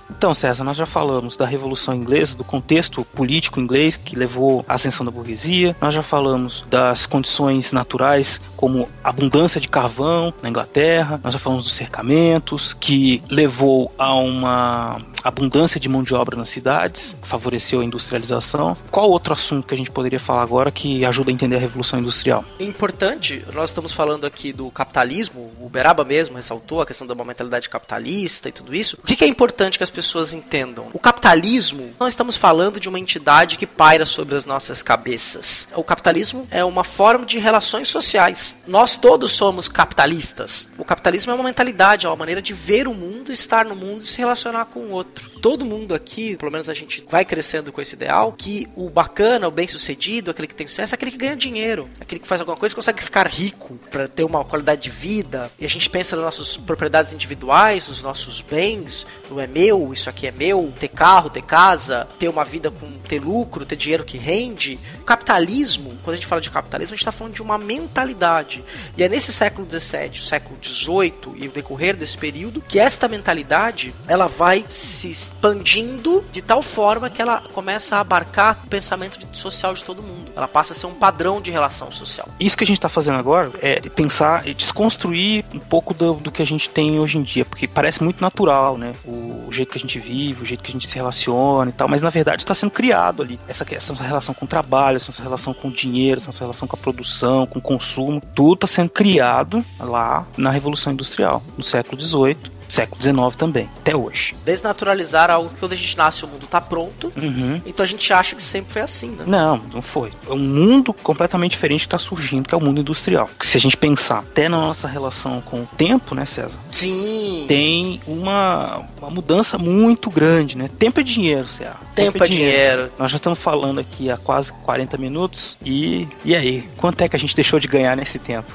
Então, 0.10 0.34
César, 0.34 0.64
nós 0.64 0.76
já 0.76 0.88
falamos 0.88 1.38
da 1.38 1.46
Revolução 1.46 1.94
Inglesa, 1.94 2.36
do 2.36 2.44
contexto 2.44 3.06
político 3.06 3.60
inglês 3.60 3.98
que 3.98 4.16
levou 4.16 4.66
à 4.68 4.74
ascensão 4.74 5.06
da 5.06 5.12
burguesia. 5.12 5.76
Nós 5.80 5.94
já 5.94 6.02
falamos 6.02 6.66
das 6.68 7.06
condições 7.06 7.72
naturais, 7.72 8.42
como 8.56 8.90
abundância 9.04 9.62
de 9.62 9.68
carvão 9.68 10.34
na 10.42 10.50
Inglaterra. 10.50 11.22
Nós 11.24 11.34
já 11.34 11.40
falamos 11.40 11.66
dos 11.66 11.76
cercamentos, 11.76 12.74
que 12.74 13.22
levou 13.30 13.94
a 13.96 14.16
uma 14.16 15.00
abundância 15.24 15.80
de 15.80 15.90
mão 15.90 16.04
de 16.04 16.14
obra 16.14 16.38
nas 16.38 16.50
cidades, 16.50 17.16
favoreceu 17.22 17.82
a 17.82 17.86
industrialização. 17.86 18.78
Qual 18.90 19.10
outro 19.10 19.34
assunto 19.34 19.68
que 19.68 19.74
a 19.74 19.78
gente 19.78 19.92
poderia 19.92 20.20
falar 20.20 20.42
agora 20.42 20.72
que 20.72 21.04
ajuda 21.06 21.30
a 21.30 21.34
entender 21.34 21.58
a 21.58 21.60
Revolução 21.60 22.00
Industrial? 22.00 22.44
Importante, 22.60 23.44
nós 23.54 23.70
estamos 23.70 23.94
falando 23.94 24.26
aqui 24.26 24.54
do 24.54 24.72
capitalismo, 24.72 25.52
o 25.60 25.70
Beraba 25.70 26.04
mesmo 26.06 26.36
ressaltou 26.36 26.82
a 26.82 26.86
questão 26.86 27.06
da 27.06 27.18
uma 27.18 27.26
mentalidade 27.26 27.70
capitalista 27.70 28.48
e 28.48 28.52
tudo 28.52 28.76
isso. 28.76 28.98
O 29.02 29.06
que 29.06 29.24
é 29.24 29.28
importante 29.28 29.78
que 29.78 29.84
as 29.84 29.90
pessoas 29.90 30.34
entendam? 30.34 30.90
O 30.94 31.00
capitalismo, 31.00 31.92
nós 32.00 32.10
estamos 32.10 32.38
falando 32.38 32.80
de 32.80 32.88
uma 32.88 33.00
entidade 33.00 33.58
que 33.58 33.66
paira 33.66 34.06
sobre 34.06 34.36
as 34.36 34.46
nossas 34.46 34.84
cabeças. 34.84 35.68
O 35.76 35.84
capitalismo 35.84 36.48
é 36.52 36.64
uma 36.64 36.84
forma 36.84 37.26
de 37.26 37.40
relações 37.40 37.90
sociais. 37.90 38.56
Nós 38.68 38.96
todos 38.96 39.32
somos 39.32 39.68
capitalistas. 39.68 40.70
O 40.78 40.86
capitalismo 40.86 41.32
é 41.32 41.36
uma 41.36 41.44
mentalidade, 41.44 42.06
é 42.06 42.10
uma 42.10 42.16
maneira 42.16 42.42
de 42.42 42.54
ver 42.54 42.88
o 42.88 42.94
mundo, 42.94 43.32
estar 43.32 43.66
no 43.66 43.76
mundo 43.76 44.02
e 44.02 44.06
se 44.06 44.20
relacionar 44.20 44.66
com 44.66 44.82
o 44.82 44.92
outro. 44.92 45.07
otros. 45.08 45.37
Todo 45.48 45.64
mundo 45.64 45.96
aqui, 45.96 46.36
pelo 46.36 46.52
menos 46.52 46.68
a 46.68 46.74
gente 46.74 47.06
vai 47.10 47.24
crescendo 47.24 47.72
com 47.72 47.80
esse 47.80 47.96
ideal, 47.96 48.34
que 48.38 48.68
o 48.76 48.90
bacana, 48.90 49.48
o 49.48 49.52
bem-sucedido, 49.52 50.30
aquele 50.30 50.46
que 50.46 50.54
tem 50.54 50.68
sucesso, 50.68 50.94
é 50.94 50.96
aquele 50.96 51.12
que 51.12 51.18
ganha 51.18 51.38
dinheiro, 51.38 51.90
aquele 52.02 52.20
que 52.20 52.28
faz 52.28 52.42
alguma 52.42 52.58
coisa 52.58 52.76
consegue 52.76 53.02
ficar 53.02 53.26
rico 53.28 53.80
para 53.90 54.10
ter 54.10 54.26
uma 54.26 54.44
qualidade 54.44 54.82
de 54.82 54.90
vida. 54.90 55.50
E 55.58 55.66
a 55.66 55.70
gente 55.70 55.90
pensa 55.90 56.18
nas 56.18 56.26
nossas 56.26 56.58
propriedades 56.58 57.14
individuais, 57.14 57.88
nos 57.88 58.02
nossos 58.02 58.42
bens, 58.42 59.08
não 59.32 59.40
é 59.40 59.48
meu, 59.48 59.94
isso 59.94 60.10
aqui 60.10 60.28
é 60.28 60.32
meu, 60.32 60.74
ter 60.78 60.90
carro, 60.90 61.30
ter 61.30 61.44
casa, 61.44 62.06
ter 62.20 62.28
uma 62.28 62.44
vida 62.44 62.70
com 62.70 62.92
ter 63.08 63.20
lucro, 63.20 63.66
ter 63.66 63.78
dinheiro 63.78 64.04
que 64.04 64.18
rende. 64.18 64.78
O 65.00 65.06
capitalismo, 65.06 65.98
quando 66.04 66.16
a 66.16 66.18
gente 66.18 66.28
fala 66.28 66.42
de 66.42 66.52
capitalismo, 66.52 66.94
a 66.94 66.98
gente 66.98 67.04
está 67.04 67.12
falando 67.14 67.36
de 67.36 67.42
uma 67.42 67.58
mentalidade. 67.58 68.66
E 68.98 69.02
é 69.02 69.08
nesse 69.08 69.32
século 69.32 69.66
XVII, 69.66 70.22
século 70.22 70.60
XVIII 70.62 71.38
e 71.38 71.48
o 71.48 71.52
decorrer 71.52 71.96
desse 71.96 72.18
período 72.18 72.60
que 72.60 72.78
esta 72.78 73.08
mentalidade 73.08 73.96
ela 74.10 74.28
vai 74.28 74.66
se 74.68 75.08
expandindo 75.38 76.26
de 76.32 76.42
tal 76.42 76.62
forma 76.62 77.10
que 77.10 77.22
ela 77.22 77.42
começa 77.54 77.98
a 77.98 78.00
abarcar 78.00 78.58
o 78.66 78.68
pensamento 78.68 79.20
social 79.34 79.74
de 79.74 79.84
todo 79.84 80.02
mundo. 80.02 80.32
Ela 80.36 80.48
passa 80.48 80.74
a 80.74 80.76
ser 80.76 80.88
um 80.88 80.94
padrão 80.94 81.40
de 81.40 81.52
relação 81.52 81.92
social. 81.92 82.28
Isso 82.40 82.58
que 82.58 82.64
a 82.64 82.68
gente 82.68 82.78
está 82.78 82.90
fazendo 82.90 83.18
agora 83.18 83.52
é 83.62 83.80
pensar 83.82 84.48
e 84.48 84.54
desconstruir 84.54 85.46
um 85.54 85.60
pouco 85.60 85.94
do, 85.94 86.16
do, 86.16 86.32
que 86.32 86.42
a 86.42 86.46
gente 86.46 86.70
tem 86.70 87.00
hoje 87.00 87.18
em 87.18 87.22
dia, 87.22 87.46
porque 87.46 87.68
parece 87.68 88.04
muito 88.04 88.22
natural, 88.22 88.78
né? 88.78 88.94
O, 89.06 89.46
o, 89.48 89.52
jeito 89.52 89.72
que 89.72 89.78
a 89.78 89.82
gente 89.82 90.00
vive, 90.00 90.44
o 90.44 90.46
jeito 90.46 90.64
que 90.64 90.70
a 90.70 90.74
gente 90.74 90.88
se 90.88 90.96
relaciona 90.96 91.70
e 91.70 91.74
tal, 91.74 91.88
mas 91.88 92.02
na 92.02 92.10
verdade 92.10 92.42
está 92.42 92.54
sendo 92.54 92.72
criado 92.72 93.22
ali. 93.22 93.40
Essa, 93.48 93.66
essa 93.72 93.94
nossa 93.94 94.04
relação 94.04 94.34
com 94.34 94.46
o 94.46 94.48
trabalho, 94.48 94.98
essa 94.98 95.08
nossa 95.08 95.24
relação 95.24 95.54
com 95.54 95.68
o 95.68 95.72
dinheiro, 95.72 96.20
essa 96.20 96.28
nossa 96.28 96.44
relação 96.44 96.68
com 96.68 96.76
a 96.76 96.80
produção, 96.80 97.46
com 97.46 97.60
o 97.60 97.62
consumo, 97.62 98.22
tudo 98.36 98.56
está 98.56 98.68
sendo 98.68 98.90
criado 98.90 99.64
lá 99.80 100.26
na 100.36 100.50
Revolução 100.52 100.94
Industrial, 100.94 101.42
no 101.58 101.64
século 101.64 102.02
XVIII 102.02 102.57
século 102.70 103.02
XIX 103.02 103.36
também, 103.36 103.70
até 103.80 103.96
hoje. 103.96 104.36
Desnaturalizar 104.46 105.30
algo 105.30 105.50
que 105.50 105.56
quando 105.56 105.74
a 105.74 105.76
gente 105.76 105.98
nasce 105.98 106.26
o 106.26 106.28
mundo 106.28 106.46
está 106.46 106.62
pronto, 106.62 107.12
uhum. 107.16 107.62
então 107.66 107.84
a 107.84 107.88
gente 107.88 108.12
acha 108.14 108.36
que 108.36 108.42
sempre 108.42 108.74
foi 108.74 108.82
assim, 108.82 109.10
né? 109.10 109.24
Não, 109.26 109.58
não 109.74 109.82
foi. 109.82 110.12
É 110.30 110.34
um 110.34 110.38
mundo 110.38 110.94
completamente 110.94 111.52
diferente 111.52 111.82
que 111.82 111.88
está 111.88 111.98
surgindo, 111.98 112.48
que 112.48 112.56
é 112.56 112.58
o 112.58 112.62
mundo 112.62 112.82
industrial. 112.82 113.30
Que 113.40 113.48
se 113.48 113.58
a 113.58 113.62
gente 113.62 113.78
pensar 113.78 114.20
até 114.20 114.50
na 114.50 114.58
nossa 114.58 114.88
relação 114.88 115.42
com 115.42 115.62
o 115.62 115.70
tempo, 115.78 116.14
né, 116.14 116.26
César? 116.26 116.58
Sim. 116.72 117.46
Tem 117.48 118.02
uma, 118.08 118.86
uma 119.00 119.10
mudança 119.10 119.58
muito 119.58 120.10
grande, 120.10 120.58
né? 120.58 120.70
Tempo 120.80 121.00
é 121.00 121.04
dinheiro, 121.04 121.48
César. 121.48 121.78
Tempo, 121.96 122.14
tempo 122.14 122.24
é 122.24 122.28
dinheiro. 122.28 122.52
dinheiro. 122.52 122.92
Nós 122.98 123.12
já 123.12 123.18
estamos 123.18 123.40
falando 123.40 123.80
aqui 123.80 124.12
há 124.12 124.18
quase 124.18 124.52
40 124.52 124.98
minutos 124.98 125.58
e 125.66 126.08
e 126.24 126.36
aí, 126.36 126.68
quanto 126.78 127.02
é 127.02 127.10
que 127.10 127.16
a 127.16 127.20
gente 127.20 127.36
deixou 127.36 127.60
de 127.60 127.68
ganhar 127.68 127.96
nesse 127.96 128.20
tempo? 128.20 128.52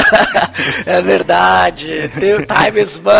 é 0.84 1.00
verdade. 1.00 2.10
Time 2.10 2.80
is 2.80 2.98
money. 2.98 3.19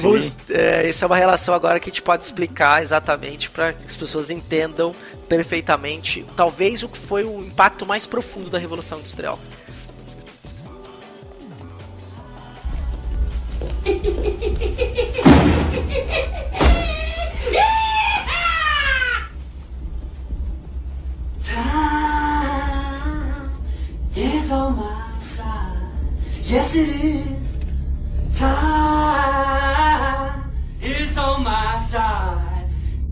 Vamos, 0.00 0.36
é, 0.50 0.88
essa 0.88 1.04
é 1.04 1.06
uma 1.06 1.16
relação 1.16 1.54
agora 1.54 1.78
que 1.78 1.88
a 1.88 1.92
gente 1.92 2.02
pode 2.02 2.24
explicar 2.24 2.82
exatamente 2.82 3.48
para 3.50 3.72
que 3.72 3.86
as 3.86 3.96
pessoas 3.96 4.30
entendam 4.30 4.94
perfeitamente, 5.28 6.24
talvez 6.36 6.82
o 6.82 6.88
que 6.88 6.98
foi 6.98 7.24
o 7.24 7.40
impacto 7.40 7.86
mais 7.86 8.06
profundo 8.06 8.50
da 8.50 8.58
Revolução 8.58 8.98
Industrial. 8.98 9.38
Time 21.42 21.54
is 24.16 24.50
on 24.50 24.76
my 24.76 25.20
side. 25.20 25.44
Yes, 26.44 26.74
it 26.74 26.88
is. 26.88 27.43
Time 28.36 28.50
is 30.82 31.16
on 31.16 31.44
my 31.44 31.78
side. 31.78 32.68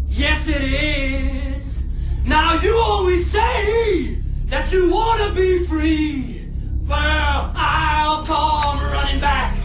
Yes, 0.09 0.49
it 0.49 0.63
is. 0.63 1.85
Now 2.25 2.61
you 2.61 2.77
always 2.77 3.31
say 3.31 4.19
that 4.47 4.73
you 4.73 4.91
want 4.91 5.23
to 5.23 5.33
be 5.33 5.65
free. 5.67 6.49
Well, 6.89 7.53
I'll 7.55 8.25
come 8.25 8.81
running 8.93 9.21
back. 9.21 9.57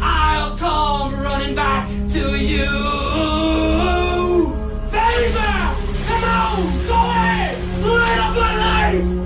I'll 0.00 0.56
come 0.56 1.20
running 1.20 1.54
back 1.54 1.88
to 2.12 2.38
you. 2.38 2.70
Baby, 4.90 5.34
come 6.08 6.24
on, 6.24 6.86
go 6.86 6.94
ahead, 6.94 7.58
live 7.84 8.34
good 8.34 8.56
life. 8.56 9.21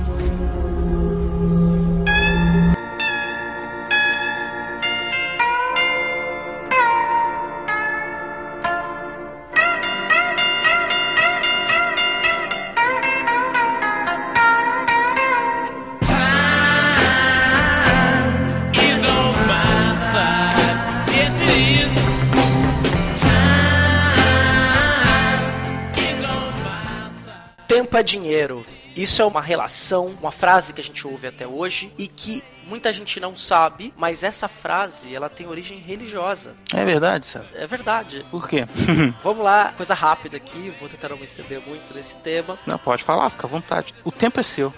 Tempo 27.87 27.99
é 27.99 28.03
dinheiro. 28.03 28.67
Isso 28.97 29.23
é 29.23 29.25
uma 29.25 29.41
relação, 29.41 30.07
uma 30.21 30.33
frase 30.33 30.73
que 30.73 30.81
a 30.81 30.85
gente 30.85 31.07
ouve 31.07 31.29
até 31.29 31.47
hoje 31.47 31.93
e 31.97 32.09
que 32.09 32.43
muita 32.67 32.93
gente 32.93 33.21
não 33.21 33.37
sabe, 33.37 33.95
mas 33.97 34.23
essa 34.23 34.49
frase 34.49 35.15
ela 35.15 35.29
tem 35.29 35.47
origem 35.47 35.79
religiosa. 35.79 36.55
É 36.75 36.85
verdade, 36.85 37.27
sabe? 37.27 37.47
É 37.55 37.67
verdade. 37.67 38.27
Por 38.31 38.49
quê? 38.49 38.67
Vamos 39.23 39.45
lá, 39.45 39.73
coisa 39.77 39.95
rápida 39.95 40.37
aqui, 40.37 40.75
vou 40.81 40.89
tentar 40.89 41.11
não 41.11 41.17
me 41.17 41.25
estender 41.25 41.61
muito 41.67 41.95
nesse 41.95 42.15
tema. 42.17 42.59
Não, 42.67 42.79
pode 42.79 43.05
falar, 43.05 43.31
fica 43.31 43.47
à 43.47 43.51
vontade. 43.51 43.95
O 44.05 44.11
tempo 44.11 44.41
é 44.41 44.43
seu. 44.43 44.75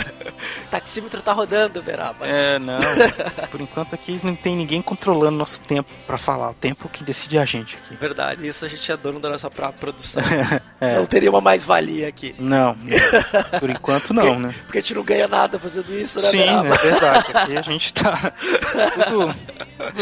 Taxímetro 0.70 1.22
tá 1.22 1.32
rodando, 1.32 1.82
Beraba. 1.82 2.26
É, 2.26 2.58
não. 2.58 2.78
Por 3.50 3.60
enquanto 3.60 3.94
aqui 3.94 4.20
não 4.22 4.36
tem 4.36 4.54
ninguém 4.56 4.82
controlando 4.82 5.38
nosso 5.38 5.62
tempo 5.62 5.90
para 6.06 6.18
falar. 6.18 6.50
O 6.50 6.54
tempo 6.54 6.88
que 6.88 7.02
decide 7.02 7.38
a 7.38 7.44
gente 7.44 7.76
aqui. 7.76 7.96
Verdade, 7.96 8.46
isso 8.46 8.64
a 8.64 8.68
gente 8.68 8.90
é 8.90 8.96
dono 8.96 9.18
da 9.20 9.30
nossa 9.30 9.50
própria 9.50 9.80
produção. 9.80 10.22
É. 10.84 10.94
Não 10.96 11.06
teria 11.06 11.30
uma 11.30 11.40
mais-valia 11.40 12.08
aqui. 12.08 12.34
Não, 12.38 12.76
por 13.58 13.70
enquanto 13.70 14.12
não, 14.12 14.22
porque, 14.22 14.42
né? 14.42 14.54
Porque 14.66 14.78
a 14.78 14.80
gente 14.80 14.94
não 14.94 15.02
ganha 15.02 15.28
nada 15.28 15.58
fazendo 15.58 15.94
isso, 15.94 16.20
né, 16.20 16.30
Sim, 16.30 16.38
é 16.40 16.62
verdade. 16.62 17.26
Aqui 17.32 17.56
a 17.56 17.62
gente 17.62 17.92
tá 17.92 18.32
tudo 19.08 19.34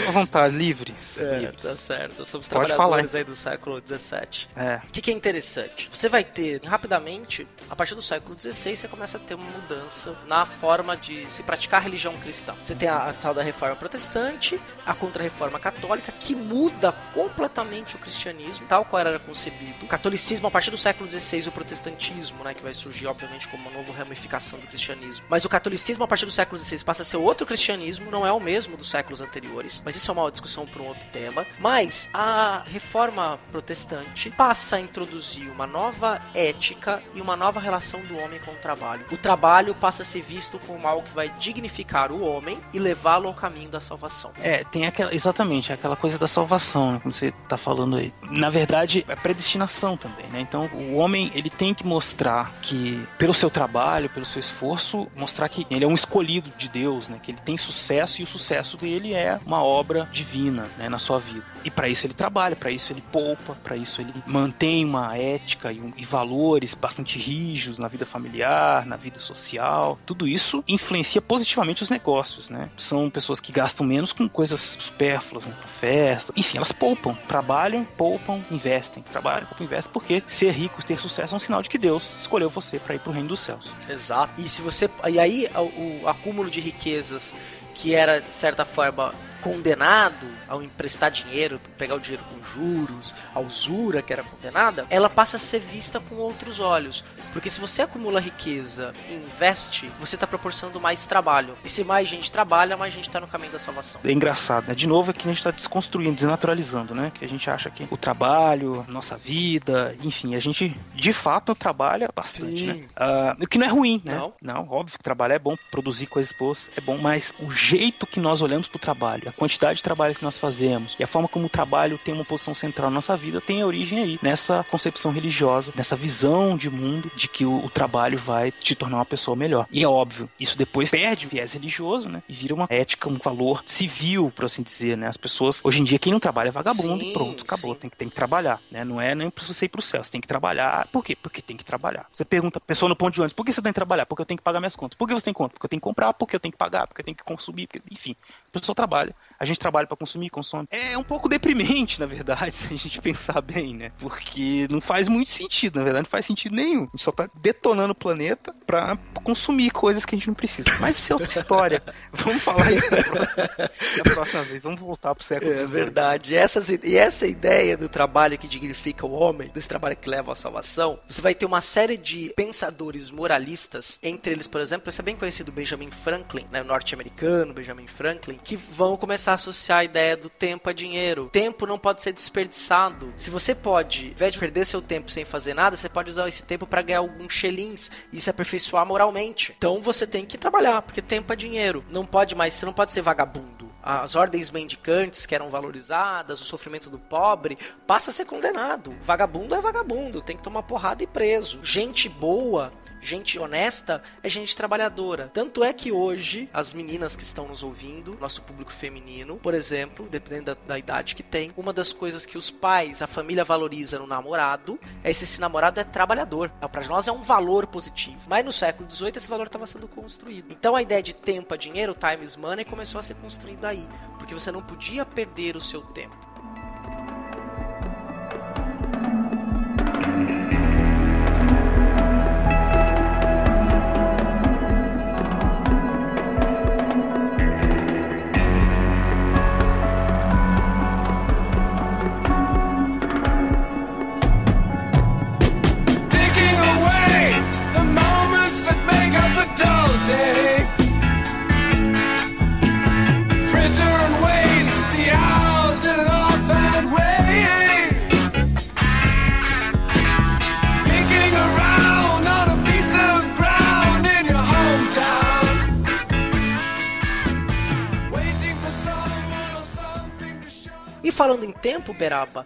À 0.08 0.10
vontade, 0.10 0.56
livres. 0.56 1.18
É, 1.18 1.38
livres. 1.38 1.62
tá 1.62 1.76
certo. 1.76 2.24
Somos 2.24 2.48
Pode 2.48 2.68
trabalhadores 2.68 3.10
falar. 3.10 3.18
aí 3.18 3.24
do 3.24 3.36
século 3.36 3.82
XVII. 3.84 4.48
É. 4.56 4.80
O 4.88 4.92
que, 4.92 5.00
que 5.00 5.10
é 5.10 5.14
interessante? 5.14 5.88
Você 5.92 6.08
vai 6.08 6.24
ter, 6.24 6.62
rapidamente, 6.64 7.46
a 7.70 7.76
partir 7.76 7.94
do 7.94 8.02
século 8.02 8.36
XVI, 8.38 8.76
você 8.76 8.88
começa 8.88 9.16
a 9.16 9.20
ter 9.20 9.34
uma 9.34 9.50
mudança 9.50 10.14
na 10.28 10.44
forma 10.46 10.96
de 10.96 11.26
se 11.26 11.42
praticar 11.42 11.80
a 11.80 11.82
religião 11.82 12.16
cristã. 12.18 12.54
Você 12.64 12.74
tem 12.74 12.88
a, 12.88 13.08
a 13.08 13.12
tal 13.12 13.34
da 13.34 13.42
reforma 13.42 13.76
protestante, 13.76 14.60
a 14.86 14.94
contra-reforma 14.94 15.58
católica, 15.58 16.12
que 16.12 16.34
muda 16.34 16.92
completamente 17.14 17.96
o 17.96 17.98
cristianismo, 17.98 18.66
tal 18.68 18.84
qual 18.84 19.00
era 19.00 19.18
concebido. 19.18 19.84
O 19.84 19.88
catolicismo, 19.88 20.46
a 20.46 20.50
partir 20.50 20.70
do 20.70 20.76
século 20.76 21.08
XVI, 21.08 21.48
o 21.48 21.52
protestantismo, 21.52 22.42
né, 22.44 22.54
que 22.54 22.62
vai 22.62 22.74
surgir, 22.74 23.06
obviamente, 23.06 23.48
como 23.48 23.68
uma 23.68 23.78
nova 23.78 23.92
ramificação 23.92 24.58
do 24.58 24.66
cristianismo. 24.66 25.24
Mas 25.28 25.44
o 25.44 25.48
catolicismo, 25.48 26.04
a 26.04 26.08
partir 26.08 26.24
do 26.26 26.30
século 26.32 26.60
XVI, 26.60 26.84
passa 26.84 27.02
a 27.02 27.04
ser 27.04 27.16
outro 27.16 27.46
cristianismo, 27.46 28.10
não 28.10 28.26
é 28.26 28.32
o 28.32 28.40
mesmo 28.40 28.76
dos 28.76 28.88
séculos 28.90 29.20
anteriores, 29.20 29.71
mas 29.84 29.96
isso 29.96 30.10
é 30.10 30.14
uma 30.14 30.30
discussão 30.30 30.66
para 30.66 30.82
um 30.82 30.86
outro 30.86 31.06
tema. 31.12 31.46
Mas 31.58 32.10
a 32.12 32.64
reforma 32.66 33.38
protestante 33.50 34.30
passa 34.30 34.76
a 34.76 34.80
introduzir 34.80 35.48
uma 35.50 35.66
nova 35.66 36.20
ética 36.34 37.02
e 37.14 37.20
uma 37.20 37.36
nova 37.36 37.60
relação 37.60 38.00
do 38.00 38.18
homem 38.18 38.40
com 38.40 38.52
o 38.52 38.56
trabalho. 38.56 39.04
O 39.10 39.16
trabalho 39.16 39.74
passa 39.74 40.02
a 40.02 40.06
ser 40.06 40.22
visto 40.22 40.58
como 40.66 40.86
algo 40.86 41.06
que 41.06 41.14
vai 41.14 41.28
dignificar 41.38 42.10
o 42.10 42.22
homem 42.22 42.58
e 42.72 42.78
levá-lo 42.78 43.28
ao 43.28 43.34
caminho 43.34 43.68
da 43.70 43.80
salvação. 43.80 44.32
É, 44.40 44.64
tem 44.64 44.86
aquela. 44.86 45.14
Exatamente, 45.14 45.72
aquela 45.72 45.96
coisa 45.96 46.18
da 46.18 46.26
salvação, 46.26 46.92
né, 46.92 47.00
como 47.00 47.14
você 47.14 47.32
tá 47.48 47.56
falando 47.56 47.96
aí. 47.96 48.12
Na 48.22 48.50
verdade, 48.50 49.04
é 49.08 49.14
predestinação 49.14 49.96
também, 49.96 50.26
né? 50.26 50.40
Então, 50.40 50.66
o 50.74 50.96
homem, 50.96 51.30
ele 51.34 51.50
tem 51.50 51.74
que 51.74 51.86
mostrar 51.86 52.52
que, 52.62 53.06
pelo 53.18 53.34
seu 53.34 53.50
trabalho, 53.50 54.10
pelo 54.10 54.26
seu 54.26 54.40
esforço, 54.40 55.06
mostrar 55.16 55.48
que 55.48 55.66
ele 55.70 55.84
é 55.84 55.88
um 55.88 55.94
escolhido 55.94 56.50
de 56.56 56.68
Deus, 56.68 57.08
né? 57.08 57.20
Que 57.22 57.30
ele 57.30 57.40
tem 57.44 57.56
sucesso 57.56 58.20
e 58.20 58.24
o 58.24 58.26
sucesso 58.26 58.76
dele 58.76 59.14
é 59.14 59.38
uma 59.44 59.61
obra 59.62 60.08
divina, 60.12 60.66
né? 60.76 60.88
Na 60.88 60.98
sua 60.98 61.18
vida. 61.18 61.44
E 61.64 61.70
para 61.70 61.88
isso 61.88 62.06
ele 62.06 62.14
trabalha, 62.14 62.56
para 62.56 62.70
isso 62.70 62.92
ele 62.92 63.02
poupa, 63.12 63.56
para 63.62 63.76
isso 63.76 64.00
ele 64.00 64.12
mantém 64.26 64.84
uma 64.84 65.16
ética 65.16 65.72
e, 65.72 65.80
um- 65.80 65.92
e 65.96 66.04
valores 66.04 66.74
bastante 66.74 67.18
rígidos 67.18 67.78
na 67.78 67.86
vida 67.88 68.04
familiar, 68.04 68.84
na 68.84 68.96
vida 68.96 69.18
social. 69.20 69.98
Tudo 70.04 70.26
isso 70.26 70.62
influencia 70.66 71.22
positivamente 71.22 71.82
os 71.82 71.90
negócios, 71.90 72.48
né? 72.48 72.68
São 72.76 73.08
pessoas 73.08 73.38
que 73.40 73.52
gastam 73.52 73.86
menos 73.86 74.12
com 74.12 74.28
coisas 74.28 74.76
supérfluas, 74.78 75.46
né? 75.46 75.54
com 75.60 75.68
festa. 75.68 76.32
Enfim, 76.36 76.56
elas 76.56 76.72
poupam, 76.72 77.14
trabalham, 77.28 77.84
poupam, 77.84 78.40
investem. 78.50 79.02
Trabalham, 79.02 79.46
poupam, 79.46 79.64
investem, 79.64 79.92
porque 79.92 80.22
ser 80.26 80.50
rico, 80.52 80.84
ter 80.84 80.98
sucesso 80.98 81.34
é 81.34 81.36
um 81.36 81.40
sinal 81.40 81.62
de 81.62 81.70
que 81.70 81.78
Deus 81.78 82.20
escolheu 82.20 82.50
você 82.50 82.78
para 82.78 82.94
ir 82.94 82.98
pro 82.98 83.12
reino 83.12 83.28
dos 83.28 83.40
céus. 83.40 83.70
Exato. 83.88 84.32
E 84.40 84.48
se 84.48 84.60
você 84.62 84.90
e 85.08 85.18
aí 85.18 85.48
o, 85.54 86.02
o 86.04 86.08
acúmulo 86.08 86.50
de 86.50 86.60
riquezas 86.60 87.34
que 87.74 87.94
era 87.94 88.20
de 88.20 88.28
certa 88.28 88.64
forma 88.64 89.14
condenado 89.42 90.26
ao 90.48 90.62
emprestar 90.62 91.10
dinheiro, 91.10 91.60
pegar 91.76 91.96
o 91.96 92.00
dinheiro 92.00 92.24
com 92.30 92.42
juros, 92.44 93.14
a 93.34 93.40
usura 93.40 94.00
que 94.00 94.12
era 94.12 94.22
condenada, 94.22 94.86
ela 94.88 95.10
passa 95.10 95.36
a 95.36 95.40
ser 95.40 95.58
vista 95.58 96.00
com 96.00 96.14
outros 96.16 96.60
olhos. 96.60 97.04
Porque 97.32 97.50
se 97.50 97.60
você 97.60 97.82
acumula 97.82 98.20
riqueza 98.20 98.92
e 99.08 99.14
investe, 99.14 99.90
você 99.98 100.16
está 100.16 100.26
proporcionando 100.26 100.80
mais 100.80 101.04
trabalho. 101.04 101.56
E 101.64 101.68
se 101.68 101.82
mais 101.82 102.08
gente 102.08 102.30
trabalha, 102.30 102.76
mais 102.76 102.92
gente 102.92 103.08
está 103.08 103.20
no 103.20 103.26
caminho 103.26 103.52
da 103.52 103.58
salvação. 103.58 104.00
É 104.04 104.12
engraçado, 104.12 104.68
né? 104.68 104.74
De 104.74 104.86
novo 104.86 105.10
é 105.10 105.14
que 105.14 105.22
a 105.22 105.30
gente 105.30 105.38
está 105.38 105.50
desconstruindo, 105.50 106.14
desnaturalizando, 106.14 106.94
né? 106.94 107.10
Que 107.14 107.24
a 107.24 107.28
gente 107.28 107.48
acha 107.50 107.70
que 107.70 107.86
o 107.90 107.96
trabalho, 107.96 108.84
nossa 108.88 109.16
vida, 109.16 109.96
enfim, 110.02 110.34
a 110.34 110.40
gente 110.40 110.76
de 110.94 111.12
fato 111.12 111.54
trabalha 111.54 112.08
bastante, 112.14 112.66
Sim. 112.66 112.66
né? 112.66 112.84
Ah, 112.96 113.36
o 113.40 113.46
que 113.46 113.58
não 113.58 113.66
é 113.66 113.70
ruim, 113.70 114.00
né? 114.04 114.14
Não. 114.14 114.32
Não, 114.40 114.68
óbvio 114.70 114.98
que 114.98 115.04
trabalhar 115.04 115.36
é 115.36 115.38
bom, 115.38 115.56
produzir 115.70 116.06
coisas 116.06 116.32
boas 116.38 116.68
é 116.76 116.80
bom, 116.80 116.98
mas 116.98 117.32
o 117.40 117.50
jeito 117.50 118.06
que 118.06 118.20
nós 118.20 118.42
olhamos 118.42 118.68
pro 118.68 118.78
trabalho, 118.78 119.31
a 119.32 119.38
quantidade 119.38 119.78
de 119.78 119.82
trabalho 119.82 120.14
que 120.14 120.22
nós 120.22 120.38
fazemos 120.38 120.94
e 120.98 121.02
a 121.02 121.06
forma 121.06 121.26
como 121.28 121.46
o 121.46 121.48
trabalho 121.48 121.98
tem 121.98 122.14
uma 122.14 122.24
posição 122.24 122.54
central 122.54 122.90
na 122.90 122.96
nossa 122.96 123.16
vida 123.16 123.40
tem 123.40 123.64
origem 123.64 123.98
aí 123.98 124.18
nessa 124.22 124.64
concepção 124.70 125.10
religiosa, 125.10 125.72
nessa 125.74 125.96
visão 125.96 126.56
de 126.56 126.68
mundo 126.70 127.10
de 127.16 127.28
que 127.28 127.44
o, 127.44 127.64
o 127.64 127.70
trabalho 127.70 128.18
vai 128.18 128.50
te 128.50 128.74
tornar 128.74 128.98
uma 128.98 129.04
pessoa 129.04 129.36
melhor. 129.36 129.66
E 129.70 129.82
é 129.82 129.88
óbvio, 129.88 130.28
isso 130.38 130.56
depois 130.56 130.90
perde 130.90 131.26
viés 131.26 131.52
religioso, 131.52 132.08
né? 132.08 132.22
E 132.28 132.32
vira 132.32 132.54
uma 132.54 132.66
ética, 132.68 133.08
um 133.08 133.16
valor 133.16 133.62
civil, 133.66 134.32
por 134.34 134.44
assim 134.44 134.62
dizer, 134.62 134.96
né? 134.96 135.08
As 135.08 135.16
pessoas, 135.16 135.60
hoje 135.64 135.80
em 135.80 135.84
dia, 135.84 135.98
quem 135.98 136.12
não 136.12 136.20
trabalha 136.20 136.48
é 136.48 136.52
vagabundo 136.52 137.02
Sim, 137.02 137.10
e 137.10 137.12
pronto, 137.12 137.42
acabou. 137.42 137.74
sim. 137.74 137.80
Tem 137.82 137.90
que, 137.90 137.96
tem 137.96 138.08
que 138.08 138.14
trabalhar, 138.14 138.60
né? 138.70 138.84
Não 138.84 139.00
é 139.00 139.14
nem 139.14 139.30
pra 139.30 139.44
você 139.44 139.66
ir 139.66 139.68
pro 139.68 139.82
céu, 139.82 140.04
você 140.04 140.10
tem 140.10 140.20
que 140.20 140.28
trabalhar. 140.28 140.86
Por 140.92 141.04
quê? 141.04 141.16
Porque 141.16 141.40
tem 141.40 141.56
que 141.56 141.64
trabalhar. 141.64 142.06
Você 142.12 142.24
pergunta 142.24 142.58
a 142.58 142.60
pessoa 142.60 142.88
no 142.88 142.96
ponto 142.96 143.14
de 143.14 143.20
ônibus, 143.20 143.32
por 143.32 143.44
que 143.44 143.52
você 143.52 143.62
tem 143.62 143.72
que 143.72 143.76
trabalhar? 143.76 144.06
Porque 144.06 144.22
eu 144.22 144.26
tenho 144.26 144.38
que 144.38 144.44
pagar 144.44 144.60
minhas 144.60 144.76
contas. 144.76 144.96
Por 144.96 145.08
que 145.08 145.14
você 145.14 145.24
tem 145.24 145.34
conta? 145.34 145.54
Porque 145.54 145.66
eu 145.66 145.70
tenho 145.70 145.80
que 145.80 145.84
comprar, 145.84 146.12
porque 146.14 146.36
eu 146.36 146.40
tenho 146.40 146.52
que 146.52 146.58
pagar, 146.58 146.86
porque 146.86 147.00
eu 147.00 147.04
tenho 147.04 147.16
que 147.16 147.24
consumir, 147.24 147.66
porque... 147.66 147.82
enfim. 147.90 148.16
A 148.54 148.58
pessoa 148.60 148.76
trabalha. 148.76 149.14
A 149.40 149.44
gente 149.46 149.58
trabalha 149.58 149.86
pra 149.86 149.96
consumir, 149.96 150.28
consome. 150.28 150.68
É 150.70 150.96
um 150.96 151.02
pouco 151.02 151.26
deprimente, 151.28 151.98
na 151.98 152.04
verdade, 152.06 152.52
se 152.52 152.66
a 152.72 152.76
gente 152.76 153.00
pensar 153.00 153.40
bem, 153.40 153.74
né? 153.74 153.92
Porque 153.98 154.68
não 154.70 154.80
faz 154.80 155.08
muito 155.08 155.30
sentido, 155.30 155.78
na 155.78 155.84
verdade, 155.84 156.04
não 156.04 156.10
faz 156.10 156.26
sentido 156.26 156.54
nenhum. 156.54 156.82
A 156.82 156.90
gente 156.90 157.02
só 157.02 157.10
tá 157.10 157.28
detonando 157.34 157.92
o 157.92 157.94
planeta 157.94 158.54
pra 158.66 158.96
consumir 159.24 159.70
coisas 159.70 160.04
que 160.04 160.14
a 160.14 160.18
gente 160.18 160.28
não 160.28 160.34
precisa. 160.34 160.68
Mas 160.78 160.96
isso 160.98 161.12
é 161.12 161.16
outra 161.16 161.40
história. 161.40 161.82
Vamos 162.12 162.42
falar 162.42 162.70
isso 162.72 162.90
na 162.94 163.02
próxima, 163.02 163.48
na 163.96 164.14
próxima 164.14 164.42
vez. 164.44 164.62
Vamos 164.62 164.80
voltar 164.80 165.14
pro 165.14 165.24
século 165.24 165.50
É 165.50 165.54
XVIII. 165.54 165.66
verdade. 165.68 166.34
E, 166.34 166.36
essas, 166.36 166.68
e 166.68 166.96
essa 166.96 167.26
ideia 167.26 167.76
do 167.76 167.88
trabalho 167.88 168.38
que 168.38 168.46
dignifica 168.46 169.06
o 169.06 169.12
homem, 169.12 169.50
desse 169.52 169.66
trabalho 169.66 169.96
que 169.96 170.08
leva 170.10 170.32
à 170.32 170.34
salvação, 170.34 170.98
você 171.08 171.22
vai 171.22 171.34
ter 171.34 171.46
uma 171.46 171.60
série 171.62 171.96
de 171.96 172.32
pensadores 172.36 173.10
moralistas, 173.10 173.98
entre 174.02 174.32
eles, 174.34 174.46
por 174.46 174.60
exemplo, 174.60 174.88
esse 174.90 175.00
é 175.00 175.04
bem 175.04 175.16
conhecido 175.16 175.50
Benjamin 175.50 175.90
Franklin, 175.90 176.46
né, 176.52 176.60
o 176.60 176.64
norte-americano 176.64 177.54
Benjamin 177.54 177.86
Franklin, 177.86 178.38
que 178.42 178.56
vão 178.56 178.96
começar 178.96 179.32
a 179.32 179.34
associar 179.34 179.80
a 179.80 179.84
ideia 179.84 180.16
do 180.16 180.28
tempo 180.28 180.68
a 180.68 180.72
dinheiro. 180.72 181.28
Tempo 181.32 181.66
não 181.66 181.78
pode 181.78 182.02
ser 182.02 182.12
desperdiçado. 182.12 183.12
Se 183.16 183.30
você 183.30 183.54
pode, 183.54 184.06
ao 184.06 184.10
invés 184.12 184.32
de 184.32 184.38
perder 184.38 184.64
seu 184.64 184.82
tempo 184.82 185.10
sem 185.10 185.24
fazer 185.24 185.54
nada, 185.54 185.76
você 185.76 185.88
pode 185.88 186.10
usar 186.10 186.28
esse 186.28 186.42
tempo 186.42 186.66
para 186.66 186.82
ganhar 186.82 186.98
alguns 186.98 187.32
shillings 187.32 187.90
e 188.12 188.20
se 188.20 188.30
aperfeiçoar 188.30 188.86
moralmente. 188.86 189.54
Então 189.56 189.80
você 189.80 190.06
tem 190.06 190.24
que 190.24 190.38
trabalhar, 190.38 190.82
porque 190.82 191.02
tempo 191.02 191.32
é 191.32 191.36
dinheiro. 191.36 191.84
Não 191.90 192.04
pode 192.04 192.34
mais, 192.34 192.54
você 192.54 192.66
não 192.66 192.72
pode 192.72 192.92
ser 192.92 193.02
vagabundo 193.02 193.72
as 193.82 194.14
ordens 194.14 194.50
mendicantes 194.50 195.26
que 195.26 195.34
eram 195.34 195.50
valorizadas, 195.50 196.40
o 196.40 196.44
sofrimento 196.44 196.88
do 196.88 196.98
pobre, 196.98 197.58
passa 197.86 198.10
a 198.10 198.12
ser 198.12 198.24
condenado. 198.24 198.94
Vagabundo 199.02 199.54
é 199.54 199.60
vagabundo, 199.60 200.22
tem 200.22 200.36
que 200.36 200.42
tomar 200.42 200.62
porrada 200.62 201.02
e 201.02 201.06
preso. 201.06 201.58
Gente 201.64 202.08
boa, 202.08 202.72
gente 203.02 203.38
honesta, 203.38 204.02
é 204.22 204.28
gente 204.28 204.56
trabalhadora. 204.56 205.30
Tanto 205.34 205.64
é 205.64 205.72
que 205.72 205.90
hoje, 205.90 206.48
as 206.54 206.72
meninas 206.72 207.16
que 207.16 207.22
estão 207.22 207.48
nos 207.48 207.62
ouvindo, 207.62 208.16
nosso 208.20 208.40
público 208.42 208.72
feminino, 208.72 209.36
por 209.36 209.52
exemplo, 209.52 210.08
dependendo 210.08 210.54
da, 210.54 210.56
da 210.68 210.78
idade 210.78 211.16
que 211.16 211.22
tem, 211.22 211.52
uma 211.56 211.72
das 211.72 211.92
coisas 211.92 212.24
que 212.24 212.38
os 212.38 212.50
pais, 212.50 213.02
a 213.02 213.06
família 213.08 213.44
valoriza 213.44 213.98
no 213.98 214.06
namorado, 214.06 214.78
é 215.02 215.12
se 215.12 215.24
esse 215.24 215.40
namorado 215.40 215.80
é 215.80 215.84
trabalhador. 215.84 216.48
Para 216.70 216.86
nós 216.86 217.08
é 217.08 217.12
um 217.12 217.22
valor 217.22 217.66
positivo. 217.66 218.20
Mas 218.28 218.44
no 218.44 218.52
século 218.52 218.88
XVIII 218.88 219.12
esse 219.16 219.28
valor 219.28 219.46
estava 219.46 219.66
sendo 219.66 219.88
construído. 219.88 220.52
Então 220.52 220.76
a 220.76 220.82
ideia 220.82 221.02
de 221.02 221.12
tempo 221.12 221.52
é 221.52 221.58
dinheiro, 221.58 221.94
time 221.94 222.24
is 222.24 222.36
money, 222.36 222.64
começou 222.64 223.00
a 223.00 223.02
ser 223.02 223.14
construída 223.14 223.68
aí. 223.68 223.86
Porque 224.18 224.32
você 224.32 224.52
não 224.52 224.62
podia 224.62 225.04
perder 225.04 225.56
o 225.56 225.60
seu 225.60 225.82
tempo. 225.82 226.32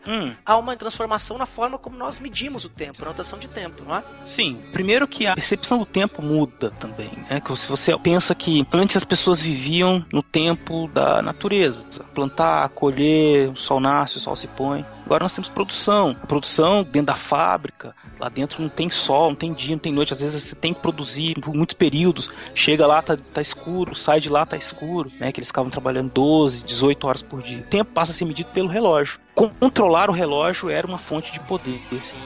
Hum. 0.06 0.32
há 0.44 0.56
uma 0.56 0.76
transformação 0.76 1.38
na 1.38 1.46
forma 1.46 1.78
como 1.78 1.96
nós 1.96 2.18
medimos 2.18 2.64
o 2.64 2.68
tempo, 2.68 3.02
a 3.02 3.06
notação 3.06 3.38
de 3.38 3.48
tempo, 3.48 3.82
não 3.86 3.96
é? 3.96 4.02
Sim, 4.24 4.60
primeiro 4.72 5.06
que 5.06 5.26
a 5.26 5.34
percepção 5.34 5.78
do 5.78 5.86
tempo 5.86 6.22
muda 6.22 6.70
também, 6.72 7.10
né? 7.28 7.40
Que 7.40 7.56
se 7.56 7.68
você 7.68 7.96
pensa 7.98 8.34
que 8.34 8.66
antes 8.72 8.96
as 8.96 9.04
pessoas 9.04 9.40
viviam 9.40 10.04
no 10.12 10.22
tempo 10.22 10.88
da 10.88 11.22
natureza, 11.22 11.84
plantar, 12.14 12.68
colher, 12.70 13.48
o 13.48 13.56
sol 13.56 13.80
nasce, 13.80 14.16
o 14.16 14.20
sol 14.20 14.36
se 14.36 14.46
põe. 14.48 14.84
Agora 15.06 15.24
nós 15.24 15.32
temos 15.32 15.48
produção. 15.48 16.16
A 16.20 16.26
produção 16.26 16.82
dentro 16.82 17.06
da 17.06 17.14
fábrica, 17.14 17.94
lá 18.18 18.28
dentro 18.28 18.60
não 18.60 18.68
tem 18.68 18.90
sol, 18.90 19.30
não 19.30 19.36
tem 19.36 19.54
dia, 19.54 19.76
não 19.76 19.80
tem 19.80 19.92
noite. 19.92 20.12
Às 20.12 20.20
vezes 20.20 20.42
você 20.42 20.54
tem 20.54 20.74
que 20.74 20.80
produzir 20.80 21.40
por 21.40 21.54
muitos 21.54 21.76
períodos. 21.76 22.28
Chega 22.54 22.86
lá, 22.86 23.00
tá, 23.00 23.16
tá 23.16 23.40
escuro, 23.40 23.94
sai 23.94 24.20
de 24.20 24.28
lá, 24.28 24.44
tá 24.44 24.56
escuro. 24.56 25.10
Né? 25.20 25.30
Que 25.30 25.38
eles 25.38 25.48
ficavam 25.48 25.70
trabalhando 25.70 26.10
12, 26.10 26.64
18 26.64 27.06
horas 27.06 27.22
por 27.22 27.40
dia. 27.40 27.58
O 27.58 27.70
tempo 27.70 27.92
passa 27.92 28.10
a 28.10 28.14
ser 28.14 28.24
medido 28.24 28.50
pelo 28.50 28.68
relógio. 28.68 29.20
Controlar 29.34 30.10
o 30.10 30.12
relógio 30.12 30.68
era 30.68 30.86
uma 30.86 30.98
fonte 30.98 31.32
de 31.32 31.38
poder. 31.40 31.80
Sim. 31.92 32.16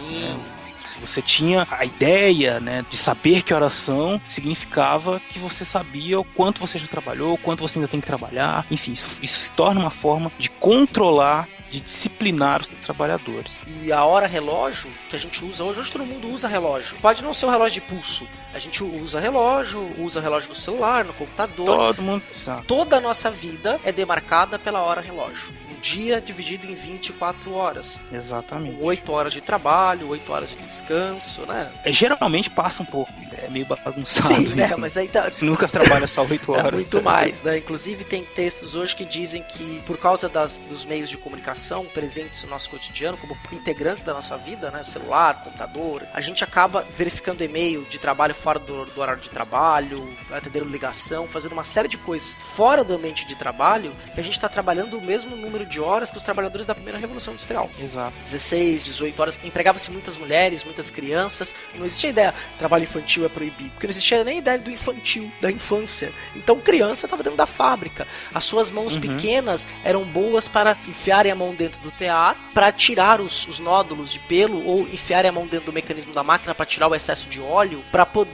É 0.56 0.60
você 1.00 1.22
tinha 1.22 1.66
a 1.70 1.84
ideia, 1.84 2.60
né, 2.60 2.84
de 2.88 2.96
saber 2.96 3.42
que 3.42 3.54
oração 3.54 4.20
significava 4.28 5.20
que 5.30 5.38
você 5.38 5.64
sabia 5.64 6.20
o 6.20 6.24
quanto 6.24 6.60
você 6.60 6.78
já 6.78 6.86
trabalhou, 6.86 7.34
o 7.34 7.38
quanto 7.38 7.60
você 7.60 7.78
ainda 7.78 7.88
tem 7.88 8.00
que 8.00 8.06
trabalhar. 8.06 8.66
Enfim, 8.70 8.92
isso, 8.92 9.08
isso 9.22 9.40
se 9.40 9.52
torna 9.52 9.80
uma 9.80 9.90
forma 9.90 10.30
de 10.38 10.50
controlar 10.50 11.48
de 11.70 11.80
disciplinar 11.80 12.62
os 12.62 12.68
trabalhadores. 12.68 13.56
E 13.82 13.92
a 13.92 14.04
hora 14.04 14.26
relógio 14.26 14.90
que 15.08 15.16
a 15.16 15.18
gente 15.18 15.44
usa 15.44 15.62
hoje, 15.62 15.80
hoje 15.80 15.92
todo 15.92 16.04
mundo 16.04 16.28
usa 16.28 16.48
relógio. 16.48 16.98
Pode 17.00 17.22
não 17.22 17.32
ser 17.32 17.46
um 17.46 17.50
relógio 17.50 17.80
de 17.80 17.86
pulso. 17.86 18.26
A 18.52 18.58
gente 18.58 18.82
usa 18.82 19.20
relógio, 19.20 19.88
usa 19.98 20.20
relógio 20.20 20.48
no 20.48 20.54
celular, 20.54 21.04
no 21.04 21.12
computador. 21.12 21.94
Todo 21.94 22.02
mundo 22.02 22.22
sabe. 22.36 22.66
Toda 22.66 22.96
a 22.96 23.00
nossa 23.00 23.30
vida 23.30 23.80
é 23.84 23.92
demarcada 23.92 24.58
pela 24.58 24.82
hora 24.82 25.00
relógio 25.00 25.60
dia 25.80 26.20
dividido 26.20 26.66
em 26.66 26.74
24 26.74 27.54
horas. 27.54 28.00
Exatamente. 28.12 28.78
8 28.80 29.12
horas 29.12 29.32
de 29.32 29.40
trabalho, 29.40 30.08
8 30.08 30.32
horas 30.32 30.50
de 30.50 30.56
descanso, 30.56 31.42
né? 31.46 31.70
É, 31.84 31.92
geralmente 31.92 32.50
passa 32.50 32.82
um 32.82 32.86
pouco, 32.86 33.12
é 33.32 33.48
meio 33.48 33.66
bagunçado. 33.66 34.34
Sim, 34.34 34.54
né? 34.54 34.66
Isso, 34.66 34.78
mas 34.78 34.96
aí 34.96 35.08
tá... 35.08 35.30
Você 35.30 35.44
nunca 35.44 35.66
trabalha 35.66 36.06
só 36.06 36.22
8 36.24 36.52
horas. 36.52 36.66
É 36.66 36.70
muito 36.72 37.02
mais, 37.02 37.42
né? 37.42 37.58
Inclusive 37.58 38.04
tem 38.04 38.22
textos 38.22 38.74
hoje 38.74 38.94
que 38.94 39.04
dizem 39.04 39.42
que 39.42 39.82
por 39.86 39.96
causa 39.96 40.28
das, 40.28 40.60
dos 40.68 40.84
meios 40.84 41.08
de 41.08 41.16
comunicação 41.16 41.84
presentes 41.86 42.42
no 42.44 42.50
nosso 42.50 42.68
cotidiano, 42.70 43.16
como 43.16 43.36
integrantes 43.52 44.04
da 44.04 44.12
nossa 44.12 44.36
vida, 44.36 44.70
né? 44.70 44.84
Celular, 44.84 45.42
computador, 45.42 46.02
a 46.12 46.20
gente 46.20 46.44
acaba 46.44 46.84
verificando 46.96 47.42
e-mail 47.42 47.84
de 47.88 47.98
trabalho 47.98 48.34
fora 48.40 48.58
do, 48.58 48.84
do 48.86 49.00
horário 49.00 49.20
de 49.20 49.30
trabalho, 49.30 50.08
atendendo 50.30 50.66
ligação, 50.66 51.26
fazendo 51.26 51.52
uma 51.52 51.64
série 51.64 51.88
de 51.88 51.98
coisas 51.98 52.34
fora 52.54 52.82
do 52.82 52.94
ambiente 52.94 53.26
de 53.26 53.34
trabalho, 53.34 53.92
que 54.14 54.20
a 54.20 54.22
gente 54.22 54.34
está 54.34 54.48
trabalhando 54.48 54.96
o 54.98 55.00
mesmo 55.00 55.36
número 55.36 55.66
de 55.66 55.80
horas 55.80 56.10
que 56.10 56.16
os 56.16 56.22
trabalhadores 56.22 56.66
da 56.66 56.74
primeira 56.74 56.98
revolução 56.98 57.34
industrial. 57.34 57.70
Exato. 57.78 58.16
16, 58.18 58.84
18 58.84 59.20
horas. 59.20 59.40
Empregava-se 59.44 59.90
muitas 59.90 60.16
mulheres, 60.16 60.64
muitas 60.64 60.90
crianças. 60.90 61.54
Não 61.74 61.84
existia 61.84 62.10
ideia 62.10 62.34
trabalho 62.58 62.84
infantil 62.84 63.24
é 63.24 63.28
proibido, 63.28 63.70
porque 63.70 63.86
não 63.86 63.92
existia 63.92 64.24
nem 64.24 64.38
ideia 64.38 64.58
do 64.58 64.70
infantil, 64.70 65.30
da 65.40 65.50
infância. 65.50 66.12
Então 66.34 66.58
criança 66.60 67.06
estava 67.06 67.22
dentro 67.22 67.36
da 67.36 67.46
fábrica. 67.46 68.06
As 68.34 68.44
suas 68.44 68.70
mãos 68.70 68.94
uhum. 68.94 69.00
pequenas 69.00 69.66
eram 69.84 70.04
boas 70.04 70.48
para 70.48 70.76
enfiarem 70.88 71.32
a 71.32 71.34
mão 71.34 71.54
dentro 71.54 71.80
do 71.80 71.90
tear, 71.90 72.36
para 72.54 72.72
tirar 72.72 73.20
os, 73.20 73.46
os 73.46 73.58
nódulos 73.58 74.12
de 74.12 74.18
pelo 74.20 74.64
ou 74.66 74.82
enfiarem 74.82 75.28
a 75.28 75.32
mão 75.32 75.46
dentro 75.46 75.66
do 75.66 75.72
mecanismo 75.72 76.12
da 76.12 76.22
máquina 76.22 76.54
para 76.54 76.66
tirar 76.66 76.88
o 76.88 76.94
excesso 76.94 77.28
de 77.28 77.40
óleo, 77.40 77.82
para 77.90 78.06
poder 78.06 78.29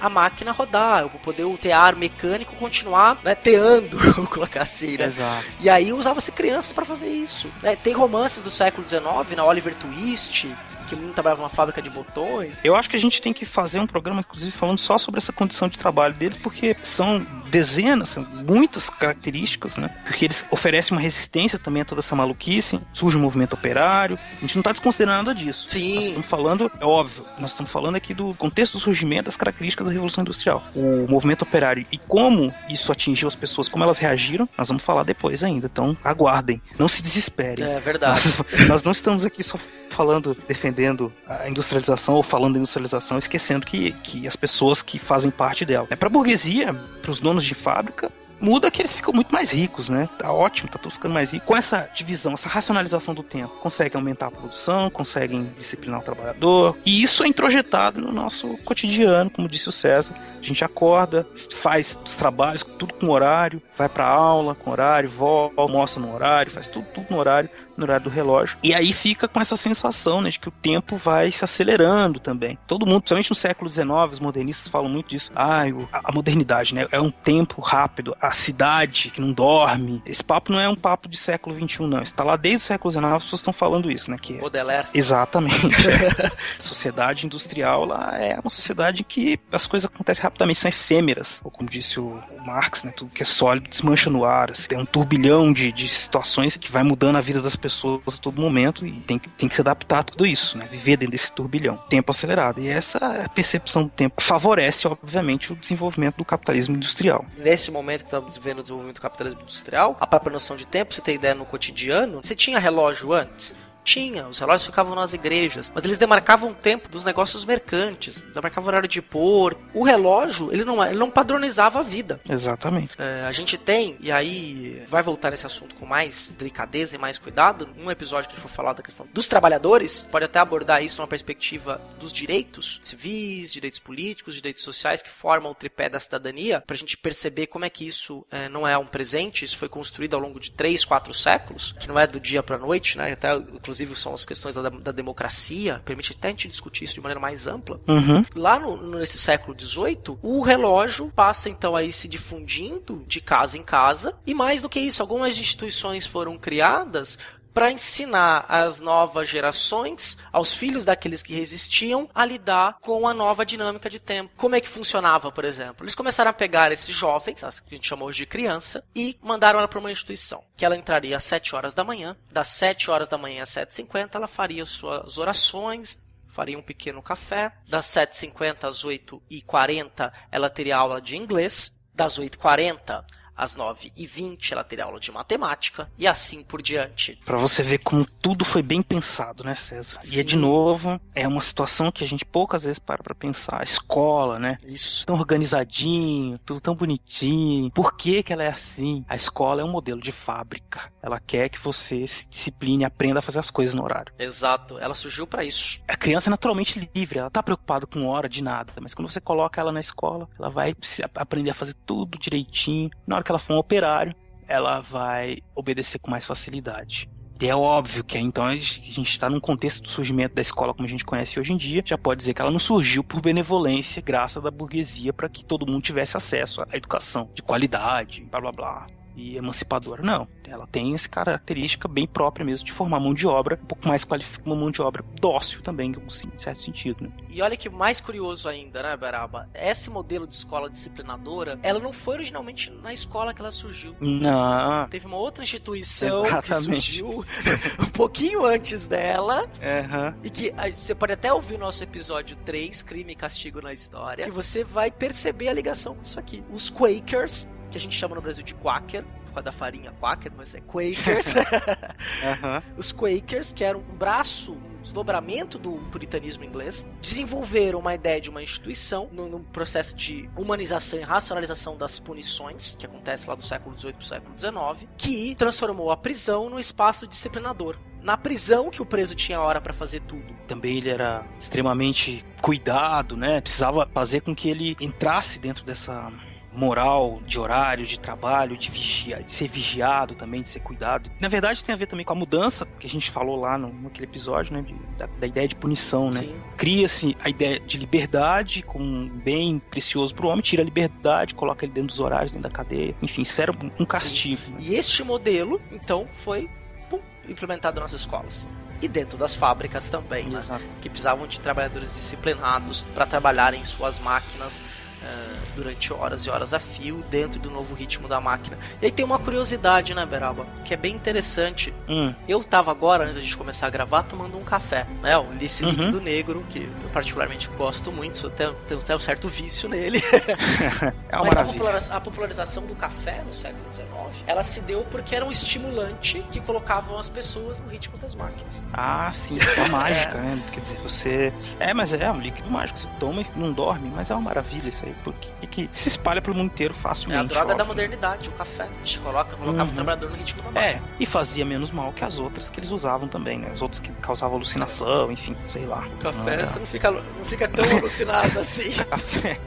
a 0.00 0.08
máquina 0.08 0.52
rodar, 0.52 1.04
ou 1.04 1.10
poder 1.10 1.44
o 1.44 1.56
tear 1.56 1.96
mecânico 1.96 2.54
continuar 2.56 3.18
né, 3.22 3.34
teando, 3.34 3.98
vamos 4.14 4.30
colocar 4.30 4.62
assim, 4.62 4.96
né? 4.96 5.06
Exato. 5.06 5.44
E 5.60 5.70
aí 5.70 5.92
usava-se 5.92 6.30
crianças 6.32 6.72
para 6.72 6.84
fazer 6.84 7.08
isso. 7.08 7.50
Né? 7.62 7.76
Tem 7.76 7.92
romances 7.92 8.42
do 8.42 8.50
século 8.50 8.86
XIX, 8.86 9.02
na 9.36 9.44
Oliver 9.44 9.74
Twist, 9.74 10.48
que 10.88 10.94
o 10.94 10.98
menino 10.98 11.14
trabalhava 11.14 11.42
numa 11.42 11.50
fábrica 11.50 11.82
de 11.82 11.90
botões. 11.90 12.58
Eu 12.64 12.74
acho 12.74 12.88
que 12.88 12.96
a 12.96 12.98
gente 12.98 13.20
tem 13.20 13.32
que 13.32 13.44
fazer 13.44 13.78
um 13.78 13.86
programa, 13.86 14.20
inclusive, 14.20 14.50
falando 14.50 14.78
só 14.78 14.98
sobre 14.98 15.18
essa 15.18 15.32
condição 15.32 15.68
de 15.68 15.78
trabalho 15.78 16.14
deles, 16.14 16.36
porque 16.36 16.76
são 16.82 17.24
dezenas, 17.50 18.10
são 18.10 18.26
muitas 18.46 18.88
características, 18.90 19.76
né? 19.76 19.90
Porque 20.04 20.24
eles 20.24 20.44
oferecem 20.50 20.96
uma 20.96 21.00
resistência 21.00 21.58
também 21.58 21.82
a 21.82 21.84
toda 21.84 22.00
essa 22.00 22.14
maluquice, 22.14 22.80
surge 22.92 23.16
o 23.16 23.20
um 23.20 23.22
movimento 23.22 23.54
operário. 23.54 24.18
A 24.38 24.40
gente 24.40 24.56
não 24.56 24.60
está 24.60 24.72
desconsiderando 24.72 25.18
nada 25.18 25.34
disso. 25.34 25.64
Sim. 25.68 25.94
Nós 25.94 26.04
estamos 26.04 26.26
falando, 26.26 26.72
é 26.80 26.84
óbvio, 26.84 27.24
nós 27.38 27.50
estamos 27.50 27.70
falando 27.70 27.96
aqui 27.96 28.14
do 28.14 28.34
contexto 28.34 28.74
do 28.74 28.80
surgimento 28.80 29.24
das 29.24 29.36
características 29.36 29.86
da 29.86 29.92
Revolução 29.92 30.22
Industrial. 30.22 30.62
O 30.74 31.06
movimento 31.08 31.42
operário 31.42 31.86
e 31.90 31.98
como 31.98 32.52
isso 32.68 32.92
atingiu 32.92 33.28
as 33.28 33.34
pessoas, 33.34 33.68
como 33.68 33.84
elas 33.84 33.98
reagiram, 33.98 34.48
nós 34.56 34.68
vamos 34.68 34.82
falar 34.82 35.02
depois 35.02 35.42
ainda. 35.42 35.66
Então, 35.66 35.96
aguardem. 36.04 36.60
Não 36.78 36.88
se 36.88 37.02
desesperem. 37.02 37.66
É 37.66 37.80
verdade. 37.80 38.22
Nós, 38.26 38.68
nós 38.68 38.82
não 38.82 38.92
estamos 38.92 39.24
aqui 39.24 39.42
só 39.42 39.58
falando, 39.98 40.36
defendendo 40.46 41.12
a 41.26 41.48
industrialização 41.48 42.14
ou 42.14 42.22
falando 42.22 42.56
industrialização, 42.56 43.18
esquecendo 43.18 43.66
que, 43.66 43.90
que 44.04 44.28
as 44.28 44.36
pessoas 44.36 44.80
que 44.80 44.96
fazem 44.96 45.28
parte 45.28 45.64
dela. 45.64 45.88
É 45.90 45.96
para 45.96 46.06
a 46.06 46.10
burguesia, 46.10 46.72
para 47.02 47.10
os 47.10 47.18
donos 47.18 47.44
de 47.44 47.52
fábrica, 47.52 48.12
muda 48.40 48.70
que 48.70 48.80
eles 48.80 48.92
ficam 48.92 49.12
muito 49.12 49.34
mais 49.34 49.50
ricos, 49.50 49.88
né? 49.88 50.08
Tá 50.16 50.32
ótimo, 50.32 50.68
tá 50.68 50.78
tudo 50.78 50.92
ficando 50.92 51.14
mais 51.14 51.32
rico. 51.32 51.46
Com 51.46 51.56
essa 51.56 51.90
divisão, 51.92 52.34
essa 52.34 52.48
racionalização 52.48 53.12
do 53.12 53.24
tempo, 53.24 53.52
conseguem 53.60 53.98
aumentar 53.98 54.26
a 54.26 54.30
produção, 54.30 54.88
conseguem 54.88 55.42
disciplinar 55.56 55.98
o 55.98 56.02
trabalhador. 56.04 56.76
E 56.86 57.02
isso 57.02 57.24
é 57.24 57.26
introjetado 57.26 58.00
no 58.00 58.12
nosso 58.12 58.56
cotidiano, 58.58 59.28
como 59.28 59.48
disse 59.48 59.68
o 59.68 59.72
César. 59.72 60.14
A 60.40 60.44
gente 60.44 60.62
acorda, 60.62 61.26
faz 61.60 61.98
os 62.04 62.14
trabalhos, 62.14 62.62
tudo 62.62 62.94
com 62.94 63.08
horário, 63.08 63.60
vai 63.76 63.88
pra 63.88 64.06
aula 64.06 64.54
com 64.54 64.70
horário, 64.70 65.10
volta, 65.10 65.60
almoça 65.60 65.98
no 65.98 66.14
horário, 66.14 66.52
faz 66.52 66.68
tudo, 66.68 66.86
tudo 66.94 67.06
no 67.10 67.18
horário 67.18 67.50
no 67.78 67.84
horário 67.84 68.04
do 68.04 68.10
relógio. 68.10 68.58
E 68.62 68.74
aí 68.74 68.92
fica 68.92 69.28
com 69.28 69.40
essa 69.40 69.56
sensação, 69.56 70.20
né, 70.20 70.30
de 70.30 70.38
que 70.38 70.48
o 70.48 70.52
tempo 70.52 70.96
vai 70.96 71.30
se 71.30 71.44
acelerando 71.44 72.18
também. 72.18 72.58
Todo 72.66 72.86
mundo, 72.86 73.00
principalmente 73.00 73.30
no 73.30 73.36
século 73.36 73.70
XIX, 73.70 73.88
os 74.12 74.20
modernistas 74.20 74.68
falam 74.68 74.88
muito 74.88 75.10
disso. 75.10 75.30
Ah, 75.34 75.62
a 76.04 76.12
modernidade, 76.12 76.74
né, 76.74 76.86
é 76.90 77.00
um 77.00 77.10
tempo 77.10 77.60
rápido, 77.60 78.16
a 78.20 78.32
cidade 78.32 79.10
que 79.10 79.20
não 79.20 79.32
dorme. 79.32 80.02
Esse 80.04 80.22
papo 80.22 80.52
não 80.52 80.60
é 80.60 80.68
um 80.68 80.74
papo 80.74 81.08
de 81.08 81.16
século 81.16 81.58
XXI, 81.58 81.86
não. 81.86 82.02
Está 82.02 82.24
lá 82.24 82.36
desde 82.36 82.64
o 82.64 82.66
século 82.66 82.90
XIX, 82.90 83.04
as 83.06 83.22
pessoas 83.24 83.40
estão 83.40 83.52
falando 83.52 83.90
isso, 83.90 84.10
né, 84.10 84.18
que 84.20 84.34
é... 84.34 84.38
Baudelaire. 84.38 84.88
Exatamente. 84.92 85.68
sociedade 86.58 87.26
industrial, 87.26 87.84
lá 87.84 88.16
é 88.18 88.38
uma 88.38 88.50
sociedade 88.50 89.04
que 89.04 89.38
as 89.52 89.66
coisas 89.66 89.88
acontecem 89.92 90.22
rapidamente, 90.22 90.58
são 90.58 90.68
efêmeras. 90.68 91.40
Ou 91.44 91.50
como 91.50 91.68
disse 91.68 92.00
o, 92.00 92.20
Marx, 92.48 92.82
né, 92.82 92.92
tudo 92.96 93.12
que 93.12 93.22
é 93.22 93.26
sólido 93.26 93.68
desmancha 93.68 94.08
no 94.08 94.24
ar. 94.24 94.50
Assim, 94.50 94.68
tem 94.68 94.78
um 94.78 94.86
turbilhão 94.86 95.52
de, 95.52 95.70
de 95.70 95.88
situações 95.88 96.56
que 96.56 96.72
vai 96.72 96.82
mudando 96.82 97.16
a 97.16 97.20
vida 97.20 97.42
das 97.42 97.54
pessoas 97.54 97.67
pessoas 97.68 98.18
a 98.18 98.22
todo 98.22 98.40
momento 98.40 98.86
e 98.86 98.92
tem 99.00 99.18
que, 99.18 99.28
tem 99.28 99.48
que 99.48 99.54
se 99.54 99.60
adaptar 99.60 100.00
a 100.00 100.02
tudo 100.02 100.26
isso, 100.26 100.56
né? 100.56 100.66
Viver 100.70 100.96
dentro 100.96 101.12
desse 101.12 101.30
turbilhão. 101.32 101.76
Tempo 101.88 102.10
acelerado. 102.10 102.60
E 102.60 102.68
essa 102.68 103.28
percepção 103.34 103.84
do 103.84 103.90
tempo 103.90 104.22
favorece, 104.22 104.88
obviamente, 104.88 105.52
o 105.52 105.56
desenvolvimento 105.56 106.16
do 106.16 106.24
capitalismo 106.24 106.76
industrial. 106.76 107.24
Nesse 107.36 107.70
momento 107.70 108.00
que 108.00 108.06
estamos 108.06 108.36
vivendo 108.36 108.58
o 108.58 108.62
desenvolvimento 108.62 108.96
do 108.96 109.02
capitalismo 109.02 109.42
industrial, 109.42 109.96
a 110.00 110.06
própria 110.06 110.32
noção 110.32 110.56
de 110.56 110.66
tempo, 110.66 110.94
você 110.94 111.00
tem 111.00 111.14
ideia 111.14 111.34
no 111.34 111.44
cotidiano, 111.44 112.20
você 112.22 112.34
tinha 112.34 112.58
relógio 112.58 113.12
antes? 113.12 113.54
Tinha, 113.84 114.28
os 114.28 114.38
relógios 114.38 114.64
ficavam 114.64 114.94
nas 114.94 115.12
igrejas, 115.12 115.72
mas 115.74 115.84
eles 115.84 115.98
demarcavam 115.98 116.50
o 116.50 116.54
tempo 116.54 116.88
dos 116.88 117.04
negócios 117.04 117.44
mercantes, 117.44 118.22
demarcavam 118.22 118.66
o 118.66 118.68
horário 118.68 118.88
de 118.88 119.00
pôr. 119.00 119.58
O 119.72 119.82
relógio, 119.82 120.52
ele 120.52 120.64
não, 120.64 120.84
ele 120.84 120.98
não 120.98 121.10
padronizava 121.10 121.80
a 121.80 121.82
vida. 121.82 122.20
Exatamente. 122.28 122.94
É, 122.98 123.24
a 123.26 123.32
gente 123.32 123.56
tem, 123.56 123.96
e 124.00 124.12
aí 124.12 124.82
vai 124.86 125.02
voltar 125.02 125.30
nesse 125.30 125.46
assunto 125.46 125.74
com 125.74 125.86
mais 125.86 126.28
delicadeza 126.36 126.96
e 126.96 126.98
mais 126.98 127.18
cuidado, 127.18 127.68
num 127.76 127.90
episódio 127.90 128.28
que 128.28 128.38
for 128.38 128.48
falar 128.48 128.72
da 128.72 128.82
questão 128.82 129.06
dos 129.12 129.26
trabalhadores, 129.26 130.06
pode 130.10 130.24
até 130.24 130.38
abordar 130.38 130.82
isso 130.82 130.98
numa 131.00 131.08
perspectiva 131.08 131.80
dos 131.98 132.12
direitos 132.12 132.78
civis, 132.82 133.52
direitos 133.52 133.80
políticos, 133.80 134.34
direitos 134.34 134.62
sociais 134.62 135.02
que 135.02 135.10
formam 135.10 135.52
o 135.52 135.54
tripé 135.54 135.88
da 135.88 135.98
cidadania, 135.98 136.62
pra 136.66 136.76
gente 136.76 136.96
perceber 136.96 137.46
como 137.46 137.64
é 137.64 137.70
que 137.70 137.86
isso 137.86 138.26
é, 138.30 138.48
não 138.48 138.66
é 138.66 138.76
um 138.76 138.86
presente, 138.86 139.44
isso 139.44 139.56
foi 139.56 139.68
construído 139.68 140.14
ao 140.14 140.20
longo 140.20 140.40
de 140.40 140.50
três, 140.50 140.84
quatro 140.84 141.14
séculos, 141.14 141.72
que 141.78 141.88
não 141.88 141.98
é 141.98 142.06
do 142.06 142.20
dia 142.20 142.42
pra 142.42 142.58
noite, 142.58 142.96
né? 142.96 143.12
Até, 143.12 143.34
inclusive, 143.34 143.77
inclusive 143.78 143.96
são 143.96 144.14
as 144.14 144.24
questões 144.24 144.54
da, 144.54 144.68
da 144.68 144.92
democracia, 144.92 145.80
permite 145.84 146.12
até 146.16 146.28
a 146.28 146.30
gente 146.30 146.48
discutir 146.48 146.84
isso 146.84 146.94
de 146.94 147.00
maneira 147.00 147.20
mais 147.20 147.46
ampla. 147.46 147.80
Uhum. 147.86 148.24
Lá 148.34 148.58
no, 148.58 148.98
nesse 148.98 149.18
século 149.18 149.58
XVIII, 149.58 150.18
o 150.22 150.42
relógio 150.42 151.12
passa 151.14 151.48
então 151.48 151.76
aí 151.76 151.92
se 151.92 152.08
difundindo 152.08 153.04
de 153.06 153.20
casa 153.20 153.56
em 153.56 153.62
casa, 153.62 154.14
e 154.26 154.34
mais 154.34 154.62
do 154.62 154.68
que 154.68 154.80
isso, 154.80 155.02
algumas 155.02 155.38
instituições 155.38 156.06
foram 156.06 156.36
criadas 156.36 157.18
para 157.58 157.72
ensinar 157.72 158.44
as 158.48 158.78
novas 158.78 159.28
gerações, 159.28 160.16
aos 160.32 160.54
filhos 160.54 160.84
daqueles 160.84 161.24
que 161.24 161.34
resistiam, 161.34 162.08
a 162.14 162.24
lidar 162.24 162.78
com 162.80 163.08
a 163.08 163.12
nova 163.12 163.44
dinâmica 163.44 163.90
de 163.90 163.98
tempo. 163.98 164.32
Como 164.36 164.54
é 164.54 164.60
que 164.60 164.68
funcionava, 164.68 165.32
por 165.32 165.44
exemplo? 165.44 165.84
Eles 165.84 165.96
começaram 165.96 166.30
a 166.30 166.32
pegar 166.32 166.70
esses 166.70 166.94
jovens, 166.94 167.42
as 167.42 167.58
que 167.58 167.74
a 167.74 167.76
gente 167.76 167.88
chamou 167.88 168.12
de 168.12 168.24
criança, 168.26 168.84
e 168.94 169.18
mandaram 169.20 169.58
ela 169.58 169.66
para 169.66 169.80
uma 169.80 169.90
instituição, 169.90 170.44
que 170.56 170.64
ela 170.64 170.76
entraria 170.76 171.16
às 171.16 171.24
7 171.24 171.56
horas 171.56 171.74
da 171.74 171.82
manhã, 171.82 172.16
das 172.30 172.46
7 172.46 172.92
horas 172.92 173.08
da 173.08 173.18
manhã 173.18 173.42
às 173.42 173.50
7h50, 173.50 174.10
ela 174.14 174.28
faria 174.28 174.64
suas 174.64 175.18
orações, 175.18 176.00
faria 176.28 176.56
um 176.56 176.62
pequeno 176.62 177.02
café, 177.02 177.50
das 177.68 177.86
7h50 177.86 178.68
às 178.68 178.84
8h40 178.84 180.12
ela 180.30 180.48
teria 180.48 180.76
aula 180.76 181.02
de 181.02 181.16
inglês, 181.16 181.76
das 181.92 182.20
8h40 182.20 183.04
às 183.38 183.56
9h20 183.56 184.50
ela 184.50 184.64
teria 184.64 184.84
aula 184.84 184.98
de 184.98 185.12
matemática 185.12 185.88
e 185.96 186.06
assim 186.06 186.42
por 186.42 186.60
diante. 186.60 187.18
Pra 187.24 187.38
você 187.38 187.62
ver 187.62 187.78
como 187.78 188.04
tudo 188.20 188.44
foi 188.44 188.62
bem 188.62 188.82
pensado, 188.82 189.44
né, 189.44 189.54
César? 189.54 190.00
E 190.12 190.18
é 190.18 190.22
de 190.24 190.36
novo, 190.36 191.00
é 191.14 191.26
uma 191.26 191.40
situação 191.40 191.92
que 191.92 192.02
a 192.02 192.06
gente 192.06 192.24
poucas 192.24 192.64
vezes 192.64 192.80
para 192.80 193.02
pra 193.02 193.14
pensar. 193.14 193.60
A 193.60 193.64
escola, 193.64 194.38
né? 194.38 194.58
Isso. 194.66 195.06
Tão 195.06 195.16
organizadinho, 195.16 196.36
tudo 196.38 196.60
tão 196.60 196.74
bonitinho. 196.74 197.70
Por 197.70 197.96
que 197.96 198.22
que 198.22 198.32
ela 198.32 198.42
é 198.42 198.48
assim? 198.48 199.04
A 199.08 199.14
escola 199.14 199.62
é 199.62 199.64
um 199.64 199.70
modelo 199.70 200.00
de 200.00 200.10
fábrica. 200.10 200.92
Ela 201.00 201.20
quer 201.20 201.48
que 201.48 201.60
você 201.60 202.06
se 202.06 202.28
discipline, 202.28 202.84
aprenda 202.84 203.20
a 203.20 203.22
fazer 203.22 203.38
as 203.38 203.50
coisas 203.50 203.74
no 203.74 203.84
horário. 203.84 204.12
Exato, 204.18 204.78
ela 204.78 204.94
surgiu 204.94 205.26
para 205.26 205.44
isso. 205.44 205.80
A 205.86 205.96
criança 205.96 206.28
é 206.28 206.32
naturalmente 206.32 206.90
livre, 206.94 207.20
ela 207.20 207.30
tá 207.30 207.42
preocupada 207.42 207.86
com 207.86 208.06
hora 208.06 208.28
de 208.28 208.42
nada, 208.42 208.72
mas 208.80 208.94
quando 208.94 209.10
você 209.10 209.20
coloca 209.20 209.60
ela 209.60 209.70
na 209.70 209.80
escola, 209.80 210.28
ela 210.38 210.50
vai 210.50 210.74
aprender 211.14 211.50
a 211.50 211.54
fazer 211.54 211.74
tudo 211.86 212.18
direitinho. 212.18 212.90
Na 213.06 213.16
hora 213.16 213.24
que 213.28 213.32
ela 213.32 213.38
for 213.38 213.54
um 213.54 213.58
operário, 213.58 214.14
ela 214.48 214.80
vai 214.80 215.38
obedecer 215.54 215.98
com 215.98 216.10
mais 216.10 216.24
facilidade. 216.24 217.08
E 217.40 217.46
é 217.46 217.54
óbvio 217.54 218.02
que 218.02 218.18
então 218.18 218.44
a 218.44 218.56
gente 218.56 219.02
está 219.02 219.28
num 219.30 219.38
contexto 219.38 219.82
do 219.82 219.88
surgimento 219.88 220.34
da 220.34 220.42
escola 220.42 220.74
como 220.74 220.86
a 220.86 220.90
gente 220.90 221.04
conhece 221.04 221.38
hoje 221.38 221.52
em 221.52 221.56
dia, 221.56 221.82
já 221.84 221.96
pode 221.96 222.20
dizer 222.20 222.34
que 222.34 222.42
ela 222.42 222.50
não 222.50 222.58
surgiu 222.58 223.04
por 223.04 223.20
benevolência, 223.20 224.02
graça 224.02 224.40
da 224.40 224.50
burguesia, 224.50 225.12
para 225.12 225.28
que 225.28 225.44
todo 225.44 225.70
mundo 225.70 225.82
tivesse 225.82 226.16
acesso 226.16 226.62
à 226.62 226.76
educação 226.76 227.30
de 227.34 227.42
qualidade, 227.42 228.24
blá 228.24 228.40
blá 228.40 228.50
blá 228.50 228.97
e 229.18 229.36
emancipadora. 229.36 230.02
Não. 230.02 230.28
Ela 230.46 230.66
tem 230.66 230.94
essa 230.94 231.08
característica 231.08 231.88
bem 231.88 232.06
própria 232.06 232.46
mesmo 232.46 232.64
de 232.64 232.72
formar 232.72 233.00
mão 233.00 233.12
de 233.12 233.26
obra 233.26 233.58
um 233.60 233.66
pouco 233.66 233.88
mais 233.88 234.04
qualificada, 234.04 234.48
uma 234.48 234.56
mão 234.56 234.70
de 234.70 234.80
obra 234.80 235.04
dócil 235.20 235.60
também, 235.60 235.90
em 235.90 236.38
certo 236.38 236.62
sentido. 236.62 237.04
Né? 237.04 237.10
E 237.28 237.42
olha 237.42 237.56
que 237.56 237.68
mais 237.68 238.00
curioso 238.00 238.48
ainda, 238.48 238.82
né, 238.82 238.96
Beraba? 238.96 239.48
Esse 239.52 239.90
modelo 239.90 240.26
de 240.26 240.34
escola 240.34 240.70
disciplinadora, 240.70 241.58
ela 241.62 241.80
não 241.80 241.92
foi 241.92 242.14
originalmente 242.14 242.70
na 242.70 242.92
escola 242.92 243.34
que 243.34 243.40
ela 243.40 243.50
surgiu. 243.50 243.96
Não. 244.00 244.88
Teve 244.88 245.06
uma 245.06 245.16
outra 245.16 245.42
instituição 245.42 246.24
Exatamente. 246.24 246.42
que 246.42 246.80
surgiu 246.80 247.24
um 247.80 247.90
pouquinho 247.90 248.46
antes 248.46 248.86
dela. 248.86 249.42
Uhum. 249.42 250.14
E 250.22 250.30
que 250.30 250.54
você 250.72 250.94
pode 250.94 251.12
até 251.12 251.32
ouvir 251.32 251.56
o 251.56 251.58
nosso 251.58 251.82
episódio 251.82 252.36
3, 252.44 252.82
Crime 252.82 253.12
e 253.12 253.16
Castigo 253.16 253.60
na 253.60 253.72
História, 253.72 254.24
que 254.24 254.30
você 254.30 254.62
vai 254.62 254.90
perceber 254.90 255.48
a 255.48 255.52
ligação 255.52 255.94
com 255.94 256.02
isso 256.02 256.18
aqui. 256.18 256.44
Os 256.52 256.70
Quakers 256.70 257.48
que 257.70 257.78
a 257.78 257.80
gente 257.80 257.96
chama 257.96 258.14
no 258.14 258.20
Brasil 258.20 258.44
de 258.44 258.54
Quaker, 258.54 259.04
por 259.26 259.34
causa 259.34 259.42
da 259.42 259.52
farinha 259.52 259.92
Quaker, 260.00 260.32
mas 260.36 260.54
é 260.54 260.60
Quakers. 260.60 261.34
uhum. 261.34 262.62
Os 262.76 262.92
Quakers, 262.92 263.52
que 263.52 263.62
eram 263.62 263.80
um 263.80 263.96
braço, 263.96 264.52
um 264.52 264.82
desdobramento 264.82 265.58
do 265.58 265.72
puritanismo 265.90 266.44
inglês, 266.44 266.86
desenvolveram 267.00 267.78
uma 267.78 267.94
ideia 267.94 268.20
de 268.20 268.30
uma 268.30 268.42
instituição 268.42 269.08
no, 269.12 269.40
processo 269.40 269.94
de 269.94 270.28
humanização 270.36 270.98
e 270.98 271.02
racionalização 271.02 271.76
das 271.76 271.98
punições, 271.98 272.76
que 272.78 272.86
acontece 272.86 273.28
lá 273.28 273.34
do 273.34 273.42
século 273.42 273.78
XVIII 273.78 273.92
para 273.92 274.00
o 274.00 274.04
século 274.04 274.38
XIX, 274.38 274.88
que 274.96 275.34
transformou 275.34 275.90
a 275.90 275.96
prisão 275.96 276.48
num 276.48 276.58
espaço 276.58 277.06
disciplinador 277.06 277.76
na 278.02 278.16
prisão 278.16 278.70
que 278.70 278.80
o 278.80 278.86
preso 278.86 279.14
tinha 279.14 279.40
hora 279.40 279.60
para 279.60 279.72
fazer 279.72 280.00
tudo. 280.00 280.34
Também 280.46 280.76
ele 280.76 280.88
era 280.88 281.26
extremamente 281.38 282.24
cuidado, 282.40 283.16
né? 283.16 283.40
Precisava 283.40 283.88
fazer 283.92 284.20
com 284.20 284.34
que 284.34 284.48
ele 284.48 284.76
entrasse 284.80 285.38
dentro 285.38 285.64
dessa 285.64 286.10
moral 286.58 287.20
de 287.24 287.38
horário, 287.38 287.86
de 287.86 288.00
trabalho, 288.00 288.56
de, 288.56 288.68
vigia, 288.70 289.22
de 289.22 289.32
ser 289.32 289.48
vigiado 289.48 290.16
também, 290.16 290.42
de 290.42 290.48
ser 290.48 290.58
cuidado. 290.58 291.08
Na 291.20 291.28
verdade, 291.28 291.64
tem 291.64 291.72
a 291.72 291.78
ver 291.78 291.86
também 291.86 292.04
com 292.04 292.12
a 292.12 292.16
mudança 292.16 292.66
que 292.78 292.86
a 292.86 292.90
gente 292.90 293.10
falou 293.10 293.36
lá 293.36 293.56
no, 293.56 293.72
naquele 293.72 294.06
episódio, 294.06 294.52
né? 294.52 294.62
De, 294.62 294.74
da, 294.98 295.06
da, 295.06 295.26
ideia 295.26 295.46
de 295.46 295.54
punição, 295.54 296.10
né? 296.10 296.28
Cria-se 296.56 297.16
a 297.20 297.28
ideia 297.28 297.60
de 297.60 297.78
liberdade 297.78 298.62
como 298.62 298.84
um 298.84 299.08
bem 299.08 299.60
precioso 299.70 300.12
para 300.14 300.26
o 300.26 300.28
homem, 300.28 300.42
tira 300.42 300.62
a 300.62 300.64
liberdade, 300.64 301.32
coloca 301.32 301.64
ele 301.64 301.72
dentro 301.72 301.88
dos 301.88 302.00
horários, 302.00 302.32
dentro 302.32 302.48
da 302.48 302.54
cadeia. 302.54 302.94
Enfim, 303.00 303.22
isso 303.22 303.40
era 303.40 303.52
um 303.78 303.84
castigo. 303.84 304.42
Né? 304.50 304.56
E 304.60 304.74
este 304.74 305.04
modelo, 305.04 305.60
então, 305.70 306.08
foi 306.12 306.50
pum, 306.90 307.00
implementado 307.28 307.80
nas 307.80 307.92
escolas 307.92 308.50
e 308.80 308.88
dentro 308.88 309.18
das 309.18 309.34
fábricas 309.34 309.88
também, 309.88 310.28
né? 310.28 310.40
que 310.80 310.88
precisavam 310.88 311.26
de 311.26 311.40
trabalhadores 311.40 311.92
disciplinados 311.94 312.84
para 312.94 313.06
trabalhar 313.06 313.54
em 313.54 313.64
suas 313.64 313.98
máquinas 313.98 314.62
uh, 315.02 315.38
durante 315.54 315.92
horas 315.92 316.26
e 316.26 316.30
horas 316.30 316.54
a 316.54 316.58
fio 316.58 317.04
dentro 317.10 317.38
do 317.38 317.50
novo 317.50 317.74
ritmo 317.74 318.08
da 318.08 318.20
máquina. 318.20 318.58
E 318.80 318.86
aí 318.86 318.92
tem 318.92 319.04
uma 319.04 319.18
curiosidade, 319.18 319.94
né, 319.94 320.04
Beraba? 320.06 320.46
Que 320.64 320.74
é 320.74 320.76
bem 320.76 320.94
interessante. 320.94 321.72
Hum. 321.88 322.14
Eu 322.26 322.42
tava 322.42 322.70
agora, 322.70 323.04
antes 323.04 323.24
de 323.24 323.36
começar 323.36 323.66
a 323.66 323.70
gravar, 323.70 324.02
tomando 324.04 324.36
um 324.38 324.44
café, 324.44 324.86
né? 325.02 325.16
O 325.16 325.32
Lice 325.32 325.64
uhum. 325.64 325.70
Líquido 325.70 326.00
Negro, 326.00 326.44
que 326.48 326.68
eu 326.82 326.90
particularmente 326.90 327.48
gosto 327.56 327.90
muito, 327.90 328.30
tenho, 328.30 328.54
tenho 328.66 328.80
até 328.80 328.94
um 328.94 328.98
certo 328.98 329.28
vício 329.28 329.68
nele. 329.68 330.02
é 331.08 331.16
uma 331.16 331.26
Mas 331.26 331.36
a, 331.36 331.44
popularização, 331.44 331.96
a 331.96 332.00
popularização 332.00 332.66
do 332.66 332.74
café 332.74 333.22
no 333.24 333.32
século 333.32 333.72
XIX, 333.72 333.88
ela 334.26 334.42
se 334.42 334.60
deu 334.60 334.84
porque 334.90 335.14
era 335.14 335.24
um 335.24 335.30
estimulante 335.30 336.24
que 336.30 336.40
colocavam 336.40 336.98
as 336.98 337.08
pessoas 337.08 337.58
no 337.58 337.68
ritmo 337.68 337.98
das 337.98 338.14
máquinas. 338.14 338.66
Ah, 338.72 339.10
sim, 339.12 339.38
é 339.56 339.60
uma 339.62 339.68
mágica, 339.78 340.18
é. 340.18 340.22
né? 340.22 340.42
Quer 340.52 340.60
dizer, 340.60 340.78
você... 340.78 341.32
É, 341.58 341.74
mas 341.74 341.92
é 341.92 342.10
um 342.10 342.20
líquido 342.20 342.50
mágico, 342.50 342.78
você 342.78 342.88
toma 342.98 343.22
e 343.22 343.26
não 343.36 343.52
dorme, 343.52 343.90
mas 343.94 344.10
é 344.10 344.14
uma 344.14 344.22
maravilha 344.22 344.58
isso 344.58 344.82
aí 344.84 344.87
porque 345.04 345.28
que 345.46 345.68
se 345.72 345.88
espalha 345.88 346.20
pelo 346.20 346.36
mundo 346.36 346.46
inteiro 346.46 346.74
facilmente. 346.74 347.18
É 347.18 347.20
a 347.20 347.22
droga 347.24 347.54
da 347.54 347.64
modernidade, 347.64 348.28
o 348.28 348.32
café. 348.32 348.64
A 348.64 348.84
gente 348.84 348.98
coloca, 349.00 349.36
colocava 349.36 349.64
uhum. 349.64 349.70
o 349.70 349.74
trabalhador 349.74 350.10
no 350.10 350.16
ritmo 350.16 350.42
máquina. 350.42 350.64
É, 350.64 350.80
e 351.00 351.06
fazia 351.06 351.44
menos 351.44 351.70
mal 351.70 351.92
que 351.92 352.04
as 352.04 352.18
outras 352.18 352.50
que 352.50 352.60
eles 352.60 352.70
usavam 352.70 353.08
também, 353.08 353.38
né? 353.38 353.50
As 353.52 353.62
outras 353.62 353.80
que 353.80 353.90
causavam 353.92 354.36
alucinação, 354.36 355.10
enfim, 355.10 355.34
sei 355.48 355.64
lá. 355.64 355.86
O 355.94 355.98
café, 355.98 356.36
não 356.36 356.46
você 356.46 356.58
não 356.58 356.66
fica, 356.66 356.90
não 356.90 357.24
fica 357.24 357.48
tão 357.48 357.64
alucinado 357.64 358.38
assim. 358.38 358.70
café. 358.90 359.38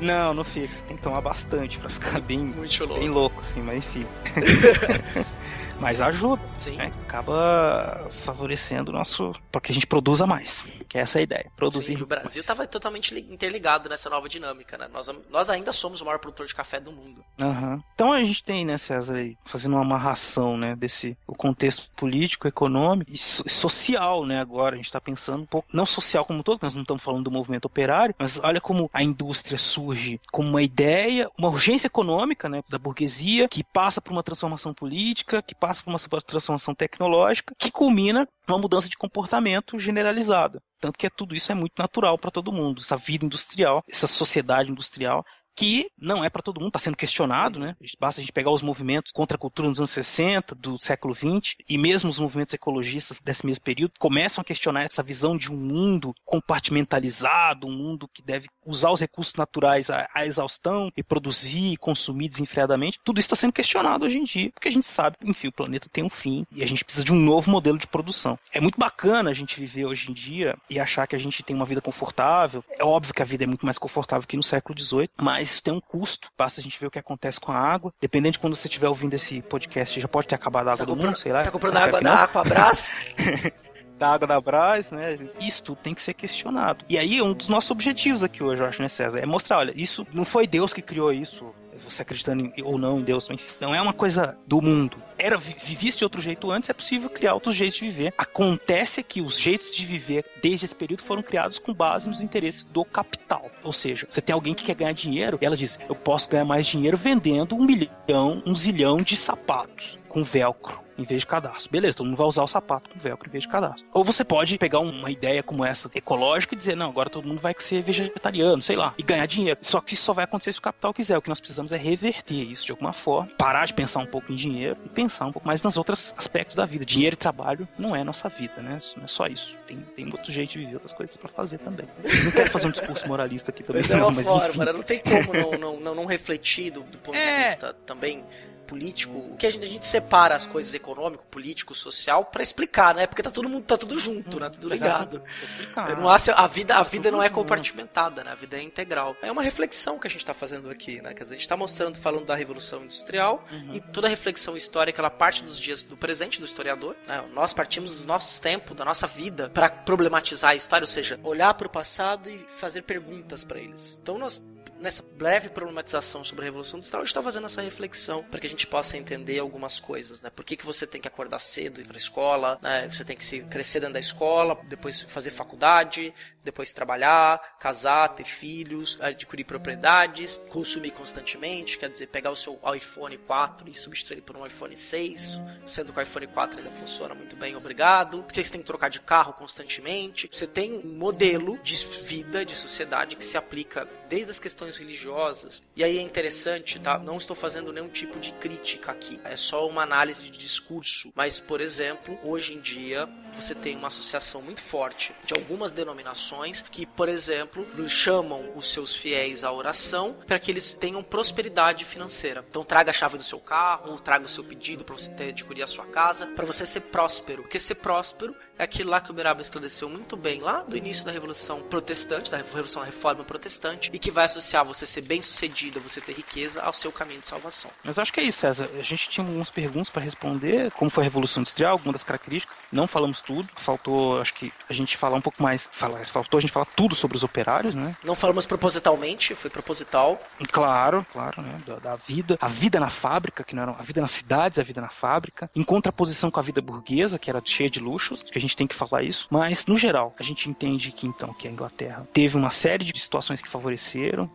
Não, 0.00 0.34
não 0.34 0.44
fica. 0.44 0.74
Você 0.74 0.82
tem 0.82 0.96
que 0.96 1.02
tomar 1.02 1.20
bastante 1.20 1.78
pra 1.78 1.88
ficar 1.88 2.20
bem, 2.20 2.38
Muito 2.38 2.84
louco. 2.84 3.00
bem 3.00 3.08
louco, 3.08 3.40
assim, 3.40 3.62
mas 3.62 3.78
enfim. 3.78 4.06
Mas 5.80 6.00
ajuda. 6.00 6.42
Sim. 6.56 6.76
Né? 6.76 6.92
Acaba 7.02 8.08
favorecendo 8.24 8.90
o 8.90 8.94
nosso. 8.94 9.32
para 9.50 9.60
que 9.60 9.72
a 9.72 9.74
gente 9.74 9.86
produza 9.86 10.26
mais. 10.26 10.64
Que 10.88 10.98
é 10.98 11.00
essa 11.02 11.18
a 11.18 11.22
ideia. 11.22 11.50
Produzir. 11.56 11.96
Sim, 11.96 12.02
o 12.02 12.06
Brasil 12.06 12.40
estava 12.40 12.66
totalmente 12.66 13.18
interligado 13.18 13.88
nessa 13.88 14.08
nova 14.08 14.28
dinâmica, 14.28 14.78
né? 14.78 14.88
Nós, 14.92 15.10
nós 15.30 15.50
ainda 15.50 15.72
somos 15.72 16.00
o 16.00 16.04
maior 16.04 16.18
produtor 16.18 16.46
de 16.46 16.54
café 16.54 16.78
do 16.78 16.92
mundo. 16.92 17.24
Uhum. 17.40 17.82
Então 17.94 18.12
a 18.12 18.22
gente 18.22 18.42
tem, 18.42 18.64
né, 18.64 18.78
César, 18.78 19.16
aí, 19.16 19.36
fazendo 19.44 19.72
uma 19.72 19.82
amarração, 19.82 20.56
né, 20.56 20.76
desse 20.76 21.16
o 21.26 21.34
contexto 21.34 21.90
político, 21.96 22.46
econômico 22.46 23.10
e 23.10 23.18
social, 23.18 24.24
né, 24.24 24.40
agora. 24.40 24.74
A 24.74 24.76
gente 24.76 24.86
está 24.86 25.00
pensando 25.00 25.42
um 25.42 25.46
pouco, 25.46 25.68
não 25.72 25.84
social 25.84 26.24
como 26.24 26.42
todo, 26.42 26.60
nós 26.62 26.74
não 26.74 26.82
estamos 26.82 27.02
falando 27.02 27.24
do 27.24 27.30
movimento 27.30 27.64
operário, 27.64 28.14
mas 28.18 28.38
olha 28.42 28.60
como 28.60 28.88
a 28.92 29.02
indústria 29.02 29.58
surge 29.58 30.20
como 30.30 30.48
uma 30.48 30.62
ideia, 30.62 31.28
uma 31.36 31.48
urgência 31.48 31.88
econômica, 31.88 32.48
né, 32.48 32.62
da 32.68 32.78
burguesia, 32.78 33.48
que 33.48 33.64
passa 33.64 34.00
por 34.00 34.12
uma 34.12 34.22
transformação 34.22 34.72
política, 34.72 35.42
que 35.42 35.54
passa 35.54 35.65
por 35.74 35.90
uma 35.90 36.20
transformação 36.22 36.74
tecnológica 36.74 37.54
que 37.58 37.70
culmina 37.70 38.26
numa 38.46 38.58
mudança 38.58 38.88
de 38.88 38.96
comportamento 38.96 39.78
generalizada. 39.78 40.62
Tanto 40.80 40.98
que 40.98 41.06
é, 41.06 41.10
tudo 41.10 41.34
isso 41.34 41.50
é 41.50 41.54
muito 41.54 41.78
natural 41.78 42.18
para 42.18 42.30
todo 42.30 42.52
mundo. 42.52 42.82
Essa 42.82 42.96
vida 42.96 43.24
industrial, 43.24 43.82
essa 43.88 44.06
sociedade 44.06 44.70
industrial 44.70 45.24
que 45.56 45.90
não 45.98 46.22
é 46.22 46.28
para 46.28 46.42
todo 46.42 46.60
mundo, 46.60 46.68
está 46.68 46.78
sendo 46.78 46.96
questionado, 46.96 47.58
né? 47.58 47.74
Basta 47.98 48.20
a 48.20 48.22
gente 48.22 48.32
pegar 48.32 48.50
os 48.50 48.60
movimentos 48.60 49.10
contra 49.10 49.36
a 49.36 49.40
cultura 49.40 49.68
nos 49.68 49.78
anos 49.78 49.90
60, 49.90 50.54
do 50.54 50.78
século 50.78 51.14
20, 51.14 51.56
e 51.68 51.78
mesmo 51.78 52.10
os 52.10 52.18
movimentos 52.18 52.52
ecologistas 52.52 53.18
desse 53.18 53.46
mesmo 53.46 53.64
período 53.64 53.94
começam 53.98 54.42
a 54.42 54.44
questionar 54.44 54.82
essa 54.82 55.02
visão 55.02 55.36
de 55.36 55.50
um 55.50 55.56
mundo 55.56 56.14
compartimentalizado, 56.24 57.66
um 57.66 57.72
mundo 57.72 58.06
que 58.06 58.22
deve 58.22 58.48
usar 58.66 58.90
os 58.90 59.00
recursos 59.00 59.34
naturais 59.34 59.88
à, 59.88 60.06
à 60.14 60.26
exaustão 60.26 60.92
e 60.94 61.02
produzir 61.02 61.72
e 61.72 61.76
consumir 61.76 62.28
desenfreadamente. 62.28 63.00
Tudo 63.02 63.18
isso 63.18 63.26
está 63.26 63.36
sendo 63.36 63.52
questionado 63.54 64.04
hoje 64.04 64.18
em 64.18 64.24
dia, 64.24 64.50
porque 64.52 64.68
a 64.68 64.72
gente 64.72 64.86
sabe, 64.86 65.16
enfim, 65.22 65.48
o 65.48 65.52
planeta 65.52 65.88
tem 65.90 66.04
um 66.04 66.10
fim 66.10 66.46
e 66.52 66.62
a 66.62 66.66
gente 66.66 66.84
precisa 66.84 67.04
de 67.04 67.12
um 67.12 67.16
novo 67.16 67.50
modelo 67.50 67.78
de 67.78 67.86
produção. 67.86 68.38
É 68.52 68.60
muito 68.60 68.78
bacana 68.78 69.30
a 69.30 69.34
gente 69.34 69.58
viver 69.58 69.86
hoje 69.86 70.10
em 70.10 70.14
dia 70.14 70.56
e 70.68 70.78
achar 70.78 71.06
que 71.06 71.16
a 71.16 71.18
gente 71.18 71.42
tem 71.42 71.56
uma 71.56 71.64
vida 71.64 71.80
confortável. 71.80 72.62
É 72.78 72.84
óbvio 72.84 73.14
que 73.14 73.22
a 73.22 73.24
vida 73.24 73.44
é 73.44 73.46
muito 73.46 73.64
mais 73.64 73.78
confortável 73.78 74.28
que 74.28 74.36
no 74.36 74.42
século 74.42 74.78
XVIII, 74.78 75.08
mas 75.20 75.45
mas 75.46 75.52
isso 75.52 75.62
tem 75.62 75.72
um 75.72 75.80
custo. 75.80 76.28
Basta 76.36 76.60
a 76.60 76.64
gente 76.64 76.78
ver 76.80 76.86
o 76.86 76.90
que 76.90 76.98
acontece 76.98 77.38
com 77.38 77.52
a 77.52 77.56
água. 77.56 77.94
Dependendo 78.00 78.32
de 78.32 78.38
quando 78.40 78.56
você 78.56 78.66
estiver 78.66 78.88
ouvindo 78.88 79.14
esse 79.14 79.40
podcast, 79.42 80.00
já 80.00 80.08
pode 80.08 80.26
ter 80.26 80.34
acabado 80.34 80.68
a 80.68 80.72
água 80.72 80.84
tá 80.84 80.92
do 80.92 80.96
mundo, 80.96 81.16
sei 81.16 81.30
lá. 81.30 81.38
Você 81.38 81.44
tá 81.44 81.50
comprando 81.52 81.76
água 81.76 82.00
da 82.00 82.24
Aquabras? 82.24 82.90
da 83.96 84.12
água 84.12 84.26
da 84.26 84.40
Brás, 84.40 84.90
né? 84.90 85.18
Isso 85.40 85.62
tudo 85.62 85.78
tem 85.78 85.94
que 85.94 86.02
ser 86.02 86.14
questionado. 86.14 86.84
E 86.88 86.98
aí, 86.98 87.22
um 87.22 87.32
dos 87.32 87.48
nossos 87.48 87.70
objetivos 87.70 88.24
aqui 88.24 88.42
hoje, 88.42 88.60
eu 88.60 88.66
acho, 88.66 88.82
né, 88.82 88.88
César? 88.88 89.20
É 89.20 89.26
mostrar, 89.26 89.58
olha, 89.58 89.72
isso 89.74 90.06
não 90.12 90.24
foi 90.24 90.46
Deus 90.46 90.74
que 90.74 90.82
criou 90.82 91.12
isso, 91.12 91.54
você 91.88 92.02
acreditando 92.02 92.52
em, 92.56 92.62
ou 92.62 92.76
não 92.76 92.98
em 92.98 93.02
Deus, 93.02 93.30
enfim. 93.30 93.42
Não 93.60 93.74
é 93.74 93.80
uma 93.80 93.92
coisa 93.92 94.36
do 94.46 94.60
mundo. 94.60 94.96
Era 95.18 95.38
vivia 95.38 95.90
de 95.90 96.04
outro 96.04 96.20
jeito 96.20 96.50
antes, 96.50 96.68
é 96.68 96.72
possível 96.72 97.08
criar 97.08 97.34
outros 97.34 97.54
jeitos 97.54 97.78
de 97.78 97.86
viver. 97.86 98.14
Acontece 98.18 99.02
que 99.02 99.20
os 99.20 99.38
jeitos 99.38 99.74
de 99.74 99.86
viver 99.86 100.24
desde 100.42 100.66
esse 100.66 100.74
período 100.74 101.02
foram 101.02 101.22
criados 101.22 101.58
com 101.58 101.72
base 101.72 102.08
nos 102.08 102.20
interesses 102.20 102.64
do 102.64 102.84
capital. 102.84 103.46
Ou 103.62 103.72
seja, 103.72 104.06
você 104.08 104.20
tem 104.20 104.34
alguém 104.34 104.54
que 104.54 104.64
quer 104.64 104.74
ganhar 104.74 104.92
dinheiro, 104.92 105.38
e 105.40 105.46
ela 105.46 105.56
diz: 105.56 105.78
"Eu 105.88 105.94
posso 105.94 106.28
ganhar 106.28 106.44
mais 106.44 106.66
dinheiro 106.66 106.96
vendendo 106.96 107.54
um 107.54 107.64
milhão, 107.64 108.42
um 108.44 108.54
zilhão 108.54 108.98
de 108.98 109.16
sapatos 109.16 109.98
com 110.08 110.22
velcro 110.24 110.86
em 110.98 111.04
vez 111.04 111.20
de 111.20 111.26
cadastro. 111.26 111.70
Beleza, 111.70 111.98
todo 111.98 112.06
mundo 112.06 112.16
vai 112.16 112.26
usar 112.26 112.42
o 112.42 112.48
sapato 112.48 112.90
com 112.90 112.98
velcro 112.98 113.28
em 113.28 113.32
vez 113.32 113.42
de 113.42 113.48
cadastro. 113.48 113.86
Ou 113.92 114.02
você 114.04 114.24
pode 114.24 114.56
pegar 114.58 114.80
uma 114.80 115.10
ideia 115.10 115.42
como 115.42 115.64
essa 115.64 115.90
ecológica 115.94 116.54
e 116.54 116.58
dizer, 116.58 116.76
não, 116.76 116.88
agora 116.88 117.10
todo 117.10 117.28
mundo 117.28 117.40
vai 117.40 117.54
ser 117.58 117.82
vegetariano, 117.82 118.62
sei 118.62 118.76
lá, 118.76 118.94
e 118.96 119.02
ganhar 119.02 119.26
dinheiro. 119.26 119.58
Só 119.62 119.80
que 119.80 119.94
isso 119.94 120.04
só 120.04 120.12
vai 120.12 120.24
acontecer 120.24 120.52
se 120.52 120.58
o 120.58 120.62
capital 120.62 120.94
quiser. 120.94 121.18
O 121.18 121.22
que 121.22 121.28
nós 121.28 121.40
precisamos 121.40 121.72
é 121.72 121.76
reverter 121.76 122.34
isso 122.34 122.64
de 122.64 122.72
alguma 122.72 122.92
forma, 122.92 123.30
parar 123.36 123.66
de 123.66 123.74
pensar 123.74 124.00
um 124.00 124.06
pouco 124.06 124.32
em 124.32 124.36
dinheiro 124.36 124.76
e 124.84 124.88
pensar 124.88 125.05
um 125.26 125.32
pouco 125.32 125.46
mais 125.46 125.62
nos 125.62 125.76
outros 125.76 126.14
aspectos 126.16 126.54
da 126.56 126.64
vida. 126.66 126.84
Dinheiro 126.84 127.14
e 127.14 127.16
trabalho 127.16 127.68
não 127.78 127.94
é 127.94 128.02
nossa 128.04 128.28
vida, 128.28 128.60
né? 128.60 128.78
Não 128.96 129.04
é 129.04 129.06
só 129.06 129.26
isso. 129.26 129.56
Tem, 129.66 129.76
tem 129.94 130.06
outro 130.06 130.30
jeito 130.32 130.52
de 130.52 130.58
viver, 130.58 130.74
outras 130.74 130.92
coisas 130.92 131.16
para 131.16 131.28
fazer 131.28 131.58
também. 131.58 131.86
Não 132.24 132.30
quero 132.30 132.50
fazer 132.50 132.66
um 132.66 132.70
discurso 132.70 133.06
moralista 133.08 133.50
aqui 133.50 133.62
também, 133.62 133.82
Mas 133.82 133.90
é 133.90 133.96
não, 133.96 134.08
uma 134.08 134.12
mas 134.12 134.26
forma, 134.26 134.64
enfim. 134.64 134.72
não 134.72 134.82
tem 134.82 134.98
como 135.00 135.32
não, 135.32 135.50
não, 135.58 135.80
não, 135.80 135.94
não 135.94 136.04
refletir 136.06 136.70
do, 136.70 136.82
do 136.82 136.98
ponto 136.98 137.16
É. 137.16 137.42
de 137.44 137.48
vista 137.50 137.72
também 137.86 138.24
político, 138.66 139.18
o 139.18 139.36
que 139.36 139.46
a 139.46 139.50
gente, 139.50 139.64
a 139.64 139.68
gente 139.68 139.86
separa 139.86 140.34
as 140.34 140.46
coisas 140.46 140.74
econômico, 140.74 141.24
político, 141.30 141.74
social 141.74 142.24
pra 142.24 142.42
explicar, 142.42 142.94
né? 142.94 143.06
Porque 143.06 143.22
tá 143.22 143.30
todo 143.30 143.48
mundo 143.48 143.64
tá 143.64 143.76
tudo 143.76 143.98
junto, 143.98 144.40
né? 144.40 144.50
Tudo 144.50 144.68
ligado. 144.68 145.22
Explicar. 145.42 145.96
Não 145.96 146.08
há, 146.08 146.16
a 146.34 146.46
vida, 146.46 146.76
a 146.76 146.82
vida 146.82 147.10
não 147.10 147.22
é 147.22 147.28
compartimentada, 147.28 148.24
né? 148.24 148.32
A 148.32 148.34
vida 148.34 148.56
é 148.56 148.62
integral. 148.62 149.16
É 149.22 149.30
uma 149.30 149.42
reflexão 149.42 149.98
que 149.98 150.06
a 150.06 150.10
gente 150.10 150.20
está 150.20 150.34
fazendo 150.34 150.68
aqui, 150.70 151.00
né? 151.00 151.14
Quer 151.14 151.22
dizer, 151.24 151.34
a 151.34 151.38
gente 151.38 151.46
está 151.46 151.56
mostrando, 151.56 151.98
falando 151.98 152.24
da 152.26 152.34
Revolução 152.34 152.82
Industrial 152.82 153.44
e 153.72 153.80
toda 153.80 154.06
a 154.06 154.10
reflexão 154.10 154.56
histórica, 154.56 155.00
ela 155.00 155.10
parte 155.10 155.42
dos 155.42 155.58
dias 155.58 155.82
do 155.82 155.96
presente 155.96 156.40
do 156.40 156.46
historiador. 156.46 156.96
né? 157.06 157.24
Nós 157.32 157.52
partimos 157.52 157.92
dos 157.92 158.04
nossos 158.04 158.38
tempos, 158.38 158.76
da 158.76 158.84
nossa 158.84 159.06
vida, 159.06 159.48
para 159.50 159.68
problematizar 159.68 160.50
a 160.50 160.54
história, 160.54 160.82
ou 160.82 160.88
seja, 160.88 161.18
olhar 161.22 161.54
para 161.54 161.66
o 161.66 161.70
passado 161.70 162.28
e 162.28 162.46
fazer 162.58 162.82
perguntas 162.82 163.44
para 163.44 163.58
eles. 163.58 163.98
Então 164.02 164.18
nós 164.18 164.44
nessa 164.78 165.02
breve 165.02 165.48
problematização 165.48 166.22
sobre 166.22 166.42
a 166.42 166.46
Revolução 166.46 166.78
Industrial, 166.78 167.00
a 167.00 167.04
gente 167.04 167.10
está 167.10 167.22
fazendo 167.22 167.46
essa 167.46 167.62
reflexão 167.62 168.22
para 168.24 168.40
que 168.40 168.46
a 168.46 168.50
gente 168.50 168.66
possa 168.66 168.96
entender 168.96 169.38
algumas 169.38 169.80
coisas, 169.80 170.20
né? 170.20 170.30
Por 170.30 170.44
que, 170.44 170.56
que 170.56 170.66
você 170.66 170.86
tem 170.86 171.00
que 171.00 171.08
acordar 171.08 171.38
cedo 171.38 171.80
ir 171.80 171.84
para 171.84 171.96
a 171.96 171.98
escola, 171.98 172.58
né? 172.62 172.88
Você 172.88 173.04
tem 173.04 173.16
que 173.16 173.24
se 173.24 173.40
crescer 173.40 173.80
dentro 173.80 173.94
da 173.94 174.00
escola, 174.00 174.58
depois 174.64 175.00
fazer 175.02 175.30
faculdade, 175.30 176.12
depois 176.44 176.72
trabalhar, 176.72 177.56
casar, 177.58 178.08
ter 178.10 178.24
filhos, 178.24 178.98
adquirir 179.00 179.44
propriedades, 179.44 180.40
consumir 180.48 180.90
constantemente, 180.90 181.78
quer 181.78 181.88
dizer, 181.88 182.08
pegar 182.08 182.30
o 182.30 182.36
seu 182.36 182.60
iPhone 182.74 183.16
4 183.18 183.68
e 183.68 183.74
substituir 183.74 184.22
por 184.22 184.36
um 184.36 184.46
iPhone 184.46 184.76
6, 184.76 185.40
sendo 185.66 185.92
que 185.92 185.98
o 185.98 186.02
iPhone 186.02 186.26
4 186.26 186.58
ainda 186.58 186.70
funciona 186.70 187.14
muito 187.14 187.36
bem, 187.36 187.56
obrigado. 187.56 188.22
Por 188.22 188.32
que 188.32 188.44
você 188.44 188.52
tem 188.52 188.60
que 188.60 188.66
trocar 188.66 188.88
de 188.88 189.00
carro 189.00 189.32
constantemente? 189.32 190.28
Você 190.32 190.46
tem 190.46 190.74
um 190.74 190.96
modelo 190.96 191.58
de 191.58 191.74
vida, 192.02 192.44
de 192.44 192.54
sociedade 192.54 193.16
que 193.16 193.24
se 193.24 193.36
aplica 193.36 193.88
desde 194.08 194.30
as 194.30 194.38
questões 194.38 194.76
religiosas. 194.76 195.62
E 195.74 195.84
aí 195.84 195.98
é 195.98 196.02
interessante, 196.02 196.78
tá? 196.78 196.98
Não 196.98 197.16
estou 197.16 197.36
fazendo 197.36 197.72
nenhum 197.72 197.88
tipo 197.88 198.18
de 198.18 198.32
crítica 198.32 198.92
aqui. 198.92 199.20
É 199.24 199.36
só 199.36 199.66
uma 199.68 199.82
análise 199.82 200.24
de 200.24 200.30
discurso. 200.30 201.12
Mas, 201.14 201.38
por 201.38 201.60
exemplo, 201.60 202.18
hoje 202.22 202.54
em 202.54 202.60
dia 202.60 203.08
você 203.34 203.54
tem 203.54 203.76
uma 203.76 203.88
associação 203.88 204.40
muito 204.40 204.62
forte 204.62 205.14
de 205.24 205.34
algumas 205.34 205.70
denominações 205.70 206.62
que, 206.70 206.86
por 206.86 207.08
exemplo, 207.08 207.66
chamam 207.88 208.52
os 208.56 208.72
seus 208.72 208.96
fiéis 208.96 209.44
à 209.44 209.52
oração 209.52 210.16
para 210.26 210.38
que 210.38 210.50
eles 210.50 210.74
tenham 210.74 211.02
prosperidade 211.02 211.84
financeira. 211.84 212.44
Então 212.48 212.64
traga 212.64 212.90
a 212.90 212.94
chave 212.94 213.16
do 213.16 213.22
seu 213.22 213.38
carro, 213.38 214.00
traga 214.00 214.24
o 214.24 214.28
seu 214.28 214.42
pedido 214.42 214.84
para 214.84 214.96
você 214.96 215.10
ter 215.10 215.36
adquirir 215.36 215.62
a 215.62 215.66
sua 215.66 215.84
casa, 215.86 216.26
para 216.26 216.46
você 216.46 216.64
ser 216.64 216.80
próspero. 216.80 217.42
Porque 217.42 217.60
ser 217.60 217.76
próspero 217.76 218.34
é 218.58 218.64
aquilo 218.64 218.90
lá 218.90 219.00
que 219.00 219.10
o 219.10 219.14
Miraba 219.14 219.40
esclareceu 219.40 219.88
muito 219.88 220.16
bem 220.16 220.40
lá 220.40 220.62
do 220.62 220.76
início 220.76 221.04
da 221.04 221.12
Revolução 221.12 221.62
Protestante, 221.62 222.30
da 222.30 222.38
Revolução 222.38 222.82
Reforma 222.82 223.24
Protestante, 223.24 223.90
e 223.96 223.98
que 223.98 224.10
vai 224.10 224.26
associar 224.26 224.62
você 224.62 224.86
ser 224.86 225.00
bem 225.00 225.22
sucedido, 225.22 225.80
você 225.80 226.02
ter 226.02 226.12
riqueza 226.12 226.60
ao 226.60 226.72
seu 226.74 226.92
caminho 226.92 227.22
de 227.22 227.28
salvação. 227.28 227.70
Mas 227.82 227.98
acho 227.98 228.12
que 228.12 228.20
é 228.20 228.24
isso, 228.24 228.40
César. 228.40 228.68
A 228.78 228.82
gente 228.82 229.08
tinha 229.08 229.26
algumas 229.26 229.48
perguntas 229.48 229.88
para 229.88 230.02
responder. 230.02 230.70
Como 230.72 230.90
foi 230.90 231.02
a 231.02 231.04
Revolução 231.04 231.40
Industrial, 231.40 231.72
algumas 231.72 231.94
das 231.94 232.04
características. 232.04 232.58
Não 232.70 232.86
falamos 232.86 233.22
tudo. 233.22 233.48
Faltou, 233.56 234.20
acho 234.20 234.34
que 234.34 234.52
a 234.68 234.74
gente 234.74 234.98
falar 234.98 235.16
um 235.16 235.22
pouco 235.22 235.42
mais. 235.42 235.66
Falar, 235.72 236.04
faltou 236.06 236.36
a 236.36 236.40
gente 236.42 236.52
falar 236.52 236.66
tudo 236.76 236.94
sobre 236.94 237.16
os 237.16 237.22
operários, 237.22 237.74
né? 237.74 237.96
Não 238.04 238.14
falamos 238.14 238.44
propositalmente, 238.44 239.34
foi 239.34 239.48
proposital. 239.48 240.20
Claro, 240.52 241.06
claro, 241.10 241.40
né? 241.40 241.62
Da, 241.66 241.76
da 241.76 241.96
vida. 241.96 242.36
A 242.38 242.48
vida 242.48 242.78
na 242.78 242.90
fábrica, 242.90 243.42
que 243.44 243.54
não 243.54 243.62
era 243.62 243.72
a 243.78 243.82
vida 243.82 244.02
nas 244.02 244.10
cidades, 244.10 244.58
a 244.58 244.62
vida 244.62 244.82
na 244.82 244.90
fábrica. 244.90 245.50
Em 245.56 245.62
contraposição 245.62 246.30
com 246.30 246.38
a 246.38 246.42
vida 246.42 246.60
burguesa, 246.60 247.18
que 247.18 247.30
era 247.30 247.40
cheia 247.42 247.70
de 247.70 247.80
luxos, 247.80 248.22
que 248.22 248.36
a 248.36 248.40
gente 248.42 248.54
tem 248.54 248.66
que 248.66 248.74
falar 248.74 249.02
isso. 249.04 249.26
Mas, 249.30 249.64
no 249.64 249.78
geral, 249.78 250.14
a 250.20 250.22
gente 250.22 250.50
entende 250.50 250.92
que 250.92 251.06
então 251.06 251.32
que 251.32 251.48
a 251.48 251.50
Inglaterra 251.50 252.06
teve 252.12 252.36
uma 252.36 252.50
série 252.50 252.84
de 252.84 253.00
situações 253.00 253.40
que 253.40 253.48
favoreceram 253.48 253.85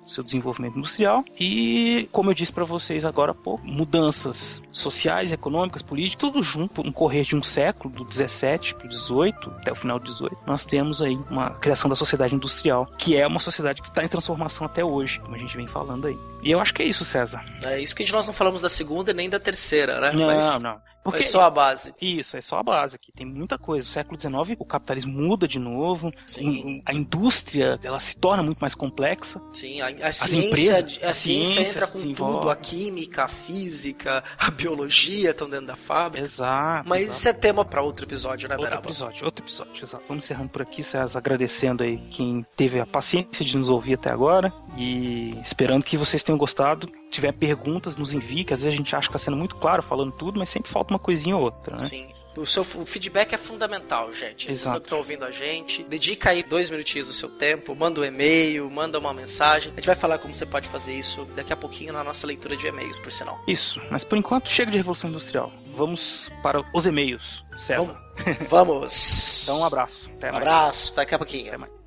seu 0.06 0.24
desenvolvimento 0.24 0.78
industrial 0.78 1.24
e, 1.40 2.08
como 2.12 2.30
eu 2.30 2.34
disse 2.34 2.52
para 2.52 2.66
vocês 2.66 3.04
agora 3.04 3.32
há 3.32 3.36
pouco, 3.36 3.66
mudanças 3.66 4.62
sociais, 4.72 5.32
econômicas, 5.32 5.82
políticas, 5.82 6.20
tudo 6.20 6.42
junto, 6.42 6.82
um 6.82 6.92
correr 6.92 7.24
de 7.24 7.36
um 7.36 7.44
século, 7.44 7.94
do 7.94 8.06
17 8.06 8.76
para 8.76 8.86
o 8.86 8.90
18, 8.90 9.50
até 9.58 9.72
o 9.72 9.76
final 9.76 10.00
do 10.00 10.06
18, 10.06 10.38
nós 10.46 10.66
temos 10.66 11.02
aí 11.02 11.16
uma 11.30 11.52
criação 11.52 11.90
da 11.90 11.96
sociedade 11.96 12.36
industrial, 12.36 12.86
que 12.98 13.18
é 13.18 13.26
uma 13.28 13.40
sociedade 13.40 13.82
que 13.82 13.90
está 13.90 14.04
em 14.04 14.08
transformação 14.08 14.66
até 14.66 14.84
hoje, 14.84 15.20
como 15.20 15.36
a 15.36 15.40
gente 15.40 15.56
vem 15.58 15.68
falando 15.68 16.08
aí. 16.08 16.18
E 16.44 16.52
eu 16.52 16.60
acho 16.60 16.74
que 16.74 16.82
é 16.82 16.86
isso, 16.86 17.06
César. 17.06 17.44
É 17.64 17.80
isso 17.80 17.96
que 17.96 18.12
nós 18.12 18.26
não 18.26 18.34
falamos 18.34 18.62
da 18.62 18.70
segunda 18.70 19.14
nem 19.14 19.30
da 19.30 19.40
terceira, 19.40 20.00
né? 20.00 20.12
Não, 20.12 20.28
Mas 20.28 20.60
não. 20.60 20.82
Porque... 21.04 21.24
só 21.24 21.42
a 21.42 21.50
base. 21.50 21.94
Isso, 22.02 22.38
é 22.38 22.42
só 22.42 22.58
a 22.58 22.64
base 22.64 22.96
aqui. 22.96 23.12
Tem 23.12 23.26
muita 23.26 23.58
coisa. 23.58 23.86
No 23.86 23.92
século 23.92 24.20
XIX, 24.20 24.58
o 24.60 24.66
capitalismo 24.66 25.12
muda 25.12 25.48
de 25.48 25.60
novo. 25.60 26.12
Um, 26.40 26.82
a 26.86 26.94
indústria, 26.94 27.80
ela 27.84 28.00
se 28.00 28.18
torna 28.18 28.44
muito 28.44 28.60
mais 28.60 28.76
complexa. 28.76 29.42
Sim, 29.52 29.82
a, 29.82 29.88
a 29.88 30.12
ciência, 30.12 30.48
empresas, 30.48 31.00
a, 31.04 31.10
a 31.10 31.14
ciência, 31.14 31.54
ciência 31.54 31.70
entra 31.70 31.88
com 31.88 32.14
tudo. 32.14 32.50
A 32.50 32.56
química, 32.56 33.24
a 33.26 33.28
física, 33.28 34.24
a 34.38 34.52
biologia 34.52 35.32
estão 35.32 35.50
dentro 35.50 35.68
da 35.68 35.76
fábrica. 35.76 36.26
Exato. 36.26 36.88
Mas 36.88 37.04
exato. 37.04 37.18
isso 37.18 37.30
é 37.30 37.34
tema 37.34 37.66
para 37.66 37.82
outro 37.82 38.06
episódio, 38.06 38.48
né, 38.48 38.56
Outro 38.56 38.70
Beraba? 38.70 38.88
episódio, 38.88 39.26
outro 39.26 39.44
episódio, 39.44 39.84
exato. 39.84 40.04
Vamos 40.08 40.24
encerrando 40.24 40.50
por 40.50 40.62
aqui, 40.62 40.84
César, 40.84 41.18
agradecendo 41.18 41.84
aí 41.84 41.98
quem 42.10 42.46
teve 42.56 42.80
a 42.80 42.86
paciência 42.86 43.44
de 43.44 43.58
nos 43.58 43.70
ouvir 43.70 43.96
até 43.96 44.12
agora 44.12 44.54
e 44.78 45.40
esperando 45.42 45.84
que 45.84 45.98
vocês 45.98 46.22
tenham 46.22 46.38
gostado. 46.38 47.01
Se 47.12 47.16
tiver 47.16 47.34
perguntas, 47.34 47.98
nos 47.98 48.14
envie, 48.14 48.46
que 48.46 48.54
às 48.54 48.62
vezes 48.62 48.74
a 48.74 48.78
gente 48.78 48.96
acha 48.96 49.10
que 49.10 49.18
está 49.18 49.20
sendo 49.20 49.36
muito 49.36 49.58
claro 49.58 49.84
falando 49.84 50.14
tudo, 50.14 50.40
mas 50.40 50.48
sempre 50.48 50.72
falta 50.72 50.94
uma 50.94 51.00
coisinha 51.00 51.36
ou 51.36 51.44
outra, 51.44 51.74
né? 51.74 51.80
Sim. 51.80 52.08
O 52.38 52.46
seu 52.46 52.62
o 52.62 52.86
feedback 52.86 53.34
é 53.34 53.38
fundamental, 53.38 54.14
gente. 54.14 54.46
Vocês 54.46 54.62
Exato. 54.62 54.80
que 54.80 54.86
estão 54.86 54.98
ouvindo 55.00 55.26
a 55.26 55.32
gente, 55.32 55.84
dedica 55.84 56.30
aí 56.30 56.42
dois 56.42 56.70
minutinhos 56.70 57.08
do 57.08 57.14
seu 57.14 57.28
tempo, 57.30 57.76
manda 57.76 58.00
um 58.00 58.06
e-mail, 58.06 58.70
manda 58.72 58.98
uma 58.98 59.14
mensagem. 59.14 59.74
A 59.74 59.76
gente 59.76 59.86
vai 59.86 59.96
falar 59.96 60.20
como 60.20 60.34
você 60.34 60.46
pode 60.46 60.70
fazer 60.70 60.94
isso 60.94 61.26
daqui 61.36 61.52
a 61.52 61.58
pouquinho 61.58 61.92
na 61.92 62.02
nossa 62.02 62.26
leitura 62.26 62.56
de 62.56 62.66
e-mails, 62.66 62.98
por 62.98 63.12
sinal. 63.12 63.38
Isso, 63.46 63.82
mas 63.92 64.06
por 64.06 64.18
enquanto 64.18 64.48
chega 64.48 64.72
de 64.72 64.78
Revolução 64.78 65.10
Industrial. 65.10 65.52
Vamos 65.76 66.32
para 66.42 66.64
os 66.74 66.86
e-mails, 66.86 67.44
César. 67.58 67.94
Vamos. 68.16 68.48
Vamos. 68.48 69.42
então 69.44 69.60
um 69.60 69.66
abraço. 69.66 70.10
Até 70.16 70.30
um 70.30 70.32
mais. 70.32 70.48
abraço, 70.48 70.96
daqui 70.96 71.14
a 71.14 71.18
pouquinho. 71.18 71.48
Até 71.50 71.58
mais. 71.58 71.81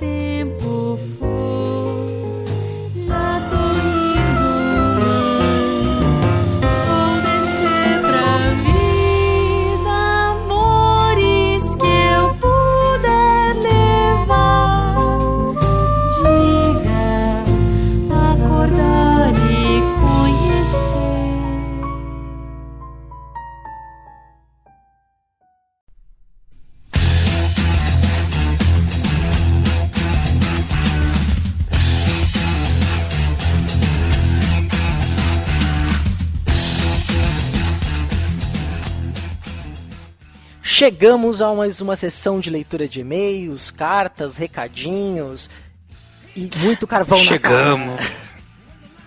Tempo 0.00 0.69
Chegamos 40.80 41.42
a 41.42 41.52
mais 41.52 41.82
uma 41.82 41.94
sessão 41.94 42.40
de 42.40 42.48
leitura 42.48 42.88
de 42.88 43.00
e-mails, 43.00 43.70
cartas, 43.70 44.38
recadinhos 44.38 45.50
e 46.34 46.48
muito 46.56 46.86
carvão 46.86 47.18
Chegamos. 47.18 47.96
na 47.96 47.96
cara. 47.98 48.16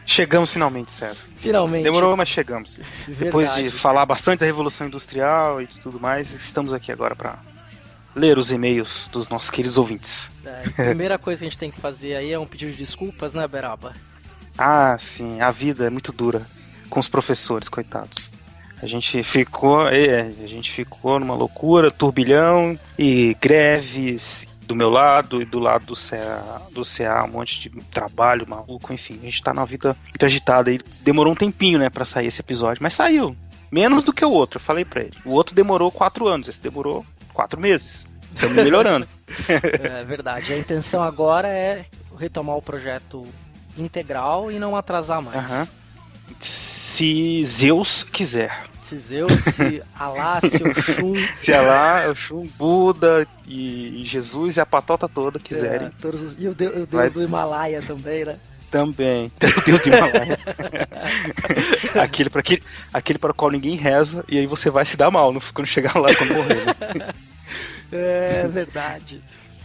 Chegamos 0.05 0.51
finalmente, 0.53 0.91
César. 0.91 1.25
Finalmente. 1.35 1.81
Demorou, 1.81 2.15
mas 2.15 2.29
chegamos. 2.29 2.75
Verdade. 2.75 3.25
Depois 3.25 3.55
de 3.55 3.71
falar 3.71 4.05
bastante 4.05 4.41
da 4.41 4.45
Revolução 4.45 4.85
Industrial 4.85 5.63
e 5.63 5.65
tudo 5.65 5.99
mais, 5.99 6.31
estamos 6.35 6.73
aqui 6.73 6.91
agora 6.91 7.15
para 7.15 7.39
ler 8.15 8.37
os 8.37 8.51
e-mails 8.51 9.09
dos 9.11 9.27
nossos 9.27 9.49
queridos 9.49 9.79
ouvintes. 9.79 10.29
É, 10.45 10.65
a 10.67 10.85
primeira 10.85 11.17
coisa 11.17 11.39
que 11.39 11.47
a 11.47 11.49
gente 11.49 11.57
tem 11.57 11.71
que 11.71 11.81
fazer 11.81 12.15
aí 12.17 12.31
é 12.31 12.37
um 12.37 12.45
pedido 12.45 12.71
de 12.71 12.77
desculpas, 12.77 13.33
né, 13.33 13.47
Beraba? 13.47 13.93
Ah, 14.55 14.95
sim, 14.99 15.41
a 15.41 15.49
vida 15.49 15.87
é 15.87 15.89
muito 15.89 16.11
dura 16.11 16.43
com 16.87 16.99
os 16.99 17.07
professores, 17.07 17.67
coitados. 17.67 18.29
A 18.83 18.87
gente 18.87 19.23
ficou, 19.23 19.87
é, 19.87 20.29
a 20.43 20.47
gente 20.47 20.69
ficou 20.69 21.17
numa 21.17 21.33
loucura, 21.33 21.89
turbilhão 21.89 22.77
e 22.99 23.33
greves 23.39 24.45
do 24.67 24.75
meu 24.75 24.89
lado 24.89 25.41
e 25.41 25.45
do 25.45 25.57
lado 25.57 25.85
do 25.85 25.95
CA, 25.95 26.61
do 26.71 26.83
CA, 26.83 27.23
um 27.23 27.31
monte 27.31 27.59
de 27.61 27.69
trabalho 27.85 28.45
maluco, 28.45 28.91
enfim, 28.91 29.17
a 29.21 29.25
gente 29.25 29.41
tá 29.41 29.53
numa 29.53 29.65
vida 29.65 29.95
muito 30.09 30.25
agitada 30.25 30.69
e 30.69 30.81
demorou 31.01 31.31
um 31.31 31.35
tempinho, 31.35 31.79
né, 31.79 31.89
para 31.89 32.03
sair 32.03 32.27
esse 32.27 32.41
episódio, 32.41 32.83
mas 32.83 32.93
saiu. 32.93 33.37
Menos 33.71 34.03
do 34.03 34.11
que 34.11 34.25
o 34.25 34.29
outro, 34.29 34.57
eu 34.57 34.61
falei 34.61 34.83
pra 34.83 35.01
ele. 35.01 35.17
O 35.23 35.31
outro 35.31 35.55
demorou 35.55 35.89
quatro 35.89 36.27
anos, 36.27 36.49
esse 36.49 36.61
demorou 36.61 37.05
quatro 37.33 37.59
meses. 37.59 38.05
Estamos 38.33 38.55
melhorando. 38.55 39.07
é 39.47 40.03
verdade. 40.03 40.51
A 40.51 40.57
intenção 40.57 41.01
agora 41.01 41.47
é 41.47 41.85
retomar 42.19 42.57
o 42.57 42.61
projeto 42.61 43.23
integral 43.77 44.51
e 44.51 44.59
não 44.59 44.75
atrasar 44.75 45.21
mais. 45.21 45.51
Uhum. 45.51 45.67
Se 46.39 47.43
Zeus 47.45 48.03
quiser. 48.03 48.72
Se 48.93 48.99
Zeus, 48.99 49.41
se 49.55 49.81
Alá, 49.97 50.39
se 50.39 50.63
Oxum. 50.63 51.13
se 51.41 51.53
Alá, 51.53 52.09
Oxum, 52.09 52.47
Buda 52.57 53.27
e 53.47 54.03
Jesus 54.05 54.57
e 54.57 54.61
a 54.61 54.65
patota 54.65 55.09
toda 55.09 55.39
quiserem. 55.39 55.87
É, 55.87 55.91
todos, 55.99 56.35
e 56.37 56.47
o 56.47 56.53
Deus, 56.53 56.75
o 56.75 56.85
Deus 56.85 57.11
do 57.11 57.23
Himalaia 57.23 57.81
também, 57.81 58.25
né? 58.25 58.37
Também. 58.69 59.31
O 59.41 59.61
Deus 59.65 59.81
do 59.81 59.89
Himalaia. 59.89 60.39
aquele, 61.99 62.29
para 62.29 62.39
aquele, 62.41 62.63
aquele 62.93 63.19
para 63.19 63.31
o 63.31 63.35
qual 63.35 63.49
ninguém 63.49 63.75
reza 63.75 64.23
e 64.29 64.37
aí 64.37 64.45
você 64.45 64.69
vai 64.69 64.85
se 64.85 64.95
dar 64.95 65.09
mal 65.09 65.33
no, 65.33 65.41
quando 65.53 65.67
chegar 65.67 65.95
lá 65.97 66.13
quando 66.13 66.33
morrer. 66.35 66.65
Né? 66.65 67.09
É 67.91 68.47
verdade. 68.47 69.21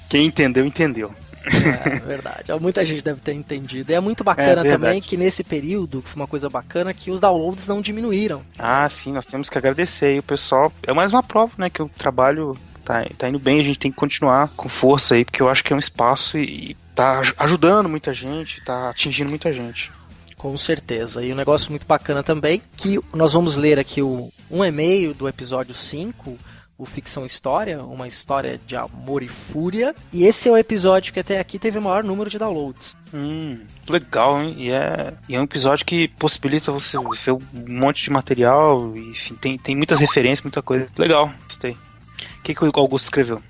Quem 0.08 0.26
entendeu, 0.26 0.64
entendeu. 0.64 1.14
É 1.48 1.98
verdade. 2.00 2.52
Muita 2.60 2.84
gente 2.84 3.02
deve 3.02 3.20
ter 3.20 3.32
entendido. 3.32 3.90
E 3.90 3.94
é 3.94 4.00
muito 4.00 4.22
bacana 4.22 4.66
é 4.66 4.70
também 4.70 5.00
que 5.00 5.16
nesse 5.16 5.42
período, 5.42 6.02
que 6.02 6.10
foi 6.10 6.20
uma 6.20 6.26
coisa 6.26 6.48
bacana, 6.48 6.94
que 6.94 7.10
os 7.10 7.20
downloads 7.20 7.66
não 7.66 7.80
diminuíram. 7.80 8.42
Ah, 8.58 8.88
sim, 8.88 9.12
nós 9.12 9.26
temos 9.26 9.48
que 9.48 9.58
agradecer. 9.58 10.16
E 10.16 10.18
o 10.18 10.22
pessoal. 10.22 10.72
É 10.82 10.92
mais 10.92 11.12
uma 11.12 11.22
prova, 11.22 11.52
né? 11.58 11.70
Que 11.70 11.82
o 11.82 11.88
trabalho 11.88 12.56
tá, 12.84 13.04
tá 13.16 13.28
indo 13.28 13.38
bem, 13.38 13.60
a 13.60 13.62
gente 13.62 13.78
tem 13.78 13.90
que 13.90 13.96
continuar 13.96 14.48
com 14.56 14.68
força 14.68 15.14
aí, 15.14 15.24
porque 15.24 15.42
eu 15.42 15.48
acho 15.48 15.62
que 15.62 15.72
é 15.72 15.76
um 15.76 15.78
espaço 15.78 16.38
e, 16.38 16.70
e 16.70 16.76
tá 16.94 17.20
ajudando 17.38 17.88
muita 17.88 18.14
gente, 18.14 18.62
tá 18.64 18.90
atingindo 18.90 19.28
muita 19.28 19.52
gente. 19.52 19.92
Com 20.36 20.56
certeza. 20.56 21.22
E 21.22 21.32
um 21.32 21.36
negócio 21.36 21.70
muito 21.70 21.86
bacana 21.86 22.22
também, 22.22 22.62
que 22.76 22.98
nós 23.12 23.32
vamos 23.32 23.56
ler 23.56 23.78
aqui 23.78 24.00
o, 24.00 24.32
um 24.50 24.64
e-mail 24.64 25.12
do 25.12 25.28
episódio 25.28 25.74
5 25.74 26.38
o 26.78 26.86
Ficção 26.86 27.26
História, 27.26 27.82
uma 27.82 28.06
história 28.06 28.60
de 28.64 28.76
amor 28.76 29.24
e 29.24 29.28
fúria. 29.28 29.92
E 30.12 30.24
esse 30.24 30.48
é 30.48 30.52
o 30.52 30.56
episódio 30.56 31.12
que 31.12 31.18
até 31.18 31.40
aqui 31.40 31.58
teve 31.58 31.76
o 31.76 31.82
maior 31.82 32.04
número 32.04 32.30
de 32.30 32.38
downloads. 32.38 32.96
Hum, 33.12 33.58
legal, 33.88 34.40
hein? 34.40 34.54
E 34.56 34.70
é, 34.70 35.12
e 35.28 35.34
é 35.34 35.40
um 35.40 35.42
episódio 35.42 35.84
que 35.84 36.06
possibilita 36.06 36.70
você 36.70 36.96
ver 36.96 37.32
um 37.32 37.40
monte 37.52 38.04
de 38.04 38.10
material, 38.10 38.96
enfim, 38.96 39.34
tem, 39.34 39.58
tem 39.58 39.74
muitas 39.74 39.98
referências, 39.98 40.42
muita 40.42 40.62
coisa. 40.62 40.86
Legal, 40.96 41.32
gostei. 41.44 41.72
O 41.72 42.42
que, 42.44 42.54
que 42.54 42.64
o 42.64 42.70
Augusto 42.76 43.04
escreveu? 43.04 43.42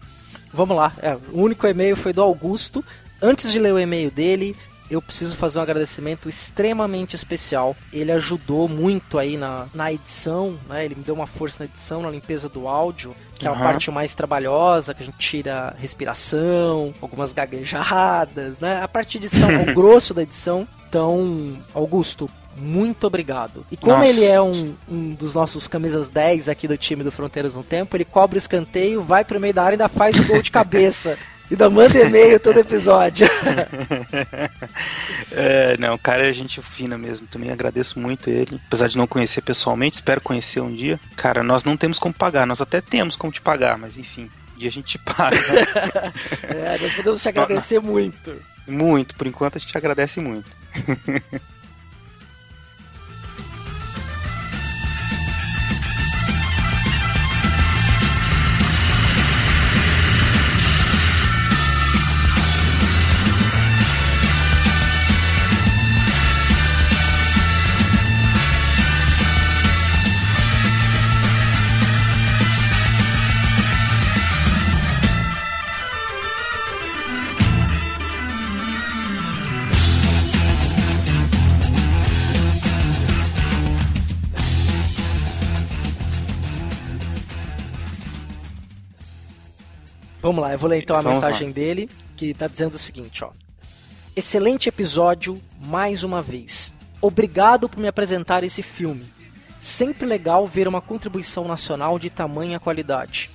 Vamos 0.51 0.75
lá, 0.75 0.95
é, 1.03 1.15
o 1.31 1.43
único 1.43 1.67
e-mail 1.67 1.97
foi 1.97 2.15
do 2.15 2.23
Augusto. 2.23 2.83
Antes 3.21 3.53
de 3.53 3.59
ler 3.59 3.75
o 3.75 3.79
e-mail 3.79 4.11
dele, 4.11 4.57
eu 4.91 5.03
preciso 5.03 5.37
fazer 5.37 5.59
um 5.59 5.63
agradecimento 5.63 6.29
extremamente 6.29 7.15
especial. 7.15 7.77
Ele 7.93 8.13
ajudou 8.13 8.69
muito 8.69 9.19
aí 9.19 9.37
na, 9.37 9.67
na 9.75 9.93
edição, 9.93 10.59
né? 10.69 10.85
Ele 10.85 10.95
me 10.95 11.03
deu 11.03 11.15
uma 11.15 11.27
força 11.27 11.57
na 11.61 11.65
edição, 11.67 12.03
na 12.03 12.11
limpeza 12.11 12.49
do 12.49 12.67
áudio, 12.67 13.15
que 13.35 13.47
uhum. 13.47 13.55
é 13.55 13.57
a 13.57 13.61
parte 13.61 13.91
mais 13.91 14.15
trabalhosa, 14.15 14.95
que 14.95 15.03
a 15.03 15.07
gente 15.07 15.19
tira 15.19 15.75
respiração, 15.79 16.95
algumas 17.01 17.33
gaguejadas, 17.33 18.59
né? 18.59 18.83
A 18.83 18.89
parte 18.89 19.19
de 19.19 19.27
edição, 19.27 19.49
o 19.63 19.67
grosso 19.75 20.15
da 20.15 20.23
edição. 20.23 20.67
Então, 20.89 21.59
Augusto, 21.75 22.31
muito 22.57 23.07
obrigado. 23.07 23.65
E 23.71 23.77
como 23.77 23.99
Nossa. 23.99 24.09
ele 24.09 24.25
é 24.25 24.41
um, 24.41 24.75
um, 24.89 25.15
dos 25.15 25.35
nossos 25.35 25.69
camisas 25.69 26.09
10 26.09 26.49
aqui 26.49 26.67
do 26.67 26.77
time 26.77 27.05
do 27.05 27.13
Fronteiras 27.13 27.55
no 27.55 27.63
Tempo, 27.63 27.97
ele 27.97 28.05
cobre 28.05 28.37
o 28.37 28.41
escanteio, 28.41 29.03
vai 29.03 29.25
pro 29.25 29.39
meio 29.41 29.55
da 29.55 29.63
área 29.63 29.75
e 29.75 29.77
ainda 29.77 29.89
faz 29.89 30.19
o 30.19 30.25
gol 30.25 30.43
de 30.43 30.51
cabeça. 30.51 31.17
Ainda 31.51 31.71
manda 31.71 31.99
e-mail 31.99 32.39
todo 32.39 32.59
episódio. 32.59 33.27
é, 35.33 35.77
não, 35.79 35.95
o 35.95 35.99
cara 35.99 36.29
é 36.29 36.33
gente 36.33 36.61
fina 36.61 36.99
mesmo. 36.99 37.27
Também 37.27 37.51
agradeço 37.51 37.99
muito 37.99 38.29
ele. 38.29 38.61
Apesar 38.67 38.89
de 38.89 38.99
não 38.99 39.07
conhecer 39.07 39.41
pessoalmente, 39.41 39.97
espero 39.97 40.21
conhecer 40.21 40.61
um 40.61 40.75
dia. 40.75 41.01
Cara, 41.17 41.43
nós 41.43 41.65
não 41.65 41.77
temos 41.77 41.99
como 41.99 42.13
pagar. 42.13 42.47
Nós 42.47 42.61
até 42.61 42.81
temos 42.81 43.17
como 43.17 43.33
te 43.33 43.41
pagar, 43.41 43.79
mas 43.79 43.97
enfim, 43.97 44.31
um 44.55 44.59
dia 44.59 44.69
a 44.69 44.73
gente 44.73 44.89
te 44.89 44.99
paga. 44.99 45.37
é, 46.49 46.79
nós 46.81 46.93
podemos 46.95 47.23
te 47.23 47.29
agradecer 47.29 47.81
muito. 47.81 48.37
Muito, 48.67 49.15
por 49.15 49.27
enquanto 49.27 49.57
a 49.57 49.59
gente 49.59 49.71
te 49.71 49.79
agradece 49.79 50.21
muito. 50.21 50.51
Vamos 90.29 90.43
lá, 90.43 90.53
eu 90.53 90.59
vou 90.59 90.69
ler 90.69 90.83
então 90.83 90.95
a 90.95 91.01
Vamos 91.01 91.23
mensagem 91.23 91.49
lá. 91.49 91.55
dele, 91.55 91.89
que 92.15 92.27
está 92.27 92.47
dizendo 92.47 92.75
o 92.75 92.79
seguinte, 92.79 93.25
ó. 93.25 93.31
Excelente 94.15 94.69
episódio, 94.69 95.41
mais 95.59 96.03
uma 96.03 96.21
vez. 96.21 96.75
Obrigado 97.01 97.67
por 97.67 97.81
me 97.81 97.89
apresentar 97.89 98.45
esse 98.45 98.61
filme. 98.61 99.07
Sempre 99.59 100.05
legal 100.05 100.47
ver 100.47 100.69
uma 100.69 100.83
contribuição 100.83 101.49
nacional 101.49 101.99
de 101.99 102.11
tamanha 102.11 102.61
qualidade. 102.61 103.31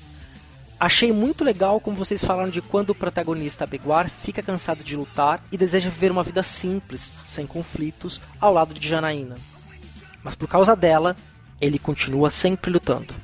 Achei 0.80 1.12
muito 1.12 1.44
legal 1.44 1.80
como 1.80 1.98
vocês 1.98 2.24
falaram 2.24 2.52
de 2.52 2.62
quando 2.62 2.92
o 2.92 2.96
protagonista 2.96 3.66
Beguar 3.66 4.08
fica 4.22 4.44
cansado 4.44 4.84
de 4.84 4.96
lutar 4.96 5.44
e 5.52 5.58
deseja 5.58 5.90
viver 5.90 6.12
uma 6.12 6.22
vida 6.22 6.44
simples, 6.44 7.12
sem 7.26 7.48
conflitos, 7.48 8.22
ao 8.40 8.54
lado 8.54 8.72
de 8.72 8.88
Janaína. 8.88 9.36
Mas 10.24 10.36
por 10.36 10.48
causa 10.48 10.76
dela, 10.76 11.16
ele 11.60 11.80
continua 11.80 12.30
sempre 12.30 12.70
lutando. 12.70 13.16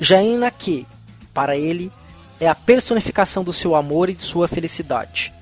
Janaína 0.00 0.50
que, 0.50 0.86
para 1.34 1.58
ele, 1.58 1.92
é 2.40 2.48
a 2.48 2.54
personificação 2.54 3.44
do 3.44 3.52
seu 3.52 3.76
amor 3.76 4.08
e 4.08 4.14
de 4.14 4.24
sua 4.24 4.48
felicidade. 4.48 5.32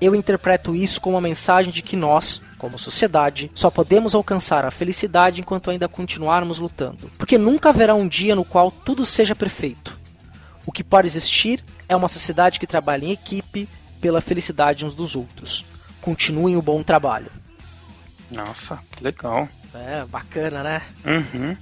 Eu 0.00 0.14
interpreto 0.14 0.74
isso 0.74 1.00
como 1.00 1.16
uma 1.16 1.20
mensagem 1.20 1.70
de 1.70 1.82
que 1.82 1.94
nós, 1.94 2.40
como 2.56 2.78
sociedade, 2.78 3.50
só 3.54 3.70
podemos 3.70 4.14
alcançar 4.14 4.64
a 4.64 4.70
felicidade 4.70 5.42
enquanto 5.42 5.70
ainda 5.70 5.86
continuarmos 5.86 6.58
lutando. 6.58 7.10
Porque 7.18 7.36
nunca 7.36 7.68
haverá 7.68 7.94
um 7.94 8.08
dia 8.08 8.34
no 8.34 8.44
qual 8.44 8.70
tudo 8.70 9.04
seja 9.04 9.36
perfeito. 9.36 9.98
O 10.64 10.72
que 10.72 10.82
pode 10.82 11.06
existir 11.06 11.62
é 11.86 11.94
uma 11.94 12.08
sociedade 12.08 12.58
que 12.58 12.66
trabalha 12.66 13.04
em 13.04 13.12
equipe 13.12 13.68
pela 14.00 14.22
felicidade 14.22 14.86
uns 14.86 14.94
dos 14.94 15.14
outros. 15.14 15.64
Continuem 16.00 16.56
o 16.56 16.62
bom 16.62 16.82
trabalho. 16.82 17.30
Nossa, 18.34 18.78
que 18.92 19.04
legal. 19.04 19.48
É, 19.74 20.04
bacana, 20.06 20.62
né? 20.62 20.82
Uhum. 21.04 21.56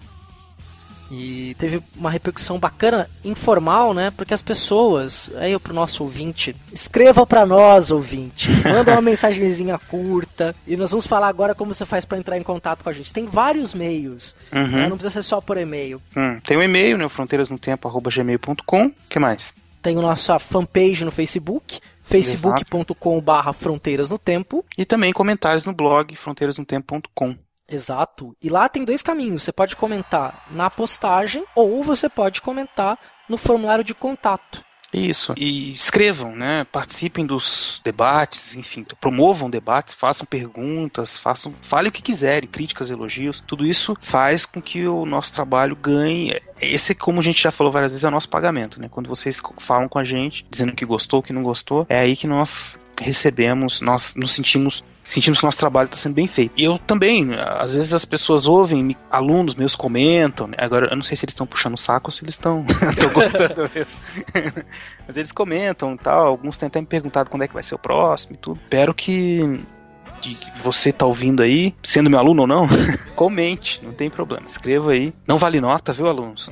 E 1.10 1.56
teve 1.58 1.82
uma 1.96 2.10
repercussão 2.10 2.58
bacana, 2.58 3.08
informal, 3.24 3.94
né? 3.94 4.10
Porque 4.10 4.34
as 4.34 4.42
pessoas, 4.42 5.30
aí 5.36 5.58
pro 5.58 5.72
nosso 5.72 6.02
ouvinte, 6.02 6.54
escreva 6.72 7.26
para 7.26 7.46
nós, 7.46 7.90
ouvinte. 7.90 8.50
Manda 8.62 8.92
uma 8.92 9.00
mensagenzinha 9.00 9.78
curta. 9.78 10.54
E 10.66 10.76
nós 10.76 10.90
vamos 10.90 11.06
falar 11.06 11.28
agora 11.28 11.54
como 11.54 11.72
você 11.72 11.86
faz 11.86 12.04
para 12.04 12.18
entrar 12.18 12.36
em 12.36 12.42
contato 12.42 12.82
com 12.82 12.90
a 12.90 12.92
gente. 12.92 13.12
Tem 13.12 13.26
vários 13.26 13.72
meios. 13.72 14.36
Uhum. 14.52 14.66
Né? 14.66 14.88
Não 14.88 14.96
precisa 14.96 15.22
ser 15.22 15.22
só 15.26 15.40
por 15.40 15.56
e-mail. 15.56 16.00
Hum, 16.16 16.38
tem 16.40 16.56
o 16.56 16.60
um 16.60 16.62
e-mail, 16.62 16.98
né? 16.98 17.08
fronteirasnotempo.gmail.com. 17.08 18.92
que 19.08 19.18
mais? 19.18 19.54
Tem 19.80 19.96
a 19.96 20.02
nossa 20.02 20.38
fanpage 20.38 21.04
no 21.04 21.10
Facebook, 21.10 21.80
facebook.com/barra 22.02 23.52
Fronteiras 23.52 24.10
no 24.10 24.18
Tempo. 24.18 24.64
E 24.76 24.84
também 24.84 25.12
comentários 25.12 25.64
no 25.64 25.72
blog 25.72 26.14
fronteirasnotempo.com. 26.16 27.36
Exato. 27.68 28.36
E 28.42 28.48
lá 28.48 28.68
tem 28.68 28.84
dois 28.84 29.02
caminhos. 29.02 29.42
Você 29.42 29.52
pode 29.52 29.76
comentar 29.76 30.46
na 30.50 30.70
postagem 30.70 31.44
ou 31.54 31.84
você 31.84 32.08
pode 32.08 32.40
comentar 32.40 32.98
no 33.28 33.36
formulário 33.36 33.84
de 33.84 33.94
contato. 33.94 34.64
Isso. 34.92 35.34
E 35.36 35.74
escrevam, 35.74 36.34
né? 36.34 36.64
Participem 36.72 37.26
dos 37.26 37.80
debates, 37.84 38.54
enfim, 38.54 38.86
promovam 39.00 39.50
debates, 39.50 39.94
façam 39.94 40.26
perguntas, 40.26 41.18
façam, 41.18 41.54
falem 41.62 41.90
o 41.90 41.92
que 41.92 42.02
quiserem, 42.02 42.48
críticas, 42.48 42.90
elogios. 42.90 43.42
Tudo 43.46 43.66
isso 43.66 43.96
faz 44.00 44.46
com 44.46 44.62
que 44.62 44.86
o 44.86 45.04
nosso 45.04 45.32
trabalho 45.32 45.76
ganhe. 45.76 46.40
Esse, 46.60 46.94
como 46.94 47.20
a 47.20 47.22
gente 47.22 47.42
já 47.42 47.50
falou 47.50 47.72
várias 47.72 47.92
vezes, 47.92 48.04
é 48.04 48.08
o 48.08 48.12
nosso 48.12 48.28
pagamento, 48.28 48.80
né? 48.80 48.88
Quando 48.90 49.08
vocês 49.08 49.40
falam 49.58 49.88
com 49.88 49.98
a 49.98 50.04
gente, 50.04 50.46
dizendo 50.50 50.72
que 50.72 50.86
gostou, 50.86 51.22
que 51.22 51.32
não 51.32 51.42
gostou, 51.42 51.84
é 51.88 51.98
aí 51.98 52.16
que 52.16 52.26
nós 52.26 52.78
recebemos, 52.98 53.80
nós 53.80 54.14
nos 54.14 54.32
sentimos 54.32 54.82
sentimos 55.08 55.40
que 55.40 55.44
o 55.44 55.48
nosso 55.48 55.58
trabalho 55.58 55.86
está 55.86 55.96
sendo 55.96 56.14
bem 56.14 56.26
feito. 56.26 56.52
E 56.56 56.64
eu 56.64 56.78
também, 56.78 57.30
às 57.34 57.74
vezes 57.74 57.94
as 57.94 58.04
pessoas 58.04 58.46
ouvem, 58.46 58.94
alunos 59.10 59.54
meus 59.54 59.74
comentam, 59.74 60.46
né? 60.46 60.56
agora 60.58 60.88
eu 60.90 60.96
não 60.96 61.02
sei 61.02 61.16
se 61.16 61.24
eles 61.24 61.32
estão 61.32 61.46
puxando 61.46 61.74
o 61.74 61.78
saco 61.78 62.08
ou 62.08 62.12
se 62.12 62.22
eles 62.22 62.34
estão 62.34 62.64
gostando 63.12 63.70
mesmo. 63.74 63.96
Mas 65.06 65.16
eles 65.16 65.32
comentam 65.32 65.94
e 65.94 65.98
tal, 65.98 66.26
alguns 66.26 66.56
têm 66.56 66.66
até 66.66 66.80
me 66.80 66.86
perguntado 66.86 67.30
quando 67.30 67.42
é 67.42 67.48
que 67.48 67.54
vai 67.54 67.62
ser 67.62 67.74
o 67.74 67.78
próximo 67.78 68.34
e 68.34 68.38
tudo. 68.38 68.60
Espero 68.64 68.94
que 68.94 69.60
que 70.20 70.36
você 70.60 70.92
tá 70.92 71.06
ouvindo 71.06 71.44
aí, 71.44 71.72
sendo 71.80 72.10
meu 72.10 72.18
aluno 72.18 72.42
ou 72.42 72.46
não, 72.48 72.68
comente, 73.14 73.80
não 73.84 73.92
tem 73.92 74.10
problema, 74.10 74.46
escreva 74.46 74.90
aí. 74.90 75.14
Não 75.24 75.38
vale 75.38 75.60
nota, 75.60 75.92
viu, 75.92 76.08
alunos? 76.08 76.50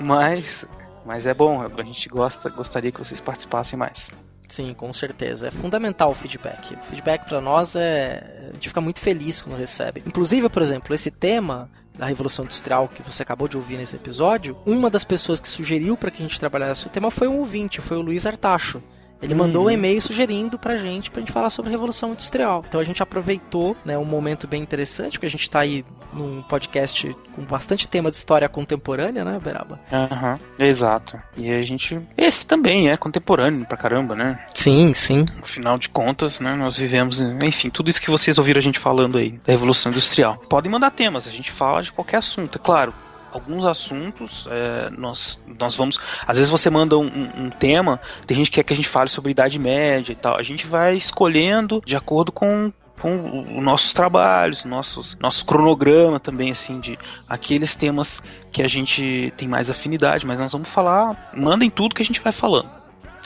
mas, 0.00 0.66
mas 1.06 1.24
é 1.24 1.32
bom, 1.32 1.62
a 1.62 1.82
gente 1.84 2.08
gosta, 2.08 2.50
gostaria 2.50 2.90
que 2.90 2.98
vocês 2.98 3.20
participassem 3.20 3.78
mais. 3.78 4.10
Sim, 4.52 4.74
com 4.74 4.92
certeza. 4.92 5.48
É 5.48 5.50
fundamental 5.50 6.10
o 6.10 6.14
feedback. 6.14 6.74
O 6.74 6.82
feedback 6.82 7.24
para 7.24 7.40
nós 7.40 7.74
é. 7.74 8.50
A 8.50 8.52
gente 8.52 8.68
fica 8.68 8.82
muito 8.82 9.00
feliz 9.00 9.40
quando 9.40 9.56
recebe. 9.56 10.02
Inclusive, 10.06 10.46
por 10.50 10.60
exemplo, 10.60 10.94
esse 10.94 11.10
tema 11.10 11.70
da 11.96 12.04
Revolução 12.04 12.44
Industrial 12.44 12.86
que 12.86 13.02
você 13.02 13.22
acabou 13.22 13.48
de 13.48 13.56
ouvir 13.56 13.78
nesse 13.78 13.96
episódio, 13.96 14.54
uma 14.66 14.90
das 14.90 15.04
pessoas 15.04 15.40
que 15.40 15.48
sugeriu 15.48 15.96
para 15.96 16.10
que 16.10 16.22
a 16.22 16.26
gente 16.26 16.38
trabalhasse 16.38 16.86
o 16.86 16.90
tema 16.90 17.10
foi 17.10 17.28
um 17.28 17.38
ouvinte, 17.38 17.80
foi 17.80 17.96
o 17.96 18.02
Luiz 18.02 18.26
Artacho. 18.26 18.82
Ele 19.22 19.34
mandou 19.34 19.66
um 19.66 19.70
e-mail 19.70 20.00
sugerindo 20.02 20.58
pra 20.58 20.76
gente, 20.76 21.10
pra 21.10 21.20
gente 21.20 21.32
falar 21.32 21.48
sobre 21.50 21.70
Revolução 21.70 22.10
Industrial. 22.10 22.64
Então 22.66 22.80
a 22.80 22.84
gente 22.84 23.02
aproveitou, 23.02 23.76
né, 23.84 23.96
um 23.96 24.04
momento 24.04 24.48
bem 24.48 24.60
interessante, 24.60 25.12
porque 25.12 25.26
a 25.26 25.30
gente 25.30 25.48
tá 25.48 25.60
aí 25.60 25.84
num 26.12 26.42
podcast 26.42 27.16
com 27.34 27.42
bastante 27.42 27.88
tema 27.88 28.10
de 28.10 28.16
história 28.16 28.48
contemporânea, 28.48 29.24
né, 29.24 29.40
Beraba? 29.42 29.80
Aham, 29.92 30.32
uhum, 30.32 30.66
exato. 30.66 31.18
E 31.36 31.50
a 31.50 31.62
gente. 31.62 32.00
Esse 32.18 32.44
também 32.46 32.90
é 32.90 32.96
contemporâneo 32.96 33.64
pra 33.64 33.76
caramba, 33.76 34.14
né? 34.14 34.44
Sim, 34.54 34.92
sim. 34.92 35.24
Afinal 35.42 35.78
de 35.78 35.88
contas, 35.88 36.40
né, 36.40 36.54
nós 36.54 36.78
vivemos, 36.78 37.20
enfim, 37.20 37.70
tudo 37.70 37.88
isso 37.88 38.00
que 38.00 38.10
vocês 38.10 38.38
ouviram 38.38 38.58
a 38.58 38.62
gente 38.62 38.78
falando 38.78 39.18
aí, 39.18 39.40
da 39.44 39.52
Revolução 39.52 39.92
Industrial. 39.92 40.36
Podem 40.48 40.70
mandar 40.70 40.90
temas, 40.90 41.28
a 41.28 41.30
gente 41.30 41.50
fala 41.50 41.82
de 41.82 41.92
qualquer 41.92 42.16
assunto, 42.18 42.58
é 42.58 42.62
claro 42.62 42.92
alguns 43.32 43.64
assuntos, 43.64 44.46
é, 44.50 44.90
nós, 44.90 45.38
nós 45.58 45.74
vamos. 45.74 45.98
Às 46.26 46.38
vezes 46.38 46.50
você 46.50 46.70
manda 46.70 46.96
um, 46.96 47.30
um, 47.36 47.50
tema, 47.50 48.00
tem 48.26 48.36
gente 48.36 48.50
que 48.50 48.56
quer 48.56 48.62
que 48.62 48.72
a 48.72 48.76
gente 48.76 48.88
fale 48.88 49.08
sobre 49.08 49.30
Idade 49.30 49.58
Média 49.58 50.12
e 50.12 50.16
tal. 50.16 50.36
A 50.36 50.42
gente 50.42 50.66
vai 50.66 50.94
escolhendo 50.94 51.82
de 51.84 51.96
acordo 51.96 52.30
com, 52.30 52.72
com 53.00 53.44
os 53.56 53.62
nossos 53.62 53.92
trabalhos, 53.92 54.64
nossos, 54.64 55.16
nosso 55.20 55.44
cronograma 55.44 56.20
também, 56.20 56.50
assim, 56.50 56.80
de 56.80 56.98
aqueles 57.28 57.74
temas 57.74 58.22
que 58.50 58.62
a 58.62 58.68
gente 58.68 59.32
tem 59.36 59.48
mais 59.48 59.70
afinidade, 59.70 60.26
mas 60.26 60.38
nós 60.38 60.52
vamos 60.52 60.68
falar, 60.68 61.30
mandem 61.34 61.70
tudo 61.70 61.94
que 61.94 62.02
a 62.02 62.04
gente 62.06 62.20
vai 62.20 62.32
falando. 62.32 62.81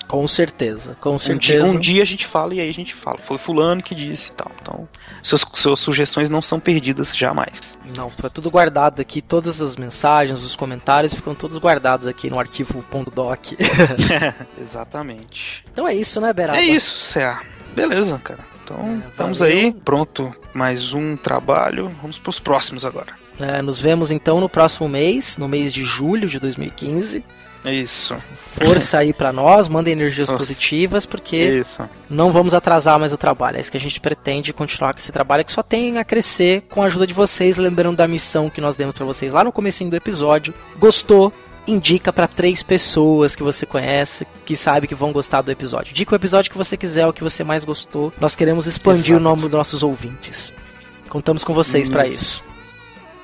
Com 0.08 0.26
certeza, 0.28 0.96
com 1.00 1.18
certeza. 1.18 1.64
Um 1.64 1.68
dia, 1.68 1.76
um 1.76 1.80
dia, 1.80 2.02
a 2.02 2.06
gente 2.06 2.26
fala 2.26 2.54
e 2.54 2.60
aí 2.60 2.68
a 2.68 2.72
gente 2.72 2.94
fala. 2.94 3.18
Foi 3.18 3.38
fulano 3.38 3.82
que 3.82 3.94
disse 3.94 4.30
e 4.30 4.34
tal. 4.34 4.50
Então, 4.60 4.88
suas, 5.22 5.44
suas 5.54 5.80
sugestões 5.80 6.28
não 6.28 6.40
são 6.40 6.60
perdidas 6.60 7.16
jamais. 7.16 7.76
Não, 7.96 8.08
foi 8.08 8.30
tudo 8.30 8.50
guardado 8.50 9.00
aqui. 9.00 9.20
Todas 9.20 9.60
as 9.60 9.76
mensagens, 9.76 10.42
os 10.44 10.54
comentários 10.54 11.12
ficam 11.12 11.34
todos 11.34 11.58
guardados 11.58 12.06
aqui 12.06 12.30
no 12.30 12.38
arquivo 12.38 12.84
.doc. 13.12 13.52
Exatamente. 14.60 15.64
Então 15.72 15.88
é 15.88 15.94
isso, 15.94 16.20
né, 16.20 16.32
Beraba? 16.32 16.58
É 16.58 16.64
isso, 16.64 16.96
Cé. 16.96 17.36
Beleza, 17.74 18.18
cara. 18.22 18.40
Então, 18.64 19.00
é, 19.04 19.08
estamos 19.08 19.42
aí. 19.42 19.72
Pronto, 19.72 20.32
mais 20.54 20.92
um 20.92 21.16
trabalho. 21.16 21.92
Vamos 22.00 22.18
para 22.18 22.30
os 22.30 22.40
próximos 22.40 22.84
agora. 22.84 23.12
É, 23.38 23.60
nos 23.60 23.80
vemos 23.80 24.10
então 24.10 24.40
no 24.40 24.48
próximo 24.48 24.88
mês, 24.88 25.36
no 25.36 25.46
mês 25.46 25.72
de 25.72 25.84
julho 25.84 26.28
de 26.28 26.40
2015. 26.40 27.22
Isso. 27.72 28.16
Força 28.52 28.98
aí 28.98 29.12
para 29.12 29.32
nós, 29.32 29.68
mandem 29.68 29.92
energias 29.92 30.28
Nossa. 30.28 30.38
positivas, 30.38 31.04
porque 31.04 31.36
isso. 31.36 31.86
não 32.08 32.32
vamos 32.32 32.54
atrasar 32.54 32.98
mais 32.98 33.12
o 33.12 33.16
trabalho. 33.16 33.58
É 33.58 33.60
isso 33.60 33.70
que 33.70 33.76
a 33.76 33.80
gente 33.80 34.00
pretende 34.00 34.52
continuar 34.52 34.94
com 34.94 34.98
esse 34.98 35.12
trabalho 35.12 35.44
que 35.44 35.52
só 35.52 35.62
tem 35.62 35.98
a 35.98 36.04
crescer 36.04 36.62
com 36.70 36.82
a 36.82 36.86
ajuda 36.86 37.06
de 37.06 37.12
vocês, 37.12 37.56
lembrando 37.56 37.96
da 37.96 38.08
missão 38.08 38.48
que 38.48 38.60
nós 38.60 38.76
demos 38.76 38.94
para 38.94 39.04
vocês 39.04 39.32
lá 39.32 39.44
no 39.44 39.52
comecinho 39.52 39.90
do 39.90 39.96
episódio. 39.96 40.54
Gostou? 40.78 41.32
Indica 41.66 42.12
para 42.12 42.28
três 42.28 42.62
pessoas 42.62 43.34
que 43.34 43.42
você 43.42 43.66
conhece, 43.66 44.26
que 44.44 44.56
sabe 44.56 44.86
que 44.86 44.94
vão 44.94 45.12
gostar 45.12 45.42
do 45.42 45.50
episódio. 45.50 45.92
Dica 45.92 46.12
o 46.12 46.16
episódio 46.16 46.50
que 46.50 46.56
você 46.56 46.76
quiser, 46.76 47.06
o 47.06 47.12
que 47.12 47.24
você 47.24 47.42
mais 47.42 47.64
gostou. 47.64 48.12
Nós 48.20 48.36
queremos 48.36 48.66
expandir 48.66 49.16
Exato. 49.16 49.20
o 49.20 49.20
nome 49.20 49.42
dos 49.42 49.50
nossos 49.50 49.82
ouvintes. 49.82 50.52
Contamos 51.08 51.42
com 51.42 51.52
vocês 51.52 51.88
para 51.88 52.06
isso. 52.06 52.42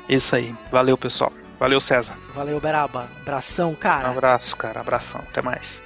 Isso 0.09 0.35
aí. 0.35 0.53
Valeu, 0.71 0.99
pessoal. 0.99 1.33
Valeu, 1.63 1.81
César. 1.81 2.17
Valeu, 2.35 2.59
Beraba. 2.59 3.07
Abração, 3.21 3.73
cara. 3.77 4.09
Um 4.09 4.11
abraço, 4.11 4.57
cara. 4.57 4.81
Abração. 4.81 5.21
Até 5.31 5.41
mais. 5.41 5.81